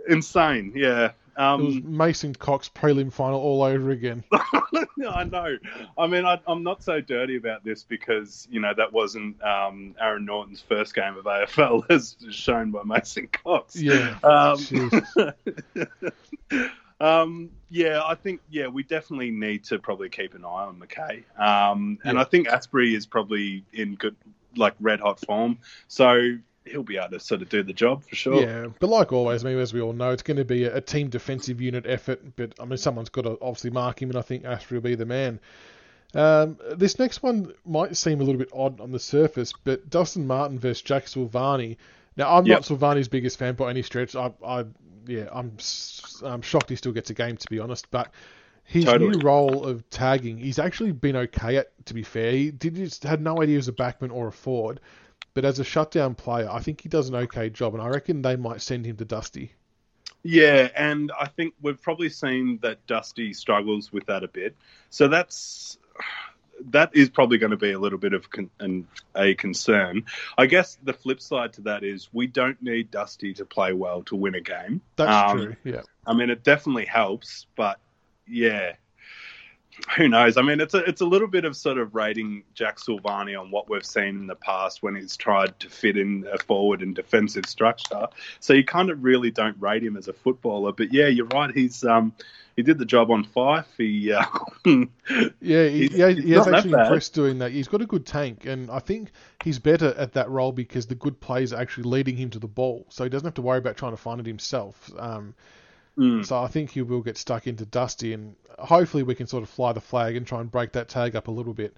insane. 0.08 0.72
Yeah. 0.74 1.12
It 1.38 1.40
was 1.62 1.76
Um, 1.76 1.96
Mason 1.96 2.34
Cox 2.34 2.68
prelim 2.68 3.10
final 3.10 3.40
all 3.40 3.62
over 3.62 3.90
again. 3.90 4.22
I 4.32 5.24
know. 5.24 5.56
I 5.96 6.06
mean, 6.06 6.26
I, 6.26 6.38
I'm 6.46 6.62
not 6.62 6.82
so 6.82 7.00
dirty 7.00 7.36
about 7.36 7.64
this 7.64 7.84
because 7.84 8.46
you 8.50 8.60
know 8.60 8.72
that 8.76 8.92
wasn't 8.92 9.42
um, 9.42 9.94
Aaron 9.98 10.26
Naughton's 10.26 10.60
first 10.60 10.94
game 10.94 11.16
of 11.16 11.24
AFL, 11.24 11.84
as 11.90 12.16
shown 12.30 12.70
by 12.70 12.82
Mason 12.84 13.28
Cox. 13.28 13.76
Yeah. 13.80 14.18
Um. 14.22 14.58
Um, 17.02 17.50
yeah, 17.68 18.02
I 18.04 18.14
think 18.14 18.40
yeah, 18.48 18.68
we 18.68 18.84
definitely 18.84 19.32
need 19.32 19.64
to 19.64 19.78
probably 19.78 20.08
keep 20.08 20.34
an 20.34 20.44
eye 20.44 20.48
on 20.48 20.80
McKay. 20.80 21.24
Um, 21.38 21.98
and 22.04 22.14
Yeah. 22.14 22.20
I 22.20 22.24
think 22.24 22.46
Astbury 22.46 22.94
is 22.94 23.06
probably 23.06 23.64
in 23.72 23.96
good, 23.96 24.14
like 24.56 24.74
red 24.80 25.00
hot 25.00 25.18
form, 25.18 25.58
so 25.88 26.36
he'll 26.64 26.84
be 26.84 26.96
able 26.96 27.10
to 27.10 27.18
sort 27.18 27.42
of 27.42 27.48
do 27.48 27.64
the 27.64 27.72
job 27.72 28.04
for 28.04 28.14
sure. 28.14 28.40
Yeah, 28.40 28.68
but 28.78 28.88
like 28.88 29.12
always, 29.12 29.44
I 29.44 29.48
mean, 29.48 29.58
as 29.58 29.74
we 29.74 29.80
all 29.80 29.92
know, 29.92 30.10
it's 30.10 30.22
going 30.22 30.36
to 30.36 30.44
be 30.44 30.64
a, 30.64 30.80
team 30.80 31.08
defensive 31.08 31.60
unit 31.60 31.86
effort. 31.86 32.36
But 32.36 32.54
I 32.60 32.66
mean, 32.66 32.76
someone's 32.76 33.08
got 33.08 33.22
to 33.22 33.36
obviously 33.42 33.70
mark 33.70 34.00
him, 34.00 34.10
and 34.10 34.18
I 34.18 34.22
think 34.22 34.44
Astbury 34.44 34.72
will 34.72 34.80
be 34.82 34.94
the 34.94 35.06
man. 35.06 35.40
Um, 36.14 36.58
this 36.76 37.00
next 37.00 37.22
one 37.22 37.52
might 37.64 37.96
seem 37.96 38.20
a 38.20 38.24
little 38.24 38.38
bit 38.38 38.50
odd 38.52 38.80
on 38.80 38.92
the 38.92 39.00
surface, 39.00 39.52
but 39.64 39.90
Dustin 39.90 40.26
Martin 40.26 40.58
versus 40.58 40.82
Jack 40.82 41.06
Silvagni. 41.06 41.78
Now, 42.16 42.36
I'm 42.36 42.46
Yep. 42.46 42.48
not 42.48 42.62
Silvagni's 42.62 43.08
biggest 43.08 43.38
fan 43.38 43.54
by 43.54 43.70
any 43.70 43.82
stretch. 43.82 44.14
I, 44.16 44.32
I 44.44 44.64
yeah, 45.06 45.28
I'm, 45.32 45.56
I'm 46.22 46.42
shocked 46.42 46.70
he 46.70 46.76
still 46.76 46.92
gets 46.92 47.10
a 47.10 47.14
game, 47.14 47.36
to 47.36 47.48
be 47.48 47.58
honest. 47.58 47.90
But 47.90 48.12
his 48.64 48.84
Totally. 48.84 48.96
new 48.96 49.18
role 49.18 49.64
of 49.64 49.88
tagging, 49.90 50.38
he's 50.38 50.58
actually 50.58 50.92
been 50.92 51.16
okay 51.16 51.56
at. 51.56 51.72
To 51.86 51.94
be 51.94 52.02
fair, 52.02 52.32
he 52.32 52.50
did 52.50 52.74
just 52.76 53.02
had 53.04 53.20
no 53.20 53.42
idea 53.42 53.54
he 53.54 53.56
was 53.56 53.68
a 53.68 53.72
backman 53.72 54.12
or 54.12 54.28
a 54.28 54.32
forward. 54.32 54.80
But 55.34 55.44
as 55.44 55.58
a 55.58 55.64
shutdown 55.64 56.14
player, 56.14 56.48
I 56.50 56.60
think 56.60 56.82
he 56.82 56.88
does 56.88 57.08
an 57.08 57.14
okay 57.14 57.48
job, 57.50 57.74
and 57.74 57.82
I 57.82 57.88
reckon 57.88 58.22
they 58.22 58.36
might 58.36 58.60
send 58.60 58.84
him 58.86 58.96
to 58.96 59.04
Dusty. 59.04 59.52
Yeah, 60.24 60.70
and 60.76 61.10
I 61.20 61.26
think 61.26 61.54
we've 61.60 61.80
probably 61.80 62.08
seen 62.08 62.58
that 62.62 62.86
Dusty 62.86 63.32
struggles 63.32 63.92
with 63.92 64.06
that 64.06 64.22
a 64.22 64.28
bit. 64.28 64.56
So 64.90 65.08
that's 65.08 65.78
that 66.70 66.90
is 66.94 67.08
probably 67.08 67.38
going 67.38 67.50
to 67.50 67.56
be 67.56 67.72
a 67.72 67.78
little 67.78 67.98
bit 67.98 68.12
of 68.12 68.30
con- 68.30 68.50
an, 68.60 68.86
a 69.14 69.34
concern. 69.34 70.04
I 70.38 70.46
guess 70.46 70.78
the 70.82 70.92
flip 70.92 71.20
side 71.20 71.52
to 71.54 71.60
that 71.62 71.84
is 71.84 72.08
we 72.12 72.26
don't 72.26 72.60
need 72.62 72.90
Dusty 72.90 73.34
to 73.34 73.44
play 73.44 73.72
well 73.72 74.02
to 74.04 74.16
win 74.16 74.34
a 74.34 74.40
game. 74.40 74.80
That's 74.96 75.32
Um, 75.32 75.38
true. 75.38 75.56
Yeah. 75.64 75.82
I 76.06 76.14
mean, 76.14 76.30
it 76.30 76.42
definitely 76.44 76.86
helps, 76.86 77.46
but 77.56 77.78
yeah, 78.26 78.74
who 79.96 80.08
knows? 80.08 80.36
I 80.36 80.42
mean, 80.42 80.60
it's 80.60 80.74
a 80.74 80.78
it's 80.78 81.00
a 81.00 81.06
little 81.06 81.28
bit 81.28 81.44
of 81.44 81.56
sort 81.56 81.78
of 81.78 81.94
rating 81.94 82.44
Jack 82.54 82.78
Silvagni 82.78 83.38
on 83.40 83.50
what 83.50 83.68
we've 83.70 83.84
seen 83.84 84.08
in 84.18 84.26
the 84.26 84.34
past 84.34 84.82
when 84.82 84.94
he's 84.94 85.16
tried 85.16 85.58
to 85.60 85.68
fit 85.70 85.96
in 85.96 86.26
a 86.32 86.38
forward 86.38 86.82
and 86.82 86.94
defensive 86.94 87.46
structure. 87.46 88.06
So 88.40 88.52
you 88.52 88.64
kind 88.64 88.90
of 88.90 89.02
really 89.02 89.30
don't 89.30 89.56
rate 89.60 89.82
him 89.82 89.96
as 89.96 90.08
a 90.08 90.12
footballer. 90.12 90.72
But 90.72 90.92
yeah, 90.92 91.06
you're 91.08 91.26
right. 91.26 91.50
He's 91.54 91.84
um 91.84 92.12
he 92.54 92.62
did 92.62 92.76
the 92.78 92.84
job 92.84 93.10
on 93.10 93.24
Fyfe. 93.24 93.64
He 93.78 94.12
uh, 94.12 94.24
Yeah, 95.40 95.68
he, 95.68 95.88
He's- 95.88 95.92
he, 95.92 96.14
he's 96.14 96.24
he 96.24 96.30
has 96.32 96.46
actually 96.48 96.72
impressed 96.72 97.14
doing 97.14 97.38
that. 97.38 97.52
He's 97.52 97.68
got 97.68 97.80
a 97.82 97.86
good 97.86 98.04
tank, 98.06 98.44
and 98.46 98.70
I 98.70 98.78
think 98.78 99.10
he's 99.42 99.58
better 99.58 99.94
at 99.96 100.12
that 100.12 100.28
role 100.30 100.52
because 100.52 100.86
the 100.86 100.94
good 100.94 101.18
plays 101.20 101.52
are 101.52 101.60
actually 101.60 101.84
leading 101.84 102.16
him 102.16 102.30
to 102.30 102.38
the 102.38 102.46
ball, 102.48 102.84
so 102.90 103.04
he 103.04 103.10
doesn't 103.10 103.26
have 103.26 103.34
to 103.34 103.42
worry 103.42 103.58
about 103.58 103.76
trying 103.78 103.92
to 103.92 103.96
find 103.96 104.20
it 104.20 104.26
himself. 104.26 104.90
Um, 104.98 105.34
mm, 105.96 106.24
so 106.24 106.42
I 106.42 106.48
think 106.48 106.70
he 106.70 106.82
will 106.82 107.02
get 107.02 107.16
stuck 107.16 107.46
into 107.46 107.64
Dusty, 107.66 108.12
and 108.12 108.36
hopefully 108.58 109.02
we 109.02 109.14
can 109.14 109.26
sort 109.26 109.42
of 109.42 109.48
fly 109.48 109.72
the 109.72 109.80
flag 109.80 110.16
and 110.16 110.26
try 110.26 110.40
and 110.40 110.50
break 110.50 110.72
that 110.72 110.88
tag 110.88 111.16
up 111.16 111.28
a 111.28 111.30
little 111.32 111.54
bit. 111.54 111.76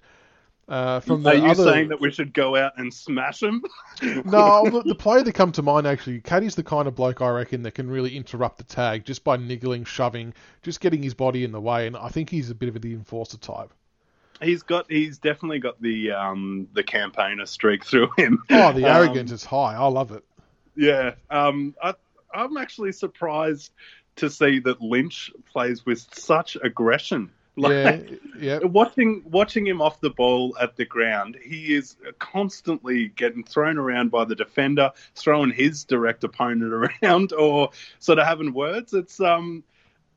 Uh, 0.67 0.99
from 0.99 1.21
the 1.21 1.29
Are 1.29 1.35
you 1.35 1.45
other... 1.45 1.63
saying 1.63 1.89
that 1.89 2.01
we 2.01 2.09
should 2.09 2.33
go 2.33 2.55
out 2.55 2.73
and 2.77 2.91
smash 2.91 3.43
him? 3.43 3.63
no, 4.25 4.67
the, 4.67 4.81
the 4.83 4.95
player 4.95 5.21
that 5.21 5.33
come 5.33 5.51
to 5.51 5.61
mind 5.61 5.85
actually, 5.85 6.21
Caddy's 6.21 6.55
the 6.55 6.63
kind 6.63 6.87
of 6.87 6.95
bloke 6.95 7.21
I 7.21 7.29
reckon 7.29 7.61
that 7.63 7.75
can 7.75 7.87
really 7.87 8.17
interrupt 8.17 8.57
the 8.57 8.63
tag 8.63 9.05
just 9.05 9.23
by 9.23 9.37
niggling, 9.37 9.83
shoving, 9.83 10.33
just 10.63 10.79
getting 10.79 11.03
his 11.03 11.13
body 11.13 11.43
in 11.43 11.51
the 11.51 11.61
way, 11.61 11.85
and 11.85 11.95
I 11.95 12.09
think 12.09 12.31
he's 12.31 12.49
a 12.49 12.55
bit 12.55 12.69
of 12.69 12.81
the 12.81 12.93
enforcer 12.93 13.37
type. 13.37 13.71
He's 14.41 14.63
got, 14.63 14.91
he's 14.91 15.19
definitely 15.19 15.59
got 15.59 15.81
the 15.81 16.11
um, 16.11 16.67
the 16.73 16.83
campaigner 16.83 17.45
streak 17.45 17.85
through 17.85 18.09
him. 18.17 18.43
Oh, 18.49 18.73
the 18.73 18.85
Um, 18.89 18.95
arrogance 18.95 19.31
is 19.31 19.45
high. 19.45 19.75
I 19.75 19.87
love 19.87 20.11
it. 20.11 20.23
Yeah, 20.75 21.13
um, 21.29 21.75
I, 21.81 21.93
I'm 22.33 22.57
actually 22.57 22.91
surprised 22.91 23.71
to 24.17 24.29
see 24.29 24.59
that 24.59 24.81
Lynch 24.81 25.31
plays 25.51 25.85
with 25.85 26.05
such 26.13 26.57
aggression. 26.61 27.31
Like, 27.57 27.71
yeah, 27.71 27.99
yeah. 28.39 28.59
Watching 28.63 29.23
watching 29.25 29.65
him 29.65 29.81
off 29.81 30.01
the 30.01 30.09
ball 30.09 30.57
at 30.59 30.75
the 30.75 30.85
ground, 30.85 31.37
he 31.41 31.73
is 31.73 31.95
constantly 32.19 33.07
getting 33.07 33.45
thrown 33.45 33.77
around 33.77 34.11
by 34.11 34.25
the 34.25 34.35
defender, 34.35 34.91
throwing 35.15 35.51
his 35.51 35.85
direct 35.85 36.25
opponent 36.25 36.73
around, 37.03 37.31
or 37.31 37.69
sort 37.99 38.19
of 38.19 38.27
having 38.27 38.53
words. 38.53 38.93
It's 38.93 39.21
um, 39.21 39.63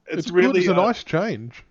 it's, 0.06 0.26
It's, 0.26 0.30
really 0.32 0.60
good. 0.62 0.70
It's 0.70 0.78
a 0.78 0.82
uh, 0.82 0.86
nice 0.86 1.04
change. 1.04 1.64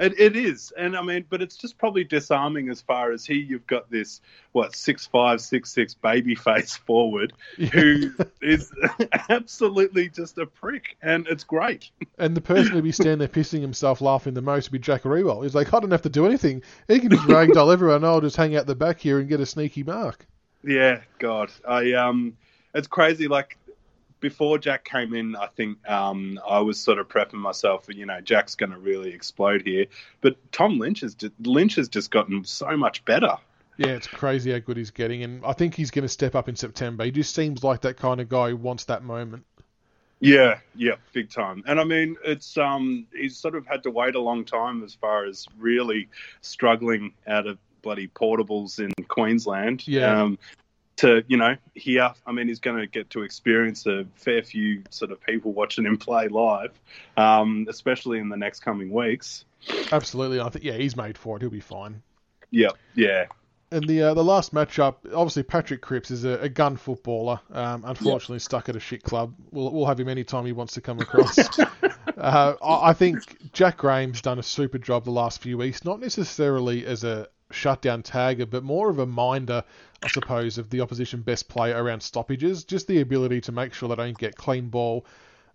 It, 0.00 0.18
it 0.18 0.36
is, 0.36 0.72
and 0.76 0.96
I 0.96 1.02
mean, 1.02 1.24
but 1.28 1.42
it's 1.42 1.56
just 1.56 1.78
probably 1.78 2.04
disarming 2.04 2.68
as 2.68 2.80
far 2.80 3.12
as 3.12 3.24
he. 3.24 3.34
You've 3.34 3.66
got 3.66 3.90
this 3.90 4.20
what 4.52 4.74
six 4.74 5.06
five 5.06 5.40
six 5.40 5.72
six 5.72 5.94
baby 5.94 6.34
face 6.34 6.76
forward 6.76 7.32
who 7.72 8.12
is 8.42 8.72
absolutely 9.28 10.08
just 10.08 10.38
a 10.38 10.46
prick, 10.46 10.96
and 11.02 11.26
it's 11.28 11.44
great. 11.44 11.90
And 12.18 12.36
the 12.36 12.40
person 12.40 12.72
who'd 12.72 12.84
be 12.84 12.92
standing 12.92 13.18
there 13.18 13.28
pissing 13.28 13.60
himself 13.60 14.00
laughing 14.00 14.34
the 14.34 14.42
most 14.42 14.66
would 14.66 14.72
be 14.72 14.84
Jack 14.84 15.02
Riewoldt. 15.02 15.44
He's 15.44 15.54
like, 15.54 15.72
I 15.72 15.80
don't 15.80 15.90
have 15.90 16.02
to 16.02 16.08
do 16.08 16.26
anything. 16.26 16.62
He 16.88 17.00
can 17.00 17.10
just 17.10 17.24
ragdoll 17.24 17.72
everyone. 17.72 18.04
I'll 18.04 18.20
just 18.20 18.36
hang 18.36 18.56
out 18.56 18.66
the 18.66 18.74
back 18.74 18.98
here 18.98 19.18
and 19.18 19.28
get 19.28 19.40
a 19.40 19.46
sneaky 19.46 19.82
mark. 19.82 20.26
Yeah, 20.62 21.02
God, 21.18 21.50
I 21.66 21.92
um, 21.92 22.36
it's 22.74 22.88
crazy. 22.88 23.28
Like 23.28 23.58
before 24.24 24.56
Jack 24.56 24.86
came 24.86 25.12
in, 25.12 25.36
I 25.36 25.48
think 25.48 25.86
um, 25.86 26.40
I 26.48 26.60
was 26.60 26.80
sort 26.80 26.98
of 26.98 27.08
prepping 27.08 27.34
myself 27.34 27.84
for 27.84 27.92
you 27.92 28.06
know 28.06 28.22
Jack's 28.22 28.54
going 28.54 28.72
to 28.72 28.78
really 28.78 29.12
explode 29.12 29.60
here, 29.66 29.84
but 30.22 30.36
Tom 30.50 30.78
Lynch 30.78 31.00
has 31.02 31.14
just, 31.14 31.34
Lynch 31.42 31.74
has 31.74 31.90
just 31.90 32.10
gotten 32.10 32.42
so 32.42 32.74
much 32.74 33.04
better. 33.04 33.36
Yeah, 33.76 33.88
it's 33.88 34.06
crazy 34.06 34.50
how 34.50 34.60
good 34.60 34.78
he's 34.78 34.90
getting, 34.90 35.24
and 35.24 35.44
I 35.44 35.52
think 35.52 35.74
he's 35.74 35.90
going 35.90 36.04
to 36.04 36.08
step 36.08 36.34
up 36.34 36.48
in 36.48 36.56
September. 36.56 37.04
He 37.04 37.10
just 37.10 37.34
seems 37.34 37.62
like 37.62 37.82
that 37.82 37.98
kind 37.98 38.18
of 38.18 38.30
guy 38.30 38.48
who 38.48 38.56
wants 38.56 38.84
that 38.86 39.04
moment. 39.04 39.44
Yeah, 40.20 40.60
yeah, 40.74 40.94
big 41.12 41.28
time. 41.28 41.62
And 41.66 41.78
I 41.78 41.84
mean, 41.84 42.16
it's 42.24 42.56
um, 42.56 43.06
he's 43.14 43.36
sort 43.36 43.54
of 43.54 43.66
had 43.66 43.82
to 43.82 43.90
wait 43.90 44.14
a 44.14 44.20
long 44.20 44.46
time 44.46 44.82
as 44.82 44.94
far 44.94 45.26
as 45.26 45.46
really 45.58 46.08
struggling 46.40 47.12
out 47.26 47.46
of 47.46 47.58
bloody 47.82 48.08
portables 48.08 48.78
in 48.78 48.90
Queensland. 49.04 49.86
Yeah. 49.86 50.22
Um, 50.22 50.38
to 50.96 51.24
you 51.26 51.36
know 51.36 51.56
here, 51.74 52.12
I 52.26 52.32
mean, 52.32 52.48
he's 52.48 52.60
going 52.60 52.78
to 52.78 52.86
get 52.86 53.10
to 53.10 53.22
experience 53.22 53.86
a 53.86 54.06
fair 54.14 54.42
few 54.42 54.82
sort 54.90 55.10
of 55.10 55.20
people 55.20 55.52
watching 55.52 55.84
him 55.84 55.96
play 55.96 56.28
live, 56.28 56.72
um, 57.16 57.66
especially 57.68 58.18
in 58.18 58.28
the 58.28 58.36
next 58.36 58.60
coming 58.60 58.90
weeks. 58.90 59.44
Absolutely, 59.92 60.40
I 60.40 60.48
think 60.48 60.64
yeah, 60.64 60.74
he's 60.74 60.96
made 60.96 61.18
for 61.18 61.36
it. 61.36 61.40
He'll 61.40 61.50
be 61.50 61.60
fine. 61.60 62.02
Yeah, 62.50 62.70
yeah, 62.94 63.26
And 63.72 63.88
the 63.88 64.02
uh, 64.02 64.14
the 64.14 64.22
last 64.22 64.54
matchup, 64.54 64.96
obviously 65.12 65.42
Patrick 65.42 65.80
Cripps 65.80 66.10
is 66.12 66.24
a, 66.24 66.40
a 66.40 66.48
gun 66.48 66.76
footballer. 66.76 67.40
Um, 67.50 67.82
unfortunately, 67.84 68.38
stuck 68.38 68.68
at 68.68 68.76
a 68.76 68.80
shit 68.80 69.02
club. 69.02 69.34
We'll 69.50 69.72
we'll 69.72 69.86
have 69.86 69.98
him 69.98 70.08
anytime 70.08 70.46
he 70.46 70.52
wants 70.52 70.74
to 70.74 70.80
come 70.80 71.00
across. 71.00 71.38
uh, 72.16 72.54
I, 72.62 72.90
I 72.90 72.92
think 72.92 73.52
Jack 73.52 73.78
Graham's 73.78 74.22
done 74.22 74.38
a 74.38 74.42
super 74.42 74.78
job 74.78 75.04
the 75.04 75.10
last 75.10 75.42
few 75.42 75.58
weeks, 75.58 75.84
not 75.84 75.98
necessarily 75.98 76.86
as 76.86 77.02
a 77.02 77.26
shutdown 77.54 78.02
tagger, 78.02 78.48
but 78.48 78.62
more 78.62 78.90
of 78.90 78.98
a 78.98 79.06
minder, 79.06 79.64
I 80.02 80.08
suppose, 80.08 80.58
of 80.58 80.70
the 80.70 80.80
opposition 80.80 81.22
best 81.22 81.48
player 81.48 81.82
around 81.82 82.02
stoppages. 82.02 82.64
Just 82.64 82.86
the 82.88 83.00
ability 83.00 83.40
to 83.42 83.52
make 83.52 83.72
sure 83.72 83.88
they 83.88 83.96
don't 83.96 84.18
get 84.18 84.36
clean 84.36 84.68
ball. 84.68 85.06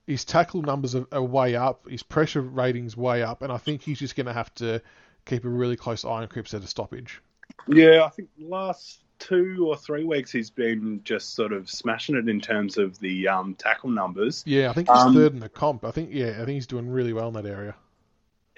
His 0.08 0.26
tackle 0.26 0.64
numbers 0.64 0.95
are, 0.95 1.06
are 1.12 1.22
way 1.22 1.56
up. 1.56 1.88
His 1.88 2.02
pressure 2.02 2.41
ratings 2.41 2.97
way 2.97 3.22
up, 3.22 3.41
and 3.43 3.52
I 3.52 3.58
think 3.58 3.84
he's 3.84 4.00
just 4.00 4.16
going 4.16 4.26
to 4.26 4.34
have 4.34 4.54
to 4.56 4.82
keep 5.26 5.45
a 5.45 5.50
really 5.50 5.76
close 5.76 6.04
eye 6.04 6.22
on 6.24 6.28
Cripps 6.28 6.54
at 6.54 6.64
a 6.64 6.68
stoppage. 6.68 7.22
yeah. 7.68 8.04
I 8.04 8.10
think 8.10 8.30
last 8.39 9.02
two 9.20 9.68
or 9.68 9.76
three 9.76 10.06
weeks 10.06 10.32
he's 10.32 10.50
been 10.50 11.02
just 11.04 11.36
sort 11.36 11.52
of 11.52 11.70
smashing 11.70 12.16
it 12.16 12.30
in 12.30 12.39
terms 12.39 12.78
of 12.78 12.97
the 13.00 13.28
um, 13.28 13.54
tackle 13.54 13.89
numbers. 13.89 14.43
Yeah, 14.47 14.70
I 14.70 14.74
think 14.74 14.89
he's 14.89 14.97
Um, 14.97 15.14
third 15.14 15.34
in 15.34 15.41
the 15.41 15.50
comp. 15.50 15.84
I 15.84 15.91
think 15.91 16.10
yeah, 16.14 16.30
I 16.30 16.45
think 16.45 16.52
he's 16.52 16.68
doing 16.68 16.89
really 16.89 17.14
well 17.14 17.28
in 17.28 17.34
that 17.34 17.45
area. 17.45 17.76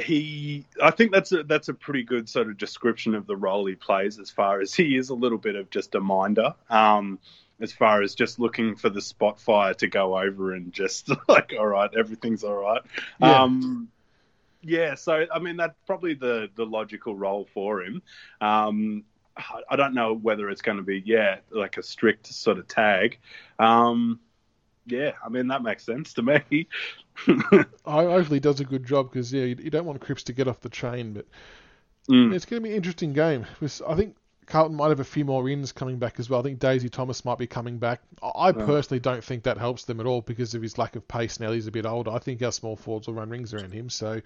He 0.01 0.65
I 0.81 0.91
think 0.91 1.11
that's 1.11 1.31
a 1.31 1.43
that's 1.43 1.69
a 1.69 1.73
pretty 1.73 2.03
good 2.03 2.27
sort 2.29 2.47
of 2.47 2.57
description 2.57 3.15
of 3.15 3.27
the 3.27 3.35
role 3.35 3.65
he 3.65 3.75
plays 3.75 4.19
as 4.19 4.29
far 4.29 4.61
as 4.61 4.73
he 4.73 4.95
is 4.95 5.09
a 5.09 5.15
little 5.15 5.37
bit 5.37 5.55
of 5.55 5.69
just 5.69 5.95
a 5.95 5.99
minder. 5.99 6.53
Um 6.69 7.19
as 7.59 7.71
far 7.71 8.01
as 8.01 8.15
just 8.15 8.39
looking 8.39 8.75
for 8.75 8.89
the 8.89 9.01
spot 9.01 9.39
fire 9.39 9.75
to 9.75 9.87
go 9.87 10.17
over 10.17 10.53
and 10.53 10.73
just 10.73 11.09
like, 11.27 11.53
all 11.57 11.67
right, 11.67 11.91
everything's 11.97 12.43
all 12.43 12.55
right. 12.55 12.81
Yeah. 13.19 13.43
Um 13.43 13.89
yeah, 14.63 14.95
so 14.95 15.25
I 15.33 15.39
mean 15.39 15.57
that's 15.57 15.77
probably 15.85 16.13
the 16.13 16.49
the 16.55 16.65
logical 16.65 17.15
role 17.15 17.47
for 17.53 17.83
him. 17.83 18.01
Um 18.39 19.03
I 19.37 19.61
I 19.69 19.75
don't 19.75 19.93
know 19.93 20.13
whether 20.13 20.49
it's 20.49 20.61
going 20.61 20.77
to 20.77 20.83
be 20.83 21.01
yeah 21.05 21.37
like 21.49 21.77
a 21.77 21.83
strict 21.83 22.27
sort 22.27 22.57
of 22.59 22.67
tag. 22.67 23.19
Um, 23.59 24.19
yeah, 24.85 25.11
I 25.23 25.29
mean 25.29 25.47
that 25.47 25.63
makes 25.63 25.83
sense 25.85 26.13
to 26.13 26.21
me. 26.21 26.67
I 27.27 28.03
hopefully 28.03 28.37
he 28.37 28.39
does 28.39 28.59
a 28.59 28.65
good 28.65 28.85
job 28.85 29.11
because 29.11 29.31
yeah, 29.33 29.43
you, 29.43 29.55
you 29.61 29.69
don't 29.69 29.85
want 29.85 30.01
Cripps 30.01 30.23
to 30.23 30.33
get 30.33 30.47
off 30.47 30.61
the 30.61 30.69
chain, 30.69 31.13
but 31.13 31.25
Mm. 32.09 32.33
it's 32.33 32.45
going 32.45 32.61
to 32.61 32.63
be 32.63 32.71
an 32.71 32.75
interesting 32.77 33.13
game. 33.13 33.45
I 33.87 33.95
think 33.95 34.15
Carlton 34.47 34.75
might 34.75 34.89
have 34.89 34.99
a 34.99 35.03
few 35.03 35.23
more 35.23 35.47
ins 35.47 35.71
coming 35.71 35.99
back 35.99 36.19
as 36.19 36.29
well. 36.31 36.39
I 36.39 36.43
think 36.43 36.57
Daisy 36.57 36.89
Thomas 36.89 37.23
might 37.23 37.37
be 37.37 37.45
coming 37.45 37.77
back. 37.77 38.01
I 38.23 38.51
personally 38.53 38.99
don't 38.99 39.23
think 39.23 39.43
that 39.43 39.59
helps 39.59 39.85
them 39.85 39.99
at 39.99 40.07
all 40.07 40.21
because 40.21 40.55
of 40.55 40.63
his 40.63 40.79
lack 40.79 40.95
of 40.95 41.07
pace. 41.07 41.39
Now 41.39 41.51
he's 41.51 41.67
a 41.67 41.71
bit 41.71 41.85
older. 41.85 42.09
I 42.09 42.17
think 42.17 42.41
our 42.41 42.51
small 42.51 42.75
forwards 42.75 43.07
will 43.07 43.13
run 43.13 43.29
rings 43.29 43.53
around 43.53 43.71
him. 43.71 43.87
So 43.89 44.19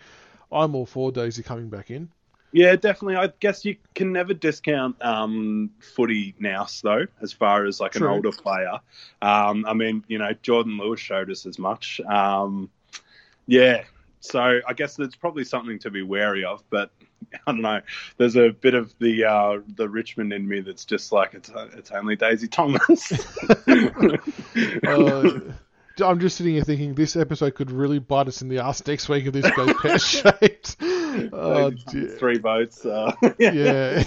I'm 0.52 0.74
all 0.74 0.86
for 0.86 1.12
Daisy 1.12 1.44
coming 1.44 1.68
back 1.70 1.92
in. 1.92 2.10
Yeah, 2.56 2.78
definitely. 2.78 3.18
I 3.18 3.34
guess 3.42 3.66
you 3.66 3.76
can 3.96 4.14
never 4.14 4.34
discount 4.34 4.96
um, 5.04 5.72
footy 5.82 6.36
now, 6.40 6.68
though, 6.82 7.06
as 7.22 7.34
far 7.34 7.66
as 7.66 7.82
like 7.82 7.92
True. 7.92 8.08
an 8.08 8.14
older 8.14 8.32
player. 8.32 8.80
Um, 9.22 9.66
I 9.68 9.74
mean, 9.74 10.06
you 10.08 10.20
know, 10.20 10.32
Jordan 10.42 10.78
Lewis 10.78 11.02
showed 11.02 11.30
us 11.30 11.46
as 11.46 11.60
much. 11.60 12.00
Um, 12.00 12.70
yeah, 13.46 13.84
so 14.22 14.62
I 14.66 14.72
guess 14.72 14.96
that's 14.96 15.18
probably 15.18 15.44
something 15.44 15.80
to 15.80 15.92
be 15.92 16.02
wary 16.02 16.46
of. 16.46 16.64
But 16.70 16.92
I 17.46 17.52
don't 17.52 17.60
know. 17.60 17.82
There's 18.16 18.38
a 18.38 18.52
bit 18.52 18.74
of 18.74 18.98
the 19.00 19.26
uh, 19.26 19.60
the 19.76 19.90
Richmond 19.90 20.32
in 20.32 20.48
me 20.48 20.62
that's 20.62 20.86
just 20.86 21.12
like 21.12 21.34
it's 21.34 21.52
it's 21.74 21.92
only 21.92 22.16
Daisy 22.16 22.48
Thomas. 22.48 23.12
Uh, 24.88 25.40
I'm 26.04 26.20
just 26.20 26.38
sitting 26.38 26.56
here 26.56 26.64
thinking 26.64 26.94
this 26.94 27.16
episode 27.16 27.56
could 27.56 27.72
really 27.72 28.00
bite 28.00 28.28
us 28.28 28.42
in 28.42 28.50
the 28.50 28.60
ass 28.60 28.86
next 28.86 29.08
week 29.08 29.26
if 29.26 29.34
this 29.34 29.50
goes 29.52 29.74
pear 29.82 30.00
shaped. 30.00 30.78
Oh. 31.34 31.72
Three 32.18 32.38
votes. 32.38 32.86
Uh, 32.86 33.12
Yeah. 33.40 34.04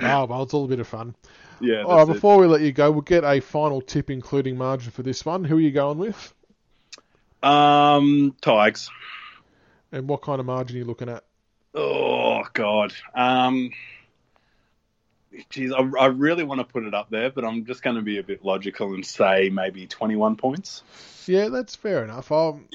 oh 0.00 0.24
well, 0.26 0.42
it's 0.44 0.54
all 0.54 0.64
a 0.64 0.68
bit 0.68 0.80
of 0.80 0.86
fun. 0.88 1.14
yeah. 1.60 1.82
All 1.82 1.98
right, 1.98 2.08
it. 2.08 2.12
before 2.12 2.38
we 2.38 2.46
let 2.46 2.60
you 2.60 2.72
go, 2.72 2.90
we'll 2.90 3.00
get 3.02 3.24
a 3.24 3.40
final 3.40 3.80
tip, 3.80 4.10
including 4.10 4.56
margin 4.56 4.90
for 4.90 5.02
this 5.02 5.24
one. 5.24 5.44
Who 5.44 5.56
are 5.56 5.60
you 5.60 5.70
going 5.72 5.98
with, 5.98 6.34
Um, 7.42 8.34
Tigers. 8.40 8.90
and 9.92 10.08
what 10.08 10.22
kind 10.22 10.40
of 10.40 10.46
margin 10.46 10.76
are 10.76 10.78
you 10.80 10.84
looking 10.84 11.08
at? 11.08 11.24
Oh 11.74 12.42
God. 12.52 12.92
Um, 13.14 13.70
geez, 15.50 15.72
I, 15.72 15.80
I 15.98 16.06
really 16.06 16.44
want 16.44 16.60
to 16.60 16.64
put 16.64 16.84
it 16.84 16.94
up 16.94 17.10
there, 17.10 17.30
but 17.30 17.44
I'm 17.44 17.64
just 17.66 17.82
going 17.82 17.96
to 17.96 18.02
be 18.02 18.18
a 18.18 18.22
bit 18.22 18.44
logical 18.44 18.94
and 18.94 19.04
say 19.04 19.50
maybe 19.50 19.86
21 19.86 20.36
points. 20.36 20.82
Yeah, 21.26 21.48
that's 21.48 21.74
fair 21.76 22.04
enough. 22.04 22.30
Um, 22.32 22.66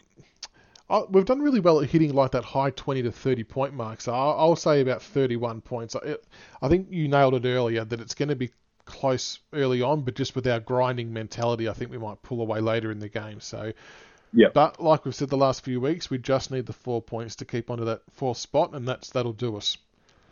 I, 0.91 1.03
we've 1.09 1.25
done 1.25 1.41
really 1.41 1.61
well 1.61 1.81
at 1.81 1.89
hitting 1.89 2.13
like 2.13 2.31
that 2.31 2.43
high 2.43 2.71
20 2.71 3.03
to 3.03 3.11
30 3.11 3.43
point 3.45 3.73
mark, 3.73 4.01
so 4.01 4.13
I'll, 4.13 4.35
I'll 4.37 4.55
say 4.55 4.81
about 4.81 5.01
31 5.01 5.61
points. 5.61 5.95
I, 5.95 6.17
I 6.61 6.67
think 6.67 6.87
you 6.91 7.07
nailed 7.07 7.33
it 7.33 7.47
earlier 7.47 7.85
that 7.85 8.01
it's 8.01 8.13
going 8.13 8.29
to 8.29 8.35
be 8.35 8.51
close 8.85 9.39
early 9.53 9.81
on, 9.81 10.01
but 10.01 10.15
just 10.15 10.35
with 10.35 10.45
our 10.47 10.59
grinding 10.59 11.13
mentality, 11.13 11.69
I 11.69 11.73
think 11.73 11.91
we 11.91 11.97
might 11.97 12.21
pull 12.21 12.41
away 12.41 12.59
later 12.59 12.91
in 12.91 12.99
the 12.99 13.09
game. 13.09 13.39
So, 13.39 13.71
yeah. 14.33 14.49
But 14.53 14.81
like 14.81 15.05
we've 15.05 15.15
said 15.15 15.29
the 15.29 15.37
last 15.37 15.63
few 15.63 15.79
weeks, 15.79 16.09
we 16.09 16.17
just 16.17 16.51
need 16.51 16.65
the 16.65 16.73
four 16.73 17.01
points 17.01 17.37
to 17.37 17.45
keep 17.45 17.69
onto 17.69 17.85
that 17.85 18.01
fourth 18.11 18.37
spot, 18.37 18.73
and 18.73 18.87
that's 18.87 19.09
that'll 19.11 19.33
do 19.33 19.55
us. 19.57 19.77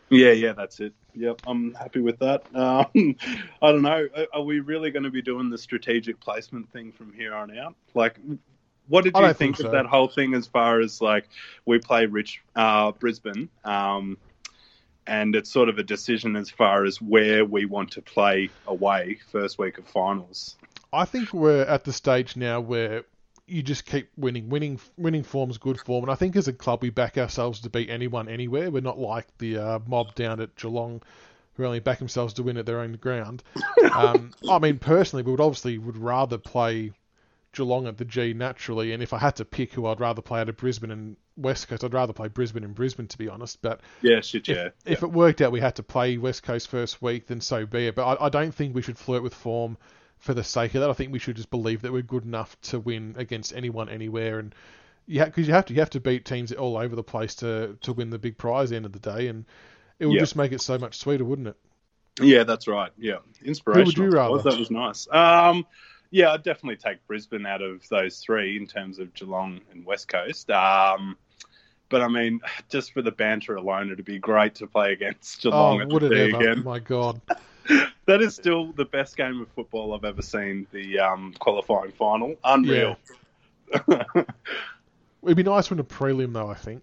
Yeah, 0.10 0.32
yeah, 0.32 0.54
that's 0.54 0.80
it. 0.80 0.94
Yep, 1.14 1.42
I'm 1.48 1.74
happy 1.74 2.02
with 2.02 2.20
that. 2.20 2.44
Um, 2.56 3.16
I 3.62 3.72
don't 3.72 3.82
know. 3.82 4.08
Are 4.34 4.42
we 4.42 4.60
really 4.60 4.92
going 4.92 5.04
to 5.04 5.12
be 5.12 5.22
doing 5.22 5.50
the 5.50 5.58
strategic 5.58 6.20
placement 6.20 6.72
thing 6.72 6.92
from 6.92 7.14
here 7.14 7.34
on 7.34 7.56
out? 7.58 7.76
Like, 7.94 8.20
what 8.90 9.04
did 9.04 9.16
you 9.16 9.34
think, 9.34 9.58
think 9.58 9.60
of 9.60 9.72
that 9.72 9.86
whole 9.86 10.08
thing 10.08 10.34
as 10.34 10.48
far 10.48 10.82
as 10.82 11.02
like 11.02 11.30
we 11.66 11.80
play 11.80 12.06
Rich 12.08 12.42
uh, 12.56 12.92
Brisbane? 12.92 13.50
Um, 13.64 14.18
and 15.08 15.36
it's 15.36 15.50
sort 15.50 15.70
of 15.70 15.78
a 15.80 15.84
decision 15.84 16.36
as 16.36 16.50
far 16.50 16.86
as 16.86 17.02
where 17.02 17.46
we 17.46 17.66
want 17.66 17.92
to 17.92 18.02
play 18.02 18.50
away 18.68 19.20
first 19.32 19.58
week 19.58 19.78
of 19.78 19.88
finals. 19.88 20.56
I 20.92 21.06
think 21.06 21.34
we're 21.34 21.64
at 21.64 21.84
the 21.84 21.94
stage 21.94 22.36
now 22.36 22.60
where 22.60 23.04
you 23.48 23.64
just 23.64 23.86
keep 23.86 24.10
winning. 24.18 24.50
Winning 24.50 24.80
winning 24.98 25.24
form's 25.24 25.58
good 25.58 25.80
form, 25.80 26.04
and 26.04 26.12
I 26.12 26.16
think 26.16 26.36
as 26.36 26.48
a 26.48 26.54
club 26.54 26.82
we 26.82 26.90
back 26.90 27.18
ourselves 27.18 27.62
to 27.62 27.70
beat 27.70 27.90
anyone 27.90 28.28
anywhere. 28.28 28.70
We're 28.70 28.82
not 28.82 29.00
like 29.00 29.26
the 29.38 29.58
uh, 29.58 29.80
mob 29.88 30.16
down 30.16 30.40
at 30.42 30.56
Geelong 30.56 31.02
who 31.60 31.66
only 31.66 31.80
back 31.80 32.00
themselves 32.00 32.34
to 32.36 32.42
win 32.42 32.56
at 32.56 32.66
their 32.66 32.80
own 32.80 32.94
ground. 32.94 33.44
Um, 33.92 34.32
I 34.50 34.60
mean, 34.60 34.78
personally, 34.78 35.24
we 35.24 35.32
would 35.32 35.42
obviously 35.42 35.78
would 35.78 35.98
rather 35.98 36.38
play 36.38 36.92
Geelong 37.52 37.88
at 37.88 37.98
the 37.98 38.06
G 38.06 38.34
naturally, 38.34 38.94
and 38.94 39.02
if 39.02 39.14
I 39.14 39.18
had 39.18 39.36
to 39.38 39.46
pick 39.46 39.74
who 39.74 39.88
I'd 39.88 40.00
rather 40.00 40.22
play 40.22 40.40
out 40.40 40.50
of 40.50 40.58
Brisbane 40.58 40.92
and 40.92 41.18
West 41.36 41.68
Coast, 41.68 41.84
I'd 41.84 41.94
rather 41.94 42.14
play 42.14 42.28
Brisbane 42.28 42.64
and 42.64 42.76
Brisbane 42.76 43.08
to 43.08 43.18
be 43.18 43.28
honest. 43.28 43.62
But 43.62 43.82
yeah, 44.02 44.22
shit, 44.22 44.48
if, 44.48 44.56
yeah. 44.58 44.70
if 44.86 45.04
it 45.04 45.12
worked 45.12 45.42
out 45.42 45.52
we 45.52 45.60
had 45.60 45.76
to 45.78 45.84
play 45.84 46.18
West 46.18 46.44
Coast 46.44 46.68
first 46.68 47.02
week, 47.02 47.28
then 47.28 47.42
so 47.42 47.66
be 47.66 47.88
it. 47.88 47.96
But 47.96 48.20
I, 48.22 48.26
I 48.26 48.30
don't 48.30 48.54
think 48.54 48.76
we 48.76 48.82
should 48.82 48.98
flirt 48.98 49.24
with 49.24 49.34
form 49.34 49.78
for 50.18 50.34
the 50.34 50.44
sake 50.44 50.76
of 50.76 50.82
that. 50.82 50.90
I 50.90 50.94
think 50.94 51.12
we 51.12 51.20
should 51.20 51.38
just 51.38 51.50
believe 51.50 51.82
that 51.82 51.92
we're 51.92 52.02
good 52.02 52.24
enough 52.26 52.60
to 52.64 52.80
win 52.80 53.16
against 53.18 53.54
anyone, 53.56 53.90
anywhere, 53.90 54.40
and 54.40 54.54
yeah, 55.08 55.26
because 55.26 55.48
you 55.48 55.54
have 55.54 55.66
to 55.66 55.74
you 55.74 55.80
have 55.80 55.90
to 55.92 56.00
beat 56.00 56.26
teams 56.26 56.52
all 56.52 56.78
over 56.78 56.96
the 56.96 57.04
place 57.04 57.36
to 57.36 57.78
to 57.82 57.94
win 57.94 58.10
the 58.12 58.20
big 58.20 58.38
prize 58.38 58.66
at 58.66 58.70
the 58.72 58.76
end 58.76 58.86
of 58.86 58.92
the 58.92 59.00
day, 59.00 59.28
and 59.28 59.46
it 59.98 60.06
would 60.06 60.14
Yeah. 60.16 60.20
just 60.20 60.36
make 60.36 60.52
it 60.52 60.62
so 60.62 60.78
much 60.78 60.98
sweeter, 61.00 61.26
wouldn't 61.26 61.48
it? 61.48 61.58
Yeah, 62.22 62.44
that's 62.44 62.68
right. 62.68 62.92
Yeah, 62.98 63.20
inspirational. 63.44 64.10
you 64.10 64.12
rather? 64.12 64.42
That 64.50 64.60
was 64.60 64.70
nice. 64.70 65.08
Um, 65.10 65.66
yeah, 66.12 66.32
I'd 66.32 66.44
definitely 66.44 66.78
take 66.78 67.06
Brisbane 67.08 67.46
out 67.46 67.62
of 67.62 67.88
those 67.90 68.20
three 68.20 68.58
in 68.58 68.66
terms 68.66 69.00
of 69.00 69.14
Geelong 69.14 69.62
and 69.72 69.86
West 69.86 70.08
Coast. 70.08 70.50
Um, 70.50 71.18
but 71.90 72.02
I 72.02 72.08
mean, 72.08 72.42
just 72.70 72.94
for 72.94 73.02
the 73.02 73.12
banter 73.12 73.56
alone, 73.56 73.92
it'd 73.92 74.06
be 74.06 74.20
great 74.20 74.56
to 74.56 74.68
play 74.68 74.94
against 74.94 75.42
Geelong 75.42 75.82
oh, 75.82 75.88
would 75.88 76.04
it 76.04 76.14
ever? 76.14 76.38
again. 76.38 76.64
My 76.64 76.80
God. 76.80 77.22
That 78.08 78.24
is 78.24 78.34
still 78.34 78.72
the 78.72 78.86
best 78.86 79.16
game 79.16 79.40
of 79.40 79.48
football 79.50 79.94
I've 79.94 80.04
ever 80.04 80.24
seen. 80.24 80.66
The 80.72 80.98
um, 80.98 81.36
qualifying 81.38 81.92
final, 81.92 82.36
unreal. 82.44 82.98
It'd 83.72 85.38
be 85.38 85.44
nice 85.44 85.70
when 85.70 85.78
a 85.78 85.84
prelim 85.84 86.34
though. 86.34 86.50
I 86.50 86.56
think. 86.56 86.82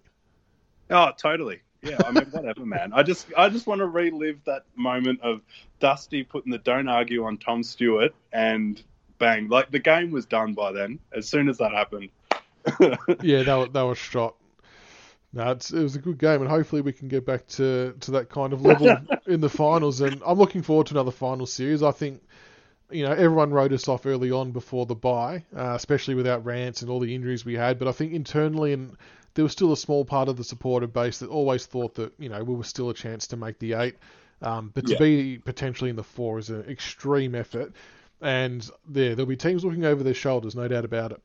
Oh, 0.89 1.11
totally. 1.17 1.59
Yeah, 1.81 1.97
I 2.05 2.11
mean, 2.11 2.23
whatever, 2.31 2.65
man. 2.65 2.93
I 2.93 3.03
just, 3.03 3.27
I 3.37 3.49
just 3.49 3.67
want 3.67 3.79
to 3.79 3.85
relive 3.85 4.39
that 4.45 4.63
moment 4.77 5.19
of 5.19 5.41
Dusty 5.81 6.23
putting 6.23 6.53
the 6.53 6.57
"Don't 6.57 6.87
argue" 6.87 7.25
on 7.25 7.37
Tom 7.37 7.63
Stewart, 7.63 8.15
and 8.31 8.81
bang, 9.17 9.47
like 9.49 9.71
the 9.71 9.79
game 9.79 10.11
was 10.11 10.25
done 10.25 10.53
by 10.53 10.71
then. 10.71 10.99
As 11.15 11.29
soon 11.29 11.49
as 11.49 11.57
that 11.57 11.71
happened. 11.71 12.09
yeah, 13.21 13.43
that 13.43 13.55
was, 13.55 13.69
that 13.73 13.81
was 13.81 13.97
shot. 13.97 14.35
No, 15.33 15.51
it's, 15.51 15.71
it 15.71 15.81
was 15.83 15.95
a 15.95 15.99
good 15.99 16.17
game, 16.17 16.41
and 16.41 16.49
hopefully 16.49 16.81
we 16.81 16.93
can 16.93 17.07
get 17.09 17.25
back 17.25 17.45
to, 17.47 17.93
to 17.99 18.11
that 18.11 18.29
kind 18.29 18.53
of 18.53 18.65
level 18.65 18.87
in 19.27 19.41
the 19.41 19.49
finals. 19.49 20.01
And 20.01 20.21
I'm 20.25 20.37
looking 20.37 20.61
forward 20.61 20.87
to 20.87 20.93
another 20.93 21.11
final 21.11 21.45
series. 21.45 21.83
I 21.83 21.91
think, 21.91 22.21
you 22.89 23.03
know, 23.03 23.11
everyone 23.11 23.51
wrote 23.51 23.73
us 23.73 23.87
off 23.87 24.05
early 24.05 24.31
on 24.31 24.51
before 24.51 24.85
the 24.85 24.95
bye, 24.95 25.43
uh, 25.55 25.73
especially 25.75 26.15
without 26.15 26.45
Rance 26.45 26.81
and 26.81 26.89
all 26.89 26.99
the 26.99 27.13
injuries 27.13 27.45
we 27.45 27.55
had. 27.55 27.77
But 27.77 27.87
I 27.87 27.91
think 27.91 28.13
internally, 28.13 28.73
and 28.73 28.95
there 29.33 29.43
was 29.43 29.51
still 29.51 29.73
a 29.73 29.77
small 29.77 30.05
part 30.05 30.29
of 30.29 30.37
the 30.37 30.43
supporter 30.43 30.87
base 30.87 31.19
that 31.19 31.29
always 31.29 31.65
thought 31.65 31.95
that 31.95 32.13
you 32.17 32.29
know 32.29 32.43
we 32.43 32.55
were 32.55 32.63
still 32.63 32.89
a 32.89 32.93
chance 32.93 33.27
to 33.27 33.37
make 33.37 33.59
the 33.59 33.73
eight. 33.73 33.95
Um, 34.41 34.71
but 34.73 34.85
to 34.85 34.93
Yeah. 34.93 34.99
be 34.99 35.37
potentially 35.39 35.89
in 35.89 35.95
the 35.95 36.03
four 36.03 36.39
is 36.39 36.49
an 36.49 36.61
extreme 36.69 37.35
effort. 37.35 37.73
And 38.21 38.67
there, 38.87 39.15
there'll 39.15 39.29
be 39.29 39.35
teams 39.35 39.63
looking 39.63 39.85
over 39.85 40.03
their 40.03 40.13
shoulders, 40.13 40.55
no 40.55 40.67
doubt 40.67 40.85
about 40.85 41.11
it. 41.11 41.21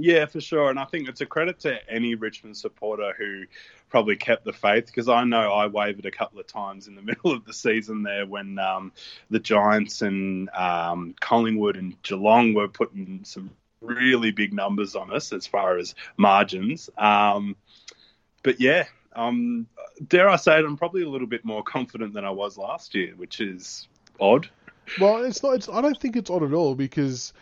Yeah, 0.00 0.26
for 0.26 0.40
sure. 0.40 0.70
And 0.70 0.78
I 0.78 0.84
think 0.84 1.08
it's 1.08 1.22
a 1.22 1.26
credit 1.26 1.58
to 1.60 1.76
any 1.90 2.14
Richmond 2.14 2.56
supporter 2.56 3.14
who 3.18 3.44
probably 3.88 4.14
kept 4.14 4.44
the 4.44 4.52
faith 4.52 4.86
because 4.86 5.08
I 5.08 5.24
know 5.24 5.52
I 5.52 5.66
wavered 5.66 6.06
a 6.06 6.10
couple 6.12 6.38
of 6.38 6.46
times 6.46 6.86
in 6.86 6.94
the 6.94 7.02
middle 7.08 7.32
of 7.32 7.44
the 7.44 7.52
season 7.52 8.04
there 8.04 8.24
when 8.24 8.58
um, 8.60 8.92
the 9.28 9.40
Giants 9.40 10.02
and 10.02 10.48
um, 10.50 11.16
Collingwood 11.20 11.76
and 11.76 12.00
Geelong 12.02 12.54
were 12.54 12.68
putting 12.68 13.24
some 13.24 13.50
really 13.80 14.30
big 14.30 14.52
numbers 14.52 14.94
on 14.94 15.12
us 15.12 15.32
as 15.32 15.48
far 15.48 15.78
as 15.78 15.96
margins. 16.16 16.90
Um, 16.96 17.56
but 18.44 18.60
yeah, 18.60 18.84
um, 19.14 19.66
dare 20.06 20.28
I 20.28 20.36
say 20.36 20.60
it, 20.60 20.64
I'm 20.64 20.76
probably 20.76 21.02
a 21.02 21.08
little 21.08 21.26
bit 21.26 21.44
more 21.44 21.64
confident 21.64 22.14
than 22.14 22.24
I 22.24 22.30
was 22.30 22.56
last 22.56 22.94
year, 22.94 23.14
which 23.16 23.40
is 23.40 23.88
odd. 24.20 24.48
Well, 24.98 25.24
it's 25.24 25.42
not. 25.42 25.54
It's, 25.56 25.68
I 25.68 25.80
don't 25.80 25.98
think 25.98 26.16
it's 26.16 26.30
odd 26.30 26.42
at 26.42 26.52
all 26.52 26.74
because 26.74 27.32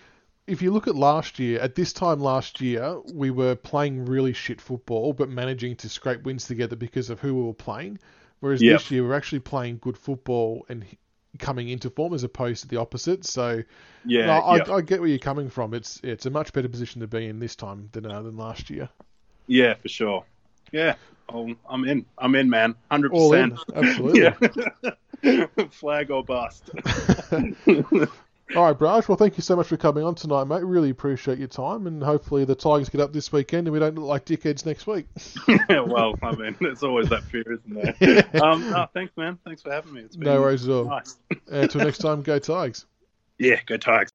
if 0.47 0.63
you 0.63 0.71
look 0.71 0.87
at 0.87 0.95
last 0.95 1.39
year, 1.39 1.61
at 1.61 1.75
this 1.75 1.93
time 1.93 2.21
last 2.21 2.61
year, 2.61 3.01
we 3.13 3.31
were 3.31 3.55
playing 3.55 4.07
really 4.07 4.33
shit 4.33 4.61
football, 4.61 5.13
but 5.13 5.29
managing 5.29 5.77
to 5.77 5.89
scrape 5.89 6.23
wins 6.23 6.47
together 6.47 6.77
because 6.77 7.11
of 7.11 7.21
who 7.21 7.35
we 7.35 7.43
were 7.43 7.55
playing. 7.55 7.99
Whereas 8.41 8.63
Yep. 8.63 8.79
this 8.79 8.91
year, 8.91 9.03
we're 9.03 9.15
actually 9.15 9.41
playing 9.41 9.79
good 9.79 9.97
football 9.97 10.67
and 10.69 10.85
coming 11.39 11.69
into 11.69 11.91
form 11.91 12.15
as 12.15 12.23
opposed 12.23 12.63
to 12.63 12.69
the 12.69 12.77
opposite. 12.77 13.25
So 13.25 13.63
Yeah, 14.05 14.27
no, 14.27 14.33
I, 14.33 14.57
yeah. 14.57 14.73
I 14.75 14.81
get 14.81 15.01
where 15.01 15.09
you're 15.09 15.19
coming 15.19 15.51
from. 15.51 15.75
It's 15.75 16.01
it's 16.03 16.27
a 16.27 16.31
much 16.31 16.53
better 16.53 16.69
position 16.69 17.01
to 17.01 17.07
be 17.07 17.27
in 17.27 17.39
this 17.39 17.57
time 17.57 17.89
than 17.93 18.07
uh, 18.07 18.23
than 18.23 18.37
last 18.37 18.71
year. 18.71 18.89
Yeah, 19.47 19.75
for 19.75 19.89
sure. 19.89 20.25
Yeah, 20.73 20.95
oh, 21.29 21.55
I'm 21.69 21.85
in. 21.85 22.05
I'm 22.19 22.35
in, 22.35 22.51
man. 22.51 22.75
Hundred 22.91 23.13
percent. 23.13 23.59
absolutely. 23.75 24.23
Yeah. 24.23 24.91
Flag 25.71 26.11
or 26.11 26.25
bust. 26.25 26.71
All 28.55 28.65
right, 28.65 28.79
Brahj. 28.79 29.09
Well, 29.09 29.17
thank 29.17 29.37
you 29.37 29.43
so 29.43 29.57
much 29.57 29.67
for 29.67 29.77
coming 29.77 30.05
on 30.05 30.15
tonight, 30.15 30.45
mate. 30.45 30.63
Really 30.63 30.91
appreciate 30.91 31.39
your 31.39 31.49
time, 31.49 31.89
and 31.89 32.01
hopefully 32.01 32.45
the 32.45 32.55
Tigers 32.55 32.89
get 32.89 33.01
up 33.01 33.13
this 33.13 33.33
weekend 33.33 33.67
and 33.67 33.73
we 33.73 33.81
don't 33.81 33.97
look 33.97 34.05
like 34.05 34.25
dickheads 34.25 34.65
next 34.65 34.87
week. 34.87 35.07
well, 35.69 36.15
I 36.23 36.33
mean, 36.37 36.55
there's 36.61 36.85
always 36.85 37.09
that 37.09 37.25
fear, 37.25 37.43
isn't 37.43 37.99
there? 38.01 38.43
Um, 38.43 38.71
no, 38.71 38.87
thanks, 38.95 39.17
man. 39.17 39.39
Thanks 39.45 39.63
for 39.63 39.73
having 39.73 39.95
me. 39.95 40.03
It's 40.03 40.15
been 40.15 40.27
No 40.27 40.41
worries 40.41 40.69
at 40.69 40.73
all. 40.73 40.85
nice. 40.85 41.19
Until 41.49 41.81
next 41.83 41.99
time, 41.99 42.23
go 42.23 42.39
Tigers. 42.39 42.87
Yeah, 43.39 43.61
go 43.67 43.77
Tigers. 43.77 44.13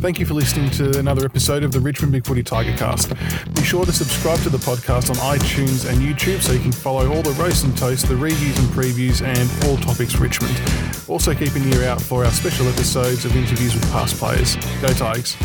Thank 0.00 0.18
you 0.18 0.24
for 0.24 0.32
listening 0.32 0.70
to 0.70 0.98
another 0.98 1.26
episode 1.26 1.62
of 1.62 1.72
the 1.72 1.80
Richmond 1.80 2.12
Big 2.12 2.24
Footy 2.24 2.42
Tiger 2.42 2.74
Cast. 2.74 3.12
Be 3.54 3.62
sure 3.62 3.84
to 3.84 3.92
subscribe 3.92 4.38
to 4.40 4.48
the 4.48 4.56
podcast 4.56 5.10
on 5.10 5.16
iTunes 5.36 5.86
and 5.86 5.98
YouTube 5.98 6.40
so 6.40 6.52
you 6.52 6.58
can 6.58 6.72
follow 6.72 7.14
all 7.14 7.20
the 7.20 7.32
roast 7.32 7.64
and 7.64 7.76
toast, 7.76 8.08
the 8.08 8.16
reviews 8.16 8.58
and 8.58 8.68
previews, 8.68 9.20
and 9.22 9.68
all 9.68 9.76
topics 9.76 10.16
Richmond. 10.16 10.58
Also, 11.06 11.34
keep 11.34 11.54
an 11.54 11.70
ear 11.74 11.86
out 11.86 12.00
for 12.00 12.24
our 12.24 12.30
special 12.30 12.66
episodes 12.68 13.26
of 13.26 13.36
interviews 13.36 13.74
with 13.74 13.84
past 13.92 14.16
players. 14.16 14.56
Go 14.80 14.88
Tigers. 14.88 15.36